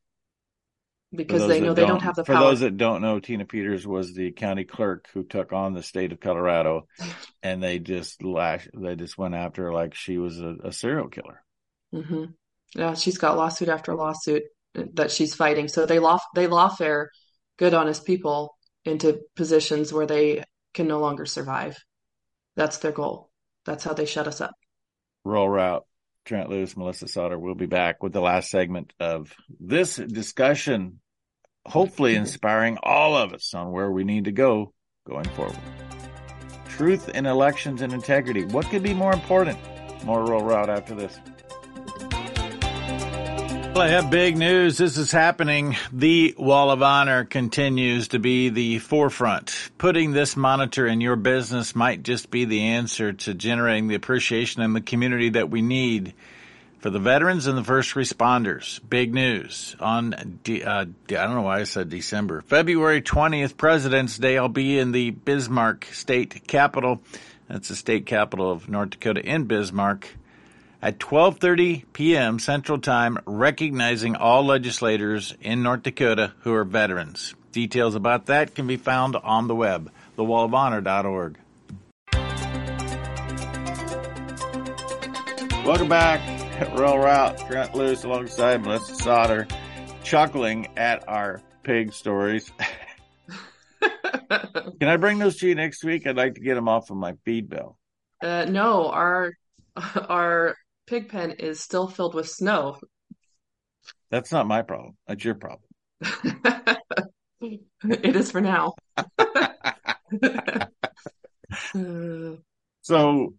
because 1.15 1.47
they 1.47 1.61
know 1.61 1.75
they 1.75 1.83
don't, 1.83 1.91
don't, 1.91 2.03
have 2.03 2.17
the 2.17 2.25
for 2.25 2.33
power. 2.33 2.43
For 2.43 2.51
those 2.51 2.61
that 2.61 2.77
don't 2.77 3.03
know, 3.03 3.21
Tina 3.21 3.45
Peters 3.45 3.87
was 3.87 4.15
the 4.15 4.33
county 4.33 4.65
clerk 4.65 5.09
who 5.13 5.23
took 5.23 5.53
on 5.53 5.75
the 5.75 5.83
state 5.83 6.13
of 6.13 6.21
Colorado, 6.21 6.89
and 7.43 7.63
they 7.63 7.79
just 7.79 8.23
lash, 8.23 8.67
they 8.75 8.97
just 8.97 9.19
went 9.19 9.35
after 9.35 9.65
her 9.65 9.73
like 9.73 9.95
she 9.95 10.19
was 10.19 10.41
a, 10.41 10.57
a 10.65 10.73
serial 10.73 11.09
killer. 11.09 11.42
Mm-hmm. 11.95 12.25
Yeah, 12.75 12.95
she's 12.95 13.19
got 13.19 13.37
lawsuit 13.37 13.69
after 13.69 13.95
lawsuit 13.95 14.45
that 14.75 15.11
she's 15.11 15.35
fighting. 15.35 15.69
So 15.69 15.87
they 15.87 15.99
law 15.99 16.19
they 16.35 16.47
lawfare 16.47 17.07
good, 17.59 17.75
honest 17.75 18.07
people 18.07 18.57
into 18.85 19.21
positions 19.37 19.93
where 19.93 20.07
they 20.07 20.45
can 20.75 20.89
no 20.89 20.99
longer 20.99 21.27
survive. 21.27 21.77
That's 22.57 22.79
their 22.79 22.93
goal. 22.93 23.31
That's 23.65 23.85
how 23.85 23.93
they 23.93 24.07
shut 24.07 24.27
us 24.27 24.41
up. 24.41 24.55
Rural 25.25 25.49
Route. 25.49 25.85
Trent 26.25 26.49
Loos, 26.49 26.77
Melissa 26.77 27.09
Sauter. 27.09 27.37
We'll 27.37 27.57
be 27.57 27.67
back 27.67 28.01
with 28.01 28.13
the 28.13 28.21
last 28.21 28.49
segment 28.49 28.93
of 29.01 29.35
this 29.59 29.97
discussion 29.97 31.01
hopefully 31.67 32.15
inspiring 32.15 32.79
all 32.83 33.17
of 33.17 33.33
us 33.33 33.55
on 33.55 33.73
where 33.73 33.91
we 33.91 34.05
need 34.05 34.25
to 34.25 34.33
go 34.33 34.73
going 35.07 35.29
forward. 35.31 35.59
Truth 36.69 37.11
in 37.11 37.27
elections 37.27 37.83
and 37.83 37.93
integrity. 37.93 38.45
What 38.45 38.67
could 38.67 38.83
be 38.83 38.95
more 38.95 39.13
important? 39.13 39.59
More 40.05 40.25
Rural 40.25 40.45
Route 40.45 40.71
after 40.71 40.95
this. 40.95 41.19
Well, 43.75 43.81
I 43.81 43.89
have 43.89 44.11
big 44.11 44.37
news. 44.37 44.77
This 44.77 44.99
is 44.99 45.11
happening. 45.11 45.77
The 45.91 46.35
Wall 46.37 46.71
of 46.71 46.83
Honor 46.83 47.25
continues 47.25 48.09
to 48.09 48.19
be 48.19 48.51
the 48.51 48.81
forefront. 48.81 49.71
Putting 49.79 50.13
this 50.13 50.37
monitor 50.37 50.87
in 50.87 51.01
your 51.01 51.17
business 51.17 51.75
might 51.75 52.03
just 52.03 52.31
be 52.31 52.45
the 52.45 52.61
answer 52.61 53.15
to 53.15 53.33
generating 53.33 53.89
the 53.89 53.95
appreciation 53.95 54.61
and 54.61 54.77
the 54.77 54.83
community 54.83 55.31
that 55.31 55.49
we 55.49 55.63
need 55.63 56.13
for 56.81 56.91
the 56.91 56.99
veterans 56.99 57.47
and 57.47 57.57
the 57.57 57.65
first 57.65 57.95
responders. 57.95 58.79
Big 58.91 59.15
news 59.15 59.75
on, 59.81 60.39
de- 60.45 60.63
uh, 60.63 60.85
de- 61.07 61.17
I 61.17 61.25
don't 61.25 61.35
know 61.35 61.43
why 61.43 61.61
I 61.61 61.65
said 61.65 61.89
December. 61.89 62.43
February 62.43 63.01
20th, 63.01 63.57
President's 63.57 64.19
Day. 64.19 64.37
I'll 64.37 64.51
be 64.51 64.79
in 64.79 64.93
the 64.93 65.13
Bismarck 65.13 65.87
State 65.93 66.47
Capitol. 66.47 67.01
That's 67.49 67.69
the 67.69 67.77
state 67.77 68.05
capital 68.05 68.51
of 68.51 68.69
North 68.69 68.91
Dakota 68.91 69.25
in 69.25 69.45
Bismarck 69.45 70.09
at 70.83 70.99
12:30 70.99 71.85
p.m. 71.93 72.39
Central 72.39 72.79
Time, 72.79 73.19
recognizing 73.25 74.17
all 74.17 74.45
legislators 74.45 75.35
in 75.41 75.63
North 75.63 75.85
Dakota 75.85 76.33
who 76.41 76.53
are 76.53 76.65
veterans. 76.65 77.35
Details 77.53 77.95
about 77.95 78.27
that 78.27 78.55
can 78.55 78.67
be 78.67 78.77
found 78.77 79.15
on 79.15 79.47
the 79.47 79.55
web, 79.55 79.91
thewallofhonor.org. 80.19 81.39
Welcome 85.65 85.89
back. 85.89 86.21
Rural 86.75 86.99
Route, 86.99 87.39
Trent 87.49 87.75
Loos 87.75 88.05
alongside 88.05 88.63
Melissa 88.63 88.95
Sauter, 88.97 89.47
chuckling 90.05 90.69
at 90.77 91.09
our 91.09 91.43
pig 91.63 91.93
stories. 91.93 92.51
Can 93.81 94.89
I 94.89 94.97
bring 94.97 95.19
those 95.19 95.37
to 95.39 95.49
you 95.49 95.55
next 95.55 95.85
week? 95.85 96.07
I'd 96.07 96.17
like 96.17 96.35
to 96.35 96.41
get 96.41 96.55
them 96.55 96.69
off 96.69 96.91
of 96.91 96.97
my 96.97 97.15
feed 97.25 97.49
bill. 97.49 97.77
Uh, 98.21 98.45
no, 98.49 98.89
our 98.91 99.33
our 100.09 100.57
pig 100.87 101.09
pen 101.09 101.33
is 101.33 101.61
still 101.61 101.89
filled 101.89 102.15
with 102.15 102.29
snow. 102.29 102.77
That's 104.11 104.33
not 104.33 104.47
my 104.47 104.63
problem. 104.63 104.97
That's 105.07 105.25
your 105.25 105.35
problem. 105.35 105.69
it 107.41 108.17
is 108.17 108.31
for 108.31 108.41
now. 108.41 108.75
so 112.83 113.35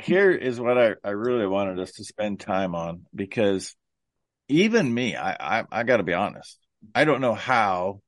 here 0.00 0.30
is 0.30 0.60
what 0.60 0.78
I, 0.78 0.94
I 1.04 1.10
really 1.10 1.46
wanted 1.46 1.78
us 1.78 1.92
to 1.92 2.04
spend 2.04 2.40
time 2.40 2.74
on 2.74 3.06
because 3.14 3.76
even 4.48 4.92
me, 4.92 5.16
I, 5.16 5.60
I, 5.60 5.64
I 5.70 5.82
got 5.84 5.98
to 5.98 6.02
be 6.02 6.14
honest. 6.14 6.58
I 6.94 7.04
don't 7.04 7.20
know 7.20 7.34
how 7.34 8.00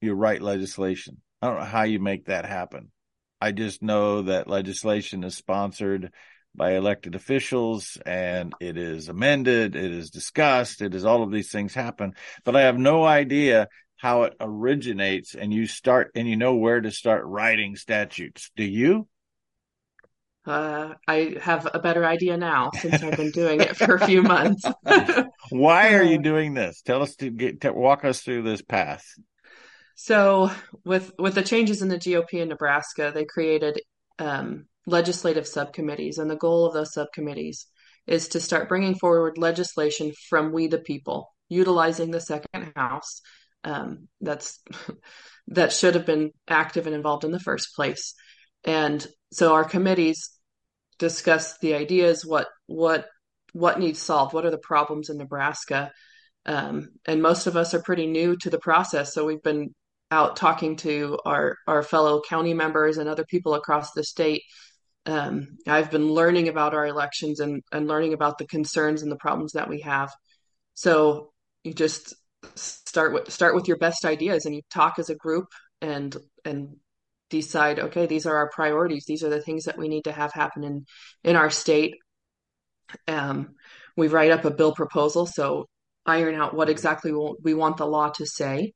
you 0.00 0.14
write 0.14 0.42
legislation. 0.42 1.20
I 1.42 1.48
don't 1.48 1.58
know 1.58 1.64
how 1.64 1.82
you 1.82 2.00
make 2.00 2.26
that 2.26 2.46
happen. 2.46 2.90
I 3.40 3.52
just 3.52 3.82
know 3.82 4.22
that 4.22 4.48
legislation 4.48 5.24
is 5.24 5.36
sponsored 5.36 6.12
by 6.56 6.72
elected 6.72 7.14
officials 7.14 7.98
and 8.06 8.54
it 8.60 8.76
is 8.76 9.08
amended, 9.08 9.76
it 9.76 9.92
is 9.92 10.10
discussed, 10.10 10.82
it 10.82 10.94
is 10.94 11.04
all 11.04 11.22
of 11.22 11.30
these 11.30 11.50
things 11.50 11.74
happen, 11.74 12.14
but 12.44 12.56
I 12.56 12.62
have 12.62 12.78
no 12.78 13.04
idea 13.04 13.68
how 13.96 14.24
it 14.24 14.34
originates 14.40 15.34
and 15.34 15.52
you 15.52 15.66
start 15.66 16.10
and 16.14 16.28
you 16.28 16.36
know 16.36 16.56
where 16.56 16.80
to 16.80 16.90
start 16.90 17.24
writing 17.24 17.76
statutes. 17.76 18.50
Do 18.56 18.64
you? 18.64 19.08
Uh, 20.46 20.94
I 21.08 21.36
have 21.40 21.68
a 21.74 21.80
better 21.80 22.04
idea 22.04 22.36
now 22.36 22.70
since 22.78 23.02
I've 23.02 23.16
been 23.16 23.32
doing 23.32 23.60
it 23.60 23.76
for 23.76 23.96
a 23.96 24.06
few 24.06 24.22
months. 24.22 24.62
Why 25.50 25.94
are 25.94 26.04
you 26.04 26.18
doing 26.22 26.54
this? 26.54 26.82
Tell 26.82 27.02
us 27.02 27.16
to 27.16 27.30
get 27.30 27.62
to 27.62 27.72
walk 27.72 28.04
us 28.04 28.20
through 28.20 28.42
this 28.42 28.62
path. 28.62 29.04
So, 29.96 30.52
with 30.84 31.10
with 31.18 31.34
the 31.34 31.42
changes 31.42 31.82
in 31.82 31.88
the 31.88 31.98
GOP 31.98 32.34
in 32.34 32.48
Nebraska, 32.48 33.10
they 33.12 33.24
created 33.24 33.80
um, 34.20 34.66
legislative 34.86 35.46
subcommittees, 35.46 36.18
and 36.18 36.30
the 36.30 36.36
goal 36.36 36.66
of 36.66 36.74
those 36.74 36.92
subcommittees 36.92 37.66
is 38.06 38.28
to 38.28 38.40
start 38.40 38.68
bringing 38.68 38.94
forward 38.94 39.36
legislation 39.36 40.12
from 40.28 40.52
we 40.52 40.68
the 40.68 40.78
people, 40.78 41.32
utilizing 41.48 42.10
the 42.10 42.20
second 42.20 42.72
house. 42.76 43.20
Um, 43.64 44.08
that's 44.20 44.60
that 45.48 45.72
should 45.72 45.94
have 45.94 46.06
been 46.06 46.30
active 46.48 46.86
and 46.86 46.94
involved 46.94 47.24
in 47.24 47.32
the 47.32 47.40
first 47.40 47.74
place. 47.74 48.14
And 48.64 49.04
so 49.32 49.54
our 49.54 49.64
committees 49.64 50.30
discuss 50.98 51.58
the 51.58 51.74
ideas, 51.74 52.24
what 52.24 52.48
what 52.66 53.06
what 53.52 53.78
needs 53.78 54.00
solved, 54.00 54.34
what 54.34 54.44
are 54.44 54.50
the 54.50 54.58
problems 54.58 55.08
in 55.08 55.18
Nebraska, 55.18 55.90
um, 56.44 56.90
and 57.06 57.22
most 57.22 57.46
of 57.46 57.56
us 57.56 57.74
are 57.74 57.82
pretty 57.82 58.06
new 58.06 58.36
to 58.36 58.50
the 58.50 58.58
process. 58.58 59.12
So 59.12 59.24
we've 59.24 59.42
been 59.42 59.74
out 60.10 60.36
talking 60.36 60.76
to 60.76 61.18
our 61.24 61.56
our 61.66 61.82
fellow 61.82 62.22
county 62.28 62.54
members 62.54 62.98
and 62.98 63.08
other 63.08 63.24
people 63.24 63.54
across 63.54 63.92
the 63.92 64.04
state 64.04 64.42
um, 65.06 65.58
I've 65.66 65.90
been 65.90 66.08
learning 66.08 66.48
about 66.48 66.74
our 66.74 66.86
elections 66.86 67.40
and, 67.40 67.62
and 67.72 67.86
learning 67.86 68.12
about 68.12 68.38
the 68.38 68.46
concerns 68.46 69.02
and 69.02 69.10
the 69.10 69.16
problems 69.16 69.52
that 69.52 69.68
we 69.68 69.80
have. 69.82 70.12
So 70.74 71.32
you 71.62 71.72
just 71.72 72.14
start 72.56 73.12
with 73.12 73.30
start 73.32 73.54
with 73.54 73.68
your 73.68 73.78
best 73.78 74.04
ideas 74.04 74.46
and 74.46 74.54
you 74.54 74.62
talk 74.70 74.98
as 74.98 75.10
a 75.10 75.14
group 75.14 75.46
and 75.80 76.16
and 76.44 76.76
decide 77.28 77.78
okay 77.78 78.06
these 78.06 78.26
are 78.26 78.36
our 78.36 78.50
priorities. 78.50 79.04
These 79.06 79.22
are 79.22 79.30
the 79.30 79.40
things 79.40 79.64
that 79.64 79.78
we 79.78 79.88
need 79.88 80.04
to 80.04 80.12
have 80.12 80.32
happen 80.32 80.64
in 80.64 80.86
in 81.24 81.36
our 81.36 81.50
state. 81.50 81.94
Um, 83.08 83.54
we 83.96 84.08
write 84.08 84.30
up 84.30 84.44
a 84.44 84.50
bill 84.50 84.72
proposal 84.72 85.26
so 85.26 85.66
iron 86.04 86.34
out 86.34 86.54
what 86.54 86.70
exactly 86.70 87.12
we 87.42 87.54
want 87.54 87.78
the 87.78 87.86
law 87.86 88.10
to 88.10 88.26
say 88.26 88.72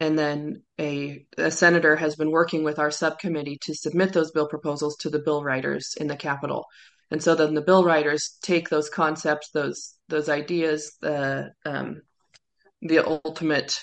and 0.00 0.18
then 0.18 0.62
a, 0.78 1.26
a, 1.36 1.50
senator 1.50 1.96
has 1.96 2.14
been 2.14 2.30
working 2.30 2.62
with 2.62 2.78
our 2.78 2.90
subcommittee 2.90 3.58
to 3.62 3.74
submit 3.74 4.12
those 4.12 4.30
bill 4.30 4.46
proposals 4.46 4.96
to 4.98 5.10
the 5.10 5.18
bill 5.18 5.42
writers 5.42 5.94
in 5.98 6.06
the 6.06 6.16
Capitol. 6.16 6.66
And 7.10 7.22
so 7.22 7.34
then 7.34 7.54
the 7.54 7.62
bill 7.62 7.84
writers 7.84 8.36
take 8.42 8.68
those 8.68 8.88
concepts, 8.88 9.50
those 9.50 9.94
those 10.08 10.28
ideas, 10.28 10.96
the 11.00 11.52
um, 11.64 12.02
the 12.82 13.00
ultimate 13.00 13.80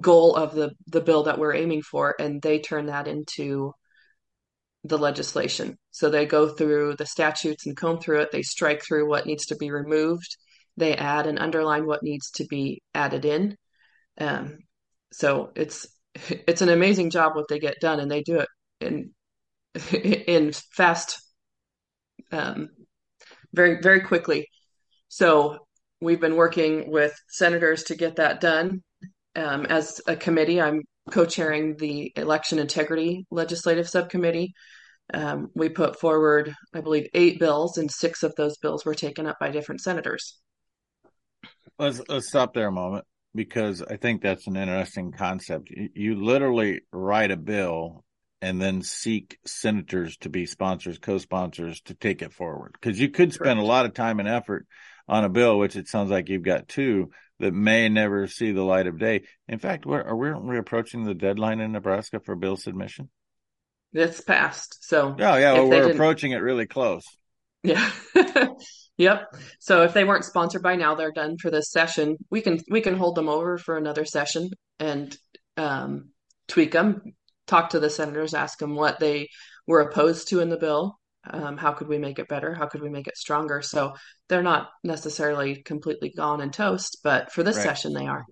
goal 0.00 0.36
of 0.36 0.54
the 0.54 0.72
the 0.86 1.00
bill 1.00 1.24
that 1.24 1.38
we're 1.38 1.54
aiming 1.54 1.82
for, 1.82 2.14
and 2.18 2.40
they 2.40 2.60
turn 2.60 2.86
that 2.86 3.08
into 3.08 3.72
the 4.84 4.98
legislation. 4.98 5.76
So 5.90 6.08
they 6.08 6.26
go 6.26 6.48
through 6.48 6.96
the 6.96 7.06
statutes 7.06 7.66
and 7.66 7.76
comb 7.76 8.00
through 8.00 8.20
it. 8.20 8.30
They 8.32 8.42
strike 8.42 8.82
through 8.82 9.08
what 9.08 9.26
needs 9.26 9.46
to 9.46 9.56
be 9.56 9.70
removed. 9.70 10.36
They 10.76 10.96
add 10.96 11.26
and 11.26 11.38
underline 11.38 11.86
what 11.86 12.02
needs 12.02 12.30
to 12.36 12.46
be 12.46 12.82
added 12.94 13.24
in. 13.24 13.56
Um, 14.18 14.58
so 15.12 15.50
it's 15.54 15.86
it's 16.28 16.62
an 16.62 16.68
amazing 16.68 17.10
job 17.10 17.34
what 17.34 17.48
they 17.48 17.58
get 17.58 17.80
done, 17.80 18.00
and 18.00 18.10
they 18.10 18.22
do 18.22 18.40
it 18.40 18.48
in 18.80 19.10
in 19.92 20.52
fast, 20.52 21.20
um, 22.32 22.68
very 23.52 23.80
very 23.80 24.00
quickly. 24.00 24.48
So 25.08 25.58
we've 26.00 26.20
been 26.20 26.36
working 26.36 26.90
with 26.90 27.14
senators 27.28 27.84
to 27.84 27.96
get 27.96 28.16
that 28.16 28.40
done. 28.40 28.82
Um, 29.36 29.66
as 29.66 30.00
a 30.06 30.16
committee, 30.16 30.60
I'm 30.60 30.82
co-chairing 31.10 31.76
the 31.76 32.12
election 32.16 32.58
integrity 32.58 33.26
legislative 33.30 33.88
subcommittee. 33.88 34.52
Um, 35.12 35.48
we 35.54 35.68
put 35.68 35.98
forward, 35.98 36.54
I 36.72 36.80
believe, 36.80 37.08
eight 37.14 37.40
bills, 37.40 37.78
and 37.78 37.90
six 37.90 38.22
of 38.22 38.34
those 38.36 38.56
bills 38.58 38.84
were 38.84 38.94
taken 38.94 39.26
up 39.26 39.38
by 39.40 39.50
different 39.50 39.80
senators. 39.80 40.38
Let's 41.78 42.00
let's 42.08 42.28
stop 42.28 42.54
there 42.54 42.68
a 42.68 42.72
moment 42.72 43.06
because 43.34 43.82
I 43.82 43.96
think 43.96 44.22
that's 44.22 44.46
an 44.46 44.56
interesting 44.56 45.12
concept. 45.12 45.70
You 45.70 46.22
literally 46.22 46.82
write 46.92 47.30
a 47.30 47.36
bill 47.36 48.04
and 48.42 48.60
then 48.60 48.82
seek 48.82 49.38
senators 49.46 50.16
to 50.18 50.28
be 50.28 50.46
sponsors, 50.46 50.98
co-sponsors 50.98 51.80
to 51.82 51.94
take 51.94 52.22
it 52.22 52.32
forward. 52.32 52.72
Because 52.80 52.98
you 52.98 53.10
could 53.10 53.32
spend 53.32 53.58
Correct. 53.58 53.62
a 53.62 53.66
lot 53.66 53.86
of 53.86 53.94
time 53.94 54.18
and 54.18 54.28
effort 54.28 54.66
on 55.08 55.24
a 55.24 55.28
bill, 55.28 55.58
which 55.58 55.76
it 55.76 55.88
sounds 55.88 56.10
like 56.10 56.28
you've 56.28 56.42
got 56.42 56.68
two 56.68 57.10
that 57.38 57.52
may 57.52 57.88
never 57.88 58.26
see 58.26 58.52
the 58.52 58.62
light 58.62 58.86
of 58.86 58.98
day. 58.98 59.22
In 59.48 59.58
fact, 59.58 59.86
we're, 59.86 60.02
are 60.02 60.16
we, 60.16 60.32
we 60.32 60.58
approaching 60.58 61.04
the 61.04 61.14
deadline 61.14 61.60
in 61.60 61.72
Nebraska 61.72 62.20
for 62.20 62.36
bill 62.36 62.56
submission? 62.56 63.10
It's 63.92 64.20
passed. 64.20 64.84
So 64.86 65.16
yeah, 65.18 65.36
yeah, 65.38 65.52
well, 65.54 65.68
we're 65.68 65.90
approaching 65.90 66.32
it 66.32 66.36
really 66.36 66.66
close. 66.66 67.04
Yeah. 67.62 67.90
Yep. 69.00 69.34
So 69.60 69.82
if 69.84 69.94
they 69.94 70.04
weren't 70.04 70.26
sponsored 70.26 70.62
by 70.62 70.76
now, 70.76 70.94
they're 70.94 71.10
done 71.10 71.38
for 71.38 71.50
this 71.50 71.70
session. 71.70 72.18
We 72.28 72.42
can 72.42 72.60
we 72.68 72.82
can 72.82 72.96
hold 72.96 73.14
them 73.14 73.30
over 73.30 73.56
for 73.56 73.78
another 73.78 74.04
session 74.04 74.50
and 74.78 75.16
um, 75.56 76.10
tweak 76.48 76.72
them. 76.72 77.14
Talk 77.46 77.70
to 77.70 77.80
the 77.80 77.88
senators, 77.88 78.34
ask 78.34 78.58
them 78.58 78.74
what 78.74 79.00
they 79.00 79.28
were 79.66 79.80
opposed 79.80 80.28
to 80.28 80.40
in 80.40 80.50
the 80.50 80.58
bill. 80.58 80.98
Um, 81.28 81.56
how 81.56 81.72
could 81.72 81.88
we 81.88 81.96
make 81.96 82.18
it 82.18 82.28
better? 82.28 82.54
How 82.54 82.66
could 82.66 82.82
we 82.82 82.90
make 82.90 83.06
it 83.06 83.16
stronger? 83.16 83.62
So 83.62 83.94
they're 84.28 84.42
not 84.42 84.68
necessarily 84.84 85.62
completely 85.62 86.12
gone 86.14 86.42
and 86.42 86.52
toast, 86.52 86.98
but 87.02 87.32
for 87.32 87.42
this 87.42 87.56
right. 87.56 87.64
session, 87.64 87.94
they 87.94 88.06
are. 88.06 88.26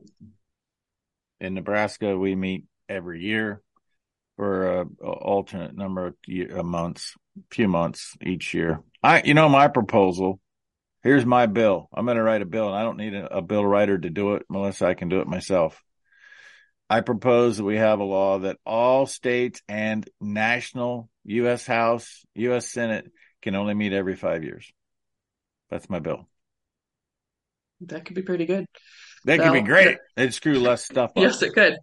In 1.41 1.55
Nebraska, 1.55 2.17
we 2.17 2.35
meet 2.35 2.65
every 2.91 3.23
year 3.23 3.63
for 4.37 4.81
a, 4.81 4.87
a 5.03 5.11
alternate 5.11 5.75
number 5.75 6.09
of 6.09 6.15
year, 6.27 6.63
months, 6.63 7.15
few 7.51 7.69
months 7.69 8.17
each 8.23 8.53
year. 8.53 8.81
I, 9.03 9.23
you 9.23 9.33
know, 9.33 9.49
my 9.49 9.69
proposal 9.69 10.41
here's 11.03 11.27
my 11.27 11.47
bill. 11.47 11.89
I'm 11.93 12.05
going 12.05 12.17
to 12.17 12.23
write 12.23 12.43
a 12.43 12.47
bill 12.47 12.69
and 12.69 12.77
I 12.77 12.83
don't 12.83 12.97
need 12.97 13.15
a, 13.15 13.39
a, 13.39 13.43
bill 13.43 13.65
writer 13.65 13.99
to 13.99 14.11
do 14.11 14.35
it, 14.35 14.47
Melissa. 14.49 14.87
I 14.87 14.95
can 14.95 15.09
do 15.09 15.21
it 15.21 15.27
myself. 15.27 15.83
I 16.91 17.03
propose 17.03 17.59
that 17.59 17.65
we 17.65 17.77
have 17.77 18.01
a 18.01 18.05
law 18.05 18.39
that 18.41 18.57
all 18.65 19.07
states 19.07 19.61
and 19.69 20.09
national 20.21 21.11
U.S. 21.25 21.67
House, 21.67 22.25
U.S. 22.35 22.67
Senate 22.67 23.11
can 23.43 23.55
only 23.55 23.75
meet 23.75 23.93
every 23.93 24.17
five 24.17 24.43
years. 24.43 24.73
That's 25.71 25.91
my 25.91 25.99
bill. 25.99 26.29
That 27.83 28.05
could 28.05 28.17
be 28.17 28.23
pretty 28.23 28.47
good. 28.47 28.67
That 29.25 29.41
could 29.41 29.53
be 29.53 29.61
great. 29.61 29.99
It'd 30.17 30.35
screw 30.35 30.59
less 30.59 30.85
stuff 30.85 31.11
up. 31.11 31.23
Yes, 31.23 31.43
it 31.43 31.53
could. 31.53 31.77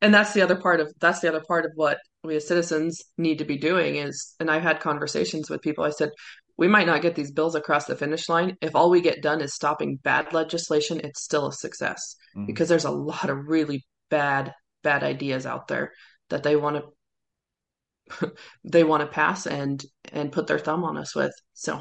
And 0.00 0.12
that's 0.12 0.34
the 0.34 0.42
other 0.42 0.56
part 0.56 0.80
of 0.80 0.92
that's 1.00 1.20
the 1.20 1.28
other 1.28 1.42
part 1.46 1.64
of 1.64 1.72
what 1.76 1.98
we 2.22 2.36
as 2.36 2.46
citizens 2.46 3.02
need 3.16 3.38
to 3.38 3.44
be 3.44 3.56
doing 3.56 3.96
is 3.96 4.34
and 4.38 4.50
I've 4.50 4.62
had 4.62 4.80
conversations 4.80 5.48
with 5.48 5.62
people. 5.62 5.84
I 5.84 5.90
said, 5.90 6.10
we 6.56 6.68
might 6.68 6.86
not 6.86 7.02
get 7.02 7.14
these 7.14 7.32
bills 7.32 7.54
across 7.54 7.86
the 7.86 7.96
finish 7.96 8.28
line. 8.28 8.56
If 8.60 8.76
all 8.76 8.90
we 8.90 9.00
get 9.00 9.22
done 9.22 9.40
is 9.40 9.54
stopping 9.54 9.96
bad 9.96 10.32
legislation, 10.32 11.00
it's 11.02 11.22
still 11.22 11.48
a 11.48 11.52
success 11.52 12.16
mm-hmm. 12.36 12.46
because 12.46 12.68
there's 12.68 12.84
a 12.84 12.90
lot 12.90 13.28
of 13.28 13.48
really 13.48 13.84
bad, 14.08 14.54
bad 14.82 15.02
ideas 15.02 15.46
out 15.46 15.68
there 15.68 15.92
that 16.30 16.42
they 16.42 16.56
want 16.56 16.76
to 16.76 18.32
they 18.64 18.84
want 18.84 19.00
to 19.00 19.06
pass 19.06 19.46
and 19.46 19.82
and 20.12 20.30
put 20.30 20.46
their 20.46 20.58
thumb 20.58 20.84
on 20.84 20.96
us 20.96 21.14
with. 21.14 21.32
So, 21.54 21.80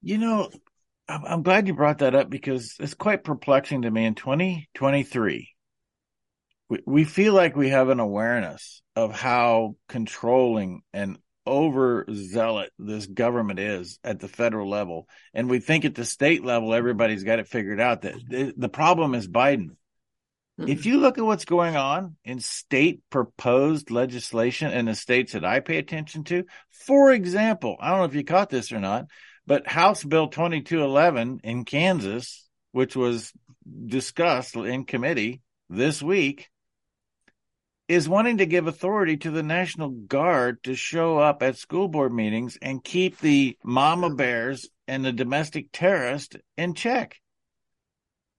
you 0.00 0.18
know, 0.18 0.48
I'm 1.08 1.42
glad 1.42 1.66
you 1.66 1.74
brought 1.74 1.98
that 1.98 2.14
up 2.14 2.30
because 2.30 2.76
it's 2.78 2.94
quite 2.94 3.24
perplexing 3.24 3.82
to 3.82 3.90
me 3.90 4.04
in 4.04 4.14
2023. 4.14 5.48
We, 6.68 6.78
we 6.86 7.04
feel 7.04 7.34
like 7.34 7.56
we 7.56 7.70
have 7.70 7.88
an 7.88 8.00
awareness 8.00 8.82
of 8.96 9.12
how 9.12 9.76
controlling 9.88 10.82
and 10.92 11.18
overzealot 11.46 12.68
this 12.78 13.06
government 13.06 13.58
is 13.58 13.98
at 14.04 14.20
the 14.20 14.28
federal 14.28 14.68
level. 14.68 15.08
And 15.34 15.50
we 15.50 15.60
think 15.60 15.84
at 15.84 15.94
the 15.94 16.04
state 16.04 16.44
level, 16.44 16.74
everybody's 16.74 17.24
got 17.24 17.38
it 17.38 17.48
figured 17.48 17.80
out 17.80 18.02
that 18.02 18.14
the, 18.28 18.54
the 18.56 18.68
problem 18.68 19.14
is 19.14 19.28
Biden. 19.28 19.76
Mm-hmm. 20.60 20.68
If 20.68 20.86
you 20.86 20.98
look 20.98 21.18
at 21.18 21.24
what's 21.24 21.44
going 21.44 21.76
on 21.76 22.16
in 22.24 22.40
state 22.40 23.02
proposed 23.10 23.90
legislation 23.90 24.72
in 24.72 24.86
the 24.86 24.94
states 24.94 25.32
that 25.32 25.44
I 25.44 25.60
pay 25.60 25.78
attention 25.78 26.24
to, 26.24 26.44
for 26.70 27.12
example, 27.12 27.76
I 27.80 27.90
don't 27.90 27.98
know 27.98 28.04
if 28.04 28.14
you 28.14 28.24
caught 28.24 28.50
this 28.50 28.70
or 28.70 28.80
not, 28.80 29.06
but 29.46 29.66
House 29.66 30.04
Bill 30.04 30.28
2211 30.28 31.40
in 31.42 31.64
Kansas, 31.64 32.48
which 32.72 32.94
was 32.94 33.32
discussed 33.86 34.56
in 34.56 34.84
committee 34.84 35.40
this 35.68 36.02
week, 36.02 36.50
is 37.92 38.08
wanting 38.08 38.38
to 38.38 38.46
give 38.46 38.66
authority 38.66 39.18
to 39.18 39.30
the 39.30 39.42
National 39.42 39.90
Guard 39.90 40.64
to 40.64 40.74
show 40.74 41.18
up 41.18 41.42
at 41.42 41.58
school 41.58 41.88
board 41.88 42.10
meetings 42.10 42.56
and 42.62 42.82
keep 42.82 43.18
the 43.18 43.58
mama 43.62 44.14
bears 44.14 44.66
and 44.88 45.04
the 45.04 45.12
domestic 45.12 45.66
terrorist 45.74 46.38
in 46.56 46.72
check. 46.72 47.20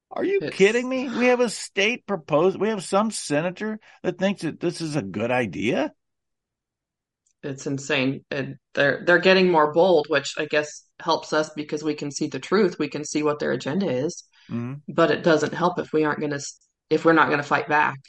Are 0.10 0.24
you 0.24 0.40
it's... 0.42 0.58
kidding 0.58 0.90
me? 0.90 1.08
We 1.08 1.28
have 1.28 1.40
a 1.40 1.52
state 1.52 2.08
proposed, 2.08 2.60
we 2.60 2.70
have 2.70 2.84
some 2.84 3.12
senator 3.12 3.80
that 4.02 4.18
thinks 4.18 4.42
that 4.42 4.60
this 4.60 4.82
is 4.82 4.96
a 4.96 5.04
good 5.04 5.30
idea. 5.30 5.94
It's 7.44 7.68
insane. 7.68 8.26
And 8.32 8.56
they're 8.74 9.04
they're 9.06 9.20
getting 9.20 9.52
more 9.52 9.72
bold, 9.72 10.08
which 10.10 10.34
I 10.40 10.46
guess 10.46 10.84
helps 11.00 11.32
us 11.32 11.52
because 11.56 11.84
we 11.84 11.94
can 11.94 12.10
see 12.10 12.26
the 12.26 12.40
truth. 12.40 12.80
We 12.80 12.88
can 12.88 13.06
see 13.06 13.22
what 13.22 13.38
their 13.38 13.52
agenda 13.52 13.88
is. 13.88 14.24
Mm-hmm. 14.50 14.92
But 14.92 15.12
it 15.12 15.24
doesn't 15.24 15.54
help 15.54 15.78
if 15.78 15.94
we 15.94 16.06
aren't 16.06 16.22
going 16.22 16.32
to 16.32 16.42
if 16.90 17.06
we're 17.06 17.14
not 17.14 17.28
going 17.28 17.42
to 17.42 17.48
fight 17.48 17.68
back 17.68 18.00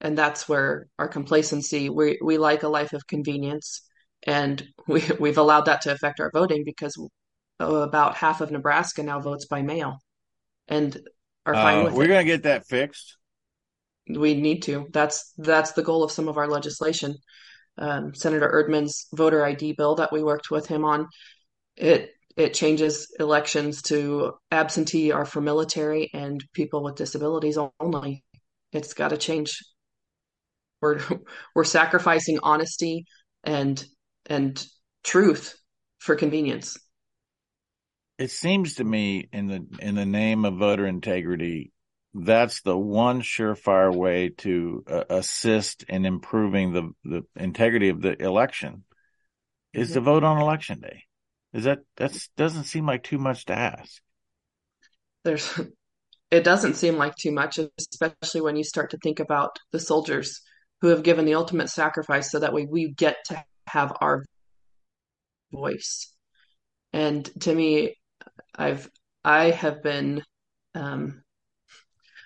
and 0.00 0.16
that's 0.16 0.48
where 0.48 0.86
our 0.98 1.08
complacency 1.08 1.88
we 1.88 2.18
we 2.22 2.38
like 2.38 2.62
a 2.62 2.68
life 2.68 2.92
of 2.92 3.06
convenience. 3.06 3.82
And 4.26 4.66
we 4.88 5.02
we've 5.18 5.38
allowed 5.38 5.66
that 5.66 5.82
to 5.82 5.92
affect 5.92 6.20
our 6.20 6.30
voting 6.32 6.64
because 6.64 6.96
about 7.60 8.16
half 8.16 8.40
of 8.40 8.50
Nebraska 8.50 9.02
now 9.02 9.20
votes 9.20 9.46
by 9.46 9.62
mail 9.62 9.98
and 10.68 10.96
are 11.44 11.54
fine 11.54 11.78
uh, 11.78 11.84
with 11.84 11.94
we're 11.94 12.06
going 12.06 12.24
to 12.24 12.32
get 12.32 12.44
that 12.44 12.66
fixed. 12.66 13.16
We 14.08 14.34
need 14.34 14.62
to. 14.62 14.88
That's 14.92 15.32
that's 15.38 15.72
the 15.72 15.82
goal 15.82 16.04
of 16.04 16.12
some 16.12 16.28
of 16.28 16.38
our 16.38 16.48
legislation. 16.48 17.16
Um, 17.76 18.14
Senator 18.14 18.50
Erdman's 18.50 19.06
voter 19.14 19.44
ID 19.44 19.74
bill 19.74 19.96
that 19.96 20.12
we 20.12 20.22
worked 20.22 20.50
with 20.50 20.66
him 20.66 20.84
on 20.84 21.06
it 21.76 22.12
it 22.36 22.54
changes 22.54 23.08
elections 23.18 23.82
to 23.82 24.32
absentee 24.52 25.10
are 25.10 25.24
for 25.24 25.40
military 25.40 26.08
and 26.14 26.44
people 26.52 26.84
with 26.84 26.94
disabilities 26.94 27.58
only. 27.80 28.22
It's 28.72 28.94
got 28.94 29.08
to 29.08 29.16
change 29.16 29.58
we're 30.80 31.00
we're 31.54 31.64
sacrificing 31.64 32.38
honesty 32.42 33.06
and 33.44 33.82
and 34.26 34.64
truth 35.04 35.56
for 35.98 36.16
convenience. 36.16 36.76
It 38.18 38.30
seems 38.30 38.74
to 38.74 38.84
me 38.84 39.28
in 39.32 39.46
the 39.46 39.66
in 39.80 39.94
the 39.94 40.06
name 40.06 40.44
of 40.44 40.56
voter 40.56 40.86
integrity, 40.86 41.72
that's 42.14 42.62
the 42.62 42.76
one 42.76 43.22
surefire 43.22 43.94
way 43.94 44.30
to 44.38 44.84
uh, 44.90 45.04
assist 45.10 45.84
in 45.84 46.04
improving 46.04 46.72
the 46.72 46.90
the 47.04 47.22
integrity 47.36 47.90
of 47.90 48.02
the 48.02 48.20
election 48.20 48.84
is 49.72 49.88
mm-hmm. 49.88 49.94
to 49.94 50.00
vote 50.00 50.24
on 50.24 50.40
election 50.40 50.80
day. 50.80 51.04
Is 51.52 51.64
that 51.64 51.80
that 51.96 52.18
doesn't 52.36 52.64
seem 52.64 52.86
like 52.86 53.04
too 53.04 53.18
much 53.18 53.46
to 53.46 53.56
ask? 53.56 54.02
There's 55.24 55.60
it 56.30 56.42
doesn't 56.42 56.74
seem 56.74 56.96
like 56.96 57.14
too 57.14 57.32
much, 57.32 57.60
especially 57.78 58.40
when 58.40 58.56
you 58.56 58.64
start 58.64 58.90
to 58.90 58.98
think 58.98 59.20
about 59.20 59.58
the 59.70 59.80
soldiers 59.80 60.40
who 60.80 60.88
have 60.88 61.02
given 61.02 61.24
the 61.24 61.34
ultimate 61.34 61.68
sacrifice 61.68 62.30
so 62.30 62.38
that 62.38 62.52
way 62.52 62.66
we 62.70 62.92
get 62.92 63.16
to 63.26 63.44
have 63.66 63.96
our 64.00 64.24
voice. 65.52 66.12
And 66.92 67.28
to 67.40 67.54
me, 67.54 67.96
I've 68.54 68.88
I 69.24 69.50
have 69.50 69.82
been 69.82 70.22
um, 70.74 71.22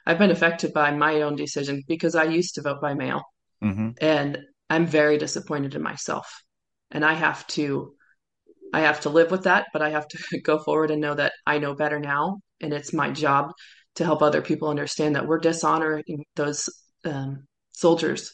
I've 0.06 0.18
been 0.18 0.30
affected 0.30 0.72
by 0.72 0.90
my 0.92 1.22
own 1.22 1.36
decision 1.36 1.82
because 1.86 2.14
I 2.14 2.24
used 2.24 2.54
to 2.56 2.62
vote 2.62 2.80
by 2.80 2.94
mail, 2.94 3.22
mm-hmm. 3.62 3.90
and 4.00 4.38
I'm 4.68 4.86
very 4.86 5.18
disappointed 5.18 5.74
in 5.74 5.82
myself. 5.82 6.42
And 6.90 7.04
I 7.04 7.14
have 7.14 7.46
to 7.48 7.94
I 8.72 8.80
have 8.80 9.00
to 9.00 9.10
live 9.10 9.30
with 9.30 9.44
that, 9.44 9.66
but 9.72 9.82
I 9.82 9.90
have 9.90 10.06
to 10.08 10.40
go 10.44 10.58
forward 10.58 10.90
and 10.90 11.00
know 11.00 11.14
that 11.14 11.32
I 11.46 11.58
know 11.58 11.74
better 11.74 11.98
now, 11.98 12.38
and 12.60 12.72
it's 12.72 12.92
my 12.92 13.10
job 13.10 13.52
to 13.96 14.04
help 14.04 14.22
other 14.22 14.42
people 14.42 14.68
understand 14.68 15.16
that 15.16 15.26
we're 15.26 15.38
dishonoring 15.38 16.24
those 16.34 16.68
um, 17.04 17.44
soldiers 17.72 18.32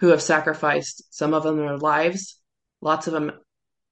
who 0.00 0.08
have 0.08 0.22
sacrificed 0.22 1.02
some 1.10 1.34
of 1.34 1.42
them 1.42 1.58
their 1.58 1.76
lives, 1.76 2.38
lots 2.80 3.06
of 3.06 3.12
them 3.12 3.32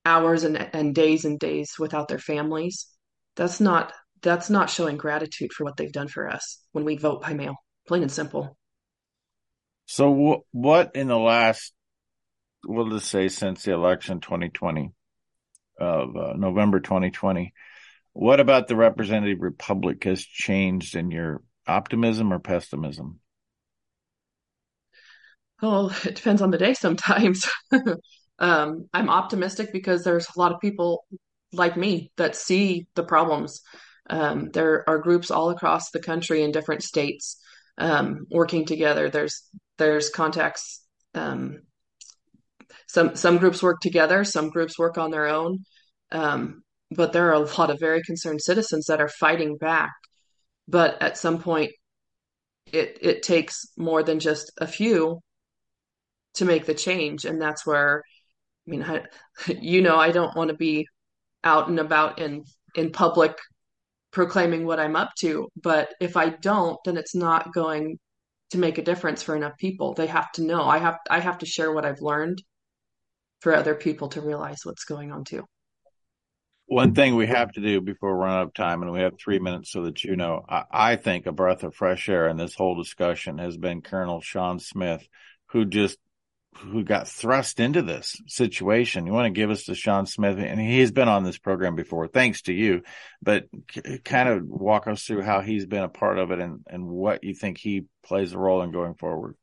hours 0.04 0.44
and, 0.44 0.56
and 0.56 0.94
days 0.94 1.24
and 1.24 1.38
days 1.38 1.74
without 1.78 2.08
their 2.08 2.18
families. 2.18 2.86
That's 3.36 3.60
not 3.60 3.92
that's 4.20 4.50
not 4.50 4.70
showing 4.70 4.96
gratitude 4.96 5.52
for 5.52 5.64
what 5.64 5.76
they've 5.76 5.92
done 5.92 6.08
for 6.08 6.28
us 6.28 6.60
when 6.72 6.84
we 6.84 6.96
vote 6.96 7.22
by 7.22 7.34
mail, 7.34 7.54
plain 7.86 8.02
and 8.02 8.10
simple. 8.10 8.56
So, 9.86 10.44
what 10.50 10.96
in 10.96 11.06
the 11.06 11.18
last, 11.18 11.72
we'll 12.66 12.90
just 12.90 13.08
say 13.08 13.28
since 13.28 13.62
the 13.62 13.72
election 13.72 14.20
2020 14.20 14.92
of 15.78 16.16
uh, 16.16 16.32
November 16.36 16.80
2020, 16.80 17.54
what 18.12 18.40
about 18.40 18.66
the 18.66 18.76
representative 18.76 19.40
republic 19.40 20.02
has 20.04 20.22
changed 20.22 20.96
in 20.96 21.10
your 21.10 21.42
optimism 21.66 22.32
or 22.32 22.40
pessimism? 22.40 23.20
Oh, 25.62 25.96
it 26.04 26.14
depends 26.16 26.42
on 26.42 26.50
the 26.50 26.58
day 26.58 26.74
sometimes. 26.74 27.48
um, 28.38 28.88
I'm 28.92 29.10
optimistic 29.10 29.72
because 29.72 30.04
there's 30.04 30.28
a 30.28 30.38
lot 30.38 30.52
of 30.52 30.60
people 30.60 31.04
like 31.52 31.76
me 31.76 32.12
that 32.16 32.36
see 32.36 32.86
the 32.94 33.02
problems. 33.02 33.60
Um, 34.10 34.50
there 34.52 34.88
are 34.88 34.98
groups 34.98 35.30
all 35.30 35.50
across 35.50 35.90
the 35.90 36.00
country 36.00 36.42
in 36.42 36.52
different 36.52 36.82
states 36.82 37.40
um, 37.76 38.26
working 38.30 38.64
together. 38.64 39.10
There's 39.10 39.42
there's 39.76 40.10
contacts. 40.10 40.82
Um, 41.14 41.62
some 42.86 43.16
some 43.16 43.38
groups 43.38 43.62
work 43.62 43.80
together. 43.80 44.24
Some 44.24 44.50
groups 44.50 44.78
work 44.78 44.98
on 44.98 45.10
their 45.10 45.26
own. 45.26 45.64
Um, 46.10 46.62
but 46.90 47.12
there 47.12 47.28
are 47.28 47.34
a 47.34 47.40
lot 47.40 47.70
of 47.70 47.78
very 47.80 48.02
concerned 48.02 48.40
citizens 48.40 48.86
that 48.86 49.00
are 49.00 49.08
fighting 49.08 49.58
back. 49.58 49.92
But 50.68 51.00
at 51.02 51.18
some 51.18 51.40
point, 51.40 51.72
it 52.72 52.98
it 53.02 53.22
takes 53.22 53.66
more 53.76 54.02
than 54.02 54.20
just 54.20 54.52
a 54.58 54.66
few 54.66 55.20
to 56.38 56.44
make 56.44 56.66
the 56.66 56.74
change. 56.74 57.24
And 57.24 57.40
that's 57.40 57.66
where 57.66 58.02
i 58.66 58.70
mean 58.70 58.82
I, 58.82 59.04
you 59.60 59.82
know 59.82 59.96
i 59.96 60.10
don't 60.10 60.36
want 60.36 60.50
to 60.50 60.56
be 60.56 60.86
out 61.44 61.68
and 61.68 61.78
about 61.78 62.18
in 62.18 62.44
in 62.74 62.90
public 62.90 63.36
proclaiming 64.10 64.66
what 64.66 64.80
i'm 64.80 64.96
up 64.96 65.10
to. 65.20 65.48
But 65.60 65.94
if 66.00 66.16
i 66.16 66.30
don't 66.30 66.78
then 66.84 66.96
it's 66.96 67.14
not 67.14 67.52
going 67.52 67.98
to 68.50 68.58
make 68.58 68.78
a 68.78 68.82
difference 68.82 69.22
for 69.22 69.36
enough 69.36 69.58
people. 69.58 69.92
They 69.92 70.06
have 70.06 70.32
to 70.32 70.42
know. 70.42 70.62
I 70.62 70.78
have 70.78 70.98
i 71.10 71.20
have 71.20 71.38
to 71.38 71.46
share 71.46 71.72
what 71.72 71.84
i've 71.84 72.00
learned 72.00 72.42
for 73.40 73.54
other 73.54 73.74
people 73.74 74.08
to 74.08 74.20
realize 74.20 74.60
what's 74.64 74.84
going 74.84 75.12
on 75.12 75.24
too. 75.24 75.44
One 76.66 76.94
thing 76.94 77.16
we 77.16 77.26
have 77.26 77.52
to 77.52 77.62
do 77.62 77.80
before 77.80 78.14
we 78.14 78.24
run 78.24 78.36
out 78.36 78.48
of 78.48 78.54
time, 78.54 78.82
and 78.82 78.92
we 78.92 79.00
have 79.00 79.14
three 79.18 79.38
minutes 79.38 79.72
so 79.72 79.84
that 79.84 80.04
you 80.04 80.16
know, 80.16 80.44
I, 80.46 80.64
I, 80.70 80.96
think 80.96 81.24
a 81.24 81.32
breath 81.32 81.62
of 81.62 81.74
fresh 81.74 82.10
air 82.10 82.28
in 82.28 82.36
this 82.36 82.54
whole 82.54 82.74
discussion 82.74 83.38
has 83.38 83.56
been 83.56 83.80
Colonel 83.80 84.20
Sean 84.20 84.58
Smith, 84.58 85.08
who 85.46 85.64
just 85.64 85.96
who 86.56 86.82
got 86.82 87.08
thrust 87.08 87.60
into 87.60 87.82
this 87.82 88.16
situation. 88.26 89.06
You 89.06 89.12
want 89.12 89.26
to 89.26 89.38
give 89.38 89.50
us 89.50 89.64
to 89.64 89.74
Sean 89.74 90.06
Smith, 90.06 90.38
and 90.38 90.60
he's 90.60 90.90
been 90.90 91.08
on 91.08 91.22
this 91.22 91.38
program 91.38 91.76
before, 91.76 92.08
thanks 92.08 92.42
to 92.42 92.52
you. 92.52 92.82
But 93.22 93.44
c- 93.70 93.98
kind 94.04 94.28
of 94.28 94.44
walk 94.46 94.86
us 94.86 95.04
through 95.04 95.22
how 95.22 95.40
he's 95.40 95.66
been 95.66 95.84
a 95.84 95.88
part 95.88 96.18
of 96.18 96.30
it 96.30 96.40
and 96.40 96.60
and 96.68 96.86
what 96.86 97.22
you 97.22 97.34
think 97.34 97.58
he 97.58 97.84
plays 98.04 98.32
a 98.32 98.38
role 98.38 98.62
in 98.62 98.72
going 98.72 98.94
forward. 98.94 99.36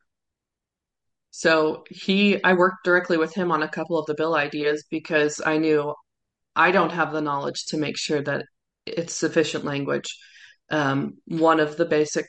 So 1.32 1.84
he, 1.90 2.42
I 2.44 2.54
worked 2.54 2.86
directly 2.86 3.18
with 3.18 3.34
him 3.34 3.52
on 3.52 3.62
a 3.62 3.68
couple 3.68 3.98
of 4.00 4.06
the 4.06 4.14
bill 4.14 4.36
ideas 4.36 4.86
because 4.90 5.42
I 5.46 5.58
knew 5.58 5.94
I 6.56 6.72
don't 6.72 6.92
have 6.92 7.12
the 7.12 7.22
knowledge 7.22 7.66
to 7.68 7.78
make 7.78 7.98
sure 7.98 8.22
that 8.22 8.46
it's 8.86 9.18
sufficient 9.18 9.66
language. 9.66 10.18
Um, 10.72 11.16
one 11.26 11.60
of 11.60 11.76
the 11.76 11.86
basic 11.86 12.26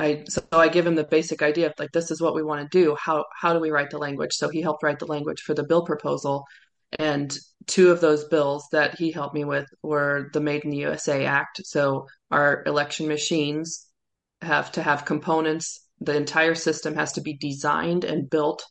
I 0.00 0.24
so 0.28 0.42
I 0.52 0.68
give 0.68 0.86
him 0.86 0.94
the 0.94 1.04
basic 1.04 1.42
idea 1.42 1.66
of 1.66 1.74
like 1.78 1.92
this 1.92 2.10
is 2.10 2.20
what 2.22 2.34
we 2.34 2.42
want 2.42 2.62
to 2.62 2.78
do. 2.78 2.96
How 2.96 3.24
how 3.38 3.52
do 3.52 3.60
we 3.60 3.70
write 3.70 3.90
the 3.90 3.98
language? 3.98 4.32
So 4.32 4.48
he 4.48 4.62
helped 4.62 4.82
write 4.82 4.98
the 4.98 5.06
language 5.06 5.42
for 5.42 5.54
the 5.54 5.64
bill 5.64 5.84
proposal, 5.84 6.46
And 6.98 7.36
two 7.66 7.90
of 7.90 8.00
those 8.00 8.24
bills 8.24 8.66
that 8.72 8.98
he 8.98 9.12
helped 9.12 9.34
me 9.34 9.44
with 9.44 9.66
were 9.82 10.30
the 10.32 10.40
Made 10.40 10.64
in 10.64 10.70
the 10.70 10.78
USA 10.78 11.26
Act. 11.26 11.60
So 11.64 12.06
our 12.30 12.62
election 12.66 13.08
machines 13.08 13.86
have 14.42 14.72
to 14.72 14.82
have 14.82 15.04
components. 15.04 15.86
The 16.00 16.16
entire 16.16 16.54
system 16.54 16.94
has 16.96 17.12
to 17.14 17.20
be 17.20 17.36
designed 17.36 18.04
and 18.04 18.30
built 18.30 18.64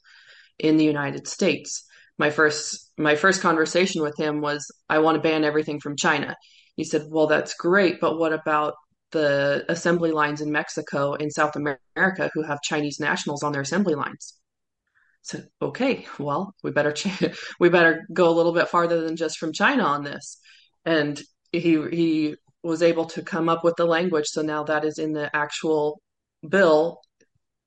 in 0.57 0.77
the 0.77 0.85
United 0.85 1.27
States. 1.27 1.85
My 2.17 2.31
first 2.31 2.91
my 2.97 3.15
first 3.15 3.41
conversation 3.41 4.01
with 4.01 4.17
him 4.17 4.41
was 4.41 4.71
I 4.89 4.99
want 4.99 5.15
to 5.15 5.21
ban 5.21 5.43
everything 5.43 5.79
from 5.79 5.95
China. 5.95 6.35
He 6.75 6.83
said, 6.83 7.03
"Well, 7.09 7.27
that's 7.27 7.53
great, 7.55 7.99
but 8.01 8.17
what 8.17 8.33
about 8.33 8.73
the 9.11 9.65
assembly 9.69 10.11
lines 10.11 10.41
in 10.41 10.51
Mexico 10.51 11.13
and 11.13 11.31
South 11.31 11.55
America 11.55 12.29
who 12.33 12.43
have 12.43 12.61
Chinese 12.61 12.99
nationals 12.99 13.43
on 13.43 13.51
their 13.51 13.61
assembly 13.61 13.95
lines?" 13.95 14.35
So, 15.21 15.41
okay, 15.61 16.07
well, 16.17 16.55
we 16.63 16.71
better 16.71 16.91
ch- 16.91 17.07
we 17.59 17.69
better 17.69 18.05
go 18.13 18.29
a 18.29 18.35
little 18.35 18.53
bit 18.53 18.69
farther 18.69 19.01
than 19.01 19.15
just 19.15 19.37
from 19.37 19.53
China 19.53 19.83
on 19.83 20.03
this. 20.03 20.39
And 20.85 21.21
he 21.51 21.81
he 21.89 22.35
was 22.63 22.81
able 22.81 23.05
to 23.05 23.21
come 23.21 23.49
up 23.49 23.63
with 23.63 23.75
the 23.77 23.85
language. 23.85 24.27
So 24.27 24.41
now 24.41 24.63
that 24.65 24.85
is 24.85 24.99
in 24.99 25.13
the 25.13 25.33
actual 25.35 26.01
bill 26.47 27.01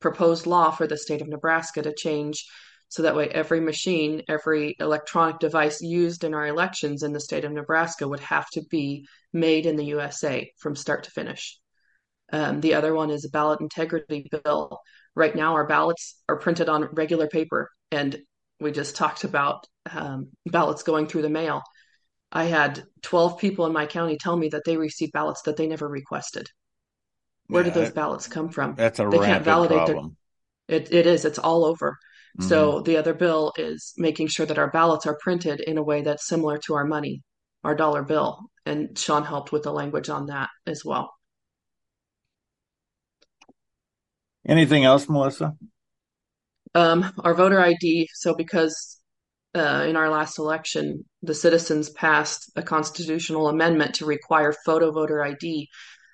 proposed 0.01 0.47
law 0.47 0.71
for 0.71 0.87
the 0.87 0.97
state 0.97 1.23
of 1.23 1.29
Nebraska 1.29 1.83
to 1.83 1.95
change 1.95 2.45
so 2.93 3.05
that 3.05 3.17
way, 3.17 3.27
every 3.27 3.59
machine, 3.59 4.21
every 4.29 4.77
electronic 4.79 5.39
device 5.39 5.81
used 5.81 6.25
in 6.25 6.35
our 6.35 6.47
elections 6.47 7.03
in 7.03 7.15
the 7.15 7.21
state 7.21 7.47
of 7.47 7.51
Nebraska 7.51 8.07
would 8.07 8.21
have 8.21 8.51
to 8.51 8.61
be 8.71 9.07
made 9.33 9.65
in 9.65 9.77
the 9.77 9.87
USA 9.87 10.53
from 10.59 10.77
start 10.77 11.05
to 11.05 11.11
finish. 11.11 11.59
Um, 12.35 12.61
the 12.61 12.75
other 12.75 12.93
one 12.95 13.09
is 13.09 13.25
a 13.25 13.31
ballot 13.31 13.63
integrity 13.63 14.29
bill. 14.45 14.79
Right 15.15 15.35
now, 15.35 15.55
our 15.55 15.67
ballots 15.67 16.21
are 16.29 16.37
printed 16.37 16.69
on 16.69 16.87
regular 16.93 17.29
paper, 17.29 17.71
and 17.91 18.21
we 18.61 18.73
just 18.73 18.95
talked 18.95 19.25
about 19.25 19.67
um, 19.91 20.29
ballots 20.45 20.83
going 20.83 21.07
through 21.07 21.23
the 21.23 21.31
mail. 21.31 21.63
I 22.31 22.45
had 22.45 22.85
12 23.01 23.39
people 23.39 23.65
in 23.65 23.73
my 23.73 23.87
county 23.87 24.19
tell 24.19 24.37
me 24.37 24.51
that 24.51 24.65
they 24.67 24.77
received 24.77 25.13
ballots 25.13 25.41
that 25.47 25.57
they 25.57 25.67
never 25.67 25.89
requested. 25.89 26.47
Where 27.47 27.63
yeah, 27.63 27.73
did 27.73 27.85
those 27.85 27.93
ballots 27.93 28.29
come 28.29 28.51
from? 28.51 28.75
That's 28.75 28.99
a 28.99 29.09
they 29.09 29.17
can't 29.17 29.45
validate 29.45 29.79
problem. 29.79 30.19
Their, 30.69 30.81
it, 30.81 30.93
it 30.93 31.07
is. 31.07 31.25
It's 31.25 31.39
all 31.39 31.65
over. 31.65 31.97
Mm-hmm. 32.39 32.49
So 32.49 32.81
the 32.81 32.97
other 32.97 33.15
bill 33.15 33.53
is 33.57 33.93
making 33.97 34.29
sure 34.29 34.47
that 34.47 34.59
our 34.59 34.71
ballots 34.71 35.07
are 35.07 35.19
printed 35.21 35.61
in 35.61 35.79
a 35.79 35.83
way 35.83 36.03
that's 36.03 36.27
similar 36.27 36.59
to 36.67 36.75
our 36.75 36.85
money, 36.85 37.23
our 37.63 37.75
dollar 37.75 38.03
bill. 38.03 38.39
And 38.65 38.97
Sean 38.97 39.25
helped 39.25 39.53
with 39.53 39.65
the 39.65 39.73
language 39.73 40.09
on 40.09 40.27
that 40.27 40.49
as 40.67 40.85
well. 40.85 41.13
Anything 44.47 44.85
else, 44.85 45.09
Melissa? 45.09 45.55
Um, 46.75 47.13
our 47.23 47.35
voter 47.35 47.61
ID. 47.61 48.09
So 48.15 48.35
because 48.35 48.99
uh, 49.55 49.85
in 49.87 49.97
our 49.97 50.09
last 50.09 50.39
election, 50.39 51.05
the 51.23 51.35
citizens 51.35 51.91
passed 51.91 52.51
a 52.57 52.63
constitutional 52.63 53.49
amendment 53.49 53.97
to 53.97 54.07
require 54.07 54.55
photo 54.65 54.91
voter 54.91 55.23
ID. 55.23 55.69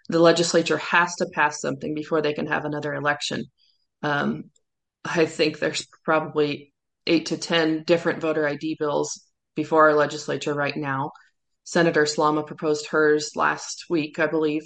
The 0.08 0.18
legislature 0.18 0.78
has 0.78 1.14
to 1.16 1.26
pass 1.32 1.60
something 1.60 1.94
before 1.94 2.20
they 2.22 2.32
can 2.32 2.46
have 2.46 2.64
another 2.64 2.94
election. 2.94 3.44
Um, 4.02 4.50
I 5.16 5.26
think 5.26 5.58
there's 5.58 5.86
probably 6.04 6.72
eight 7.06 7.26
to 7.26 7.38
10 7.38 7.84
different 7.84 8.20
voter 8.20 8.46
ID 8.46 8.76
bills 8.78 9.24
before 9.56 9.88
our 9.88 9.96
legislature 9.96 10.54
right 10.54 10.76
now. 10.76 11.12
Senator 11.64 12.04
Slama 12.04 12.46
proposed 12.46 12.88
hers 12.88 13.32
last 13.34 13.86
week, 13.90 14.18
I 14.18 14.26
believe. 14.26 14.62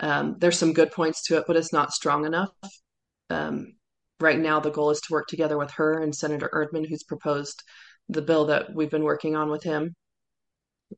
Um, 0.00 0.36
there's 0.38 0.58
some 0.58 0.72
good 0.72 0.90
points 0.92 1.24
to 1.26 1.36
it, 1.36 1.44
but 1.46 1.56
it's 1.56 1.72
not 1.72 1.92
strong 1.92 2.24
enough. 2.26 2.50
Um, 3.30 3.74
right 4.20 4.38
now, 4.38 4.60
the 4.60 4.70
goal 4.70 4.90
is 4.90 5.00
to 5.02 5.12
work 5.12 5.28
together 5.28 5.56
with 5.56 5.70
her 5.72 6.02
and 6.02 6.14
Senator 6.14 6.50
Erdman, 6.52 6.88
who's 6.88 7.02
proposed 7.02 7.62
the 8.08 8.22
bill 8.22 8.46
that 8.46 8.74
we've 8.74 8.90
been 8.90 9.04
working 9.04 9.36
on 9.36 9.50
with 9.50 9.62
him. 9.62 9.94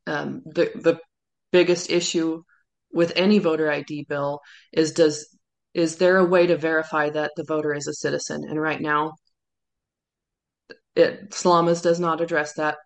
Um, 0.05 0.41
the 0.45 0.71
the 0.75 0.99
biggest 1.51 1.89
issue 1.89 2.43
with 2.91 3.13
any 3.15 3.39
voter 3.39 3.71
ID 3.71 4.05
bill 4.09 4.41
is 4.73 4.91
does 4.91 5.36
is 5.77 5.97
there 5.97 6.17
a 6.17 6.25
way 6.25 6.47
to 6.47 6.57
verify 6.57 7.07
that 7.11 7.33
the 7.35 7.43
voter 7.47 7.71
is 7.71 7.85
a 7.85 7.93
citizen? 7.93 8.43
And 8.49 8.59
right 8.59 8.81
now, 8.81 9.13
it 10.95 11.31
Slama's 11.35 11.83
does 11.83 11.99
not 11.99 12.19
address 12.19 12.53
that. 12.53 12.77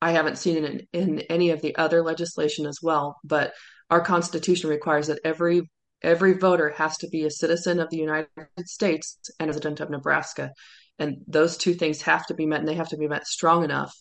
I 0.00 0.12
haven't 0.12 0.38
seen 0.38 0.64
it 0.64 0.88
in, 0.94 1.18
in 1.18 1.20
any 1.28 1.50
of 1.50 1.60
the 1.60 1.76
other 1.76 2.02
legislation 2.02 2.64
as 2.64 2.78
well, 2.82 3.18
but 3.22 3.52
our 3.90 4.00
Constitution 4.00 4.70
requires 4.70 5.08
that 5.08 5.20
every 5.24 5.70
every 6.00 6.32
voter 6.32 6.70
has 6.70 6.96
to 6.98 7.08
be 7.08 7.24
a 7.24 7.30
citizen 7.30 7.80
of 7.80 7.90
the 7.90 7.98
United 7.98 8.28
States 8.64 9.18
and 9.38 9.50
a 9.50 9.52
resident 9.52 9.80
of 9.80 9.90
Nebraska. 9.90 10.52
And 10.98 11.18
those 11.26 11.58
two 11.58 11.74
things 11.74 12.00
have 12.02 12.24
to 12.28 12.34
be 12.34 12.46
met, 12.46 12.60
and 12.60 12.68
they 12.68 12.74
have 12.74 12.88
to 12.88 12.96
be 12.96 13.08
met 13.08 13.26
strong 13.26 13.62
enough 13.62 13.94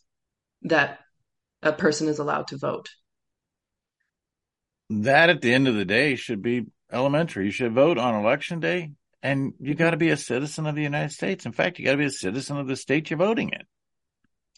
that 0.61 0.99
a 1.61 1.73
person 1.73 2.07
is 2.07 2.19
allowed 2.19 2.47
to 2.47 2.57
vote. 2.57 2.87
That, 4.89 5.29
at 5.29 5.41
the 5.41 5.53
end 5.53 5.67
of 5.67 5.75
the 5.75 5.83
day, 5.83 6.15
should 6.15 6.41
be 6.41 6.67
elementary. 6.91 7.45
You 7.45 7.51
should 7.51 7.73
vote 7.73 7.97
on 7.97 8.15
election 8.15 8.59
day 8.59 8.91
and 9.23 9.53
you 9.59 9.75
got 9.75 9.91
to 9.91 9.97
be 9.97 10.09
a 10.09 10.17
citizen 10.17 10.65
of 10.67 10.75
the 10.75 10.83
United 10.83 11.11
States. 11.11 11.45
In 11.45 11.51
fact, 11.51 11.79
you 11.79 11.85
got 11.85 11.91
to 11.91 11.97
be 11.97 12.05
a 12.05 12.09
citizen 12.09 12.57
of 12.57 12.67
the 12.67 12.75
state 12.75 13.09
you're 13.09 13.17
voting 13.17 13.49
in. 13.49 13.61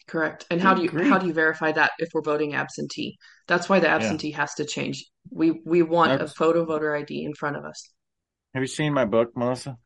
Correct. 0.06 0.44
And 0.50 0.60
how 0.60 0.74
do 0.74 0.82
you 0.82 0.90
how 1.08 1.18
do 1.18 1.28
you 1.28 1.32
verify 1.32 1.70
that 1.70 1.92
if 1.98 2.08
we're 2.12 2.22
voting 2.22 2.54
absentee? 2.54 3.16
That's 3.46 3.68
why 3.68 3.78
the 3.78 3.88
absentee 3.88 4.30
yeah. 4.30 4.38
has 4.38 4.54
to 4.54 4.64
change. 4.64 5.06
We 5.30 5.60
we 5.64 5.82
want 5.82 6.18
That's, 6.18 6.32
a 6.32 6.34
photo 6.34 6.64
voter 6.64 6.96
ID 6.96 7.24
in 7.24 7.34
front 7.34 7.56
of 7.56 7.64
us. 7.64 7.90
Have 8.52 8.62
you 8.62 8.66
seen 8.66 8.92
my 8.92 9.04
book, 9.04 9.36
Melissa? 9.36 9.78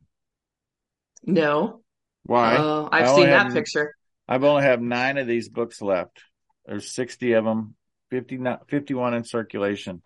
No. 1.25 1.83
Why? 2.23 2.57
Uh, 2.57 2.89
I've 2.91 3.11
seen 3.11 3.27
that 3.27 3.47
have, 3.47 3.53
picture. 3.53 3.95
I've 4.27 4.45
only 4.45 4.63
have 4.63 4.81
nine 4.81 5.19
of 5.19 5.27
these 5.27 5.51
books 5.51 5.83
left. 5.83 6.23
There's 6.65 6.95
60 6.95 7.33
of 7.33 7.45
them, 7.45 7.75
50, 8.11 8.41
51 8.69 9.15
in 9.15 9.25
circulation. 9.25 10.03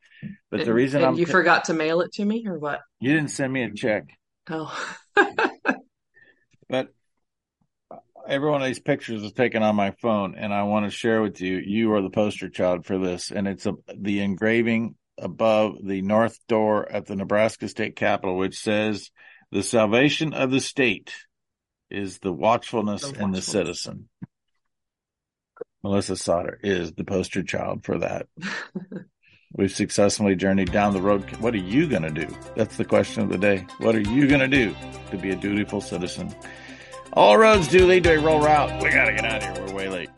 But 0.51 0.65
the 0.65 0.75
reason 0.75 1.05
I'm 1.05 1.15
you 1.15 1.27
t- 1.27 1.33
forgot 1.33 1.67
to 1.67 1.75
mail 1.75 2.01
it 2.01 2.13
to 2.15 2.25
me 2.25 2.47
or 2.47 2.59
what? 2.59 2.81
You 3.01 3.13
didn't 3.13 3.31
send 3.31 3.53
me 3.53 3.63
a 3.63 3.73
check. 3.73 4.05
Oh. 4.51 4.75
but 6.69 6.93
every 8.29 8.51
one 8.51 8.61
of 8.61 8.67
these 8.67 8.79
pictures 8.79 9.23
is 9.23 9.33
taken 9.33 9.63
on 9.63 9.75
my 9.75 9.93
phone, 10.03 10.35
and 10.37 10.53
I 10.53 10.65
want 10.65 10.87
to 10.87 10.91
share 10.91 11.23
with 11.23 11.41
you. 11.41 11.57
You 11.59 11.93
are 11.95 12.03
the 12.03 12.11
poster 12.11 12.49
child 12.49 12.87
for 12.87 12.99
this, 12.99 13.31
and 13.31 13.49
it's 13.49 13.67
a, 13.67 13.75
the 13.97 14.21
engraving 14.21 14.95
above 15.17 15.77
the 15.83 16.03
north 16.03 16.39
door 16.47 16.91
at 16.91 17.07
the 17.07 17.17
Nebraska 17.17 17.69
State 17.69 17.97
Capitol, 17.97 18.37
which 18.37 18.59
says, 18.59 19.11
"The 19.51 19.63
salvation 19.63 20.35
of 20.35 20.51
the 20.51 20.61
state 20.61 21.13
is 21.91 22.19
the 22.19 22.33
watchfulness, 22.33 23.03
the 23.03 23.09
watchfulness. 23.09 23.25
in 23.25 23.33
the 23.33 23.43
citizen." 23.43 24.09
Melissa 25.89 26.17
Sauter 26.17 26.61
is 26.63 26.93
the 26.93 27.05
poster 27.05 27.43
child 27.43 27.83
for 27.83 27.99
that. 27.99 28.27
We've 29.55 29.73
successfully 29.73 30.37
journeyed 30.37 30.71
down 30.71 30.93
the 30.93 31.01
road. 31.01 31.25
What 31.37 31.55
are 31.55 31.57
you 31.57 31.89
going 31.89 32.03
to 32.03 32.11
do? 32.11 32.29
That's 32.57 32.77
the 32.77 32.85
question 32.85 33.23
of 33.23 33.31
the 33.31 33.39
day. 33.39 33.67
What 33.79 33.97
are 33.97 34.01
you 34.01 34.29
going 34.29 34.41
to 34.41 34.49
do 34.49 34.77
to 35.11 35.17
be 35.17 35.31
a 35.31 35.37
dutiful 35.37 35.81
citizen? 35.81 36.35
All 37.15 37.39
roads 37.39 37.69
do 37.69 37.87
lead 37.87 38.05
to 38.05 38.19
a 38.19 38.21
Rural 38.21 38.41
Route. 38.41 38.83
We 38.83 38.91
got 38.91 39.07
to 39.07 39.15
get 39.15 39.25
out 39.25 39.43
of 39.43 39.57
here. 39.57 39.67
We're 39.67 39.75
way 39.75 39.89
late. 39.89 40.11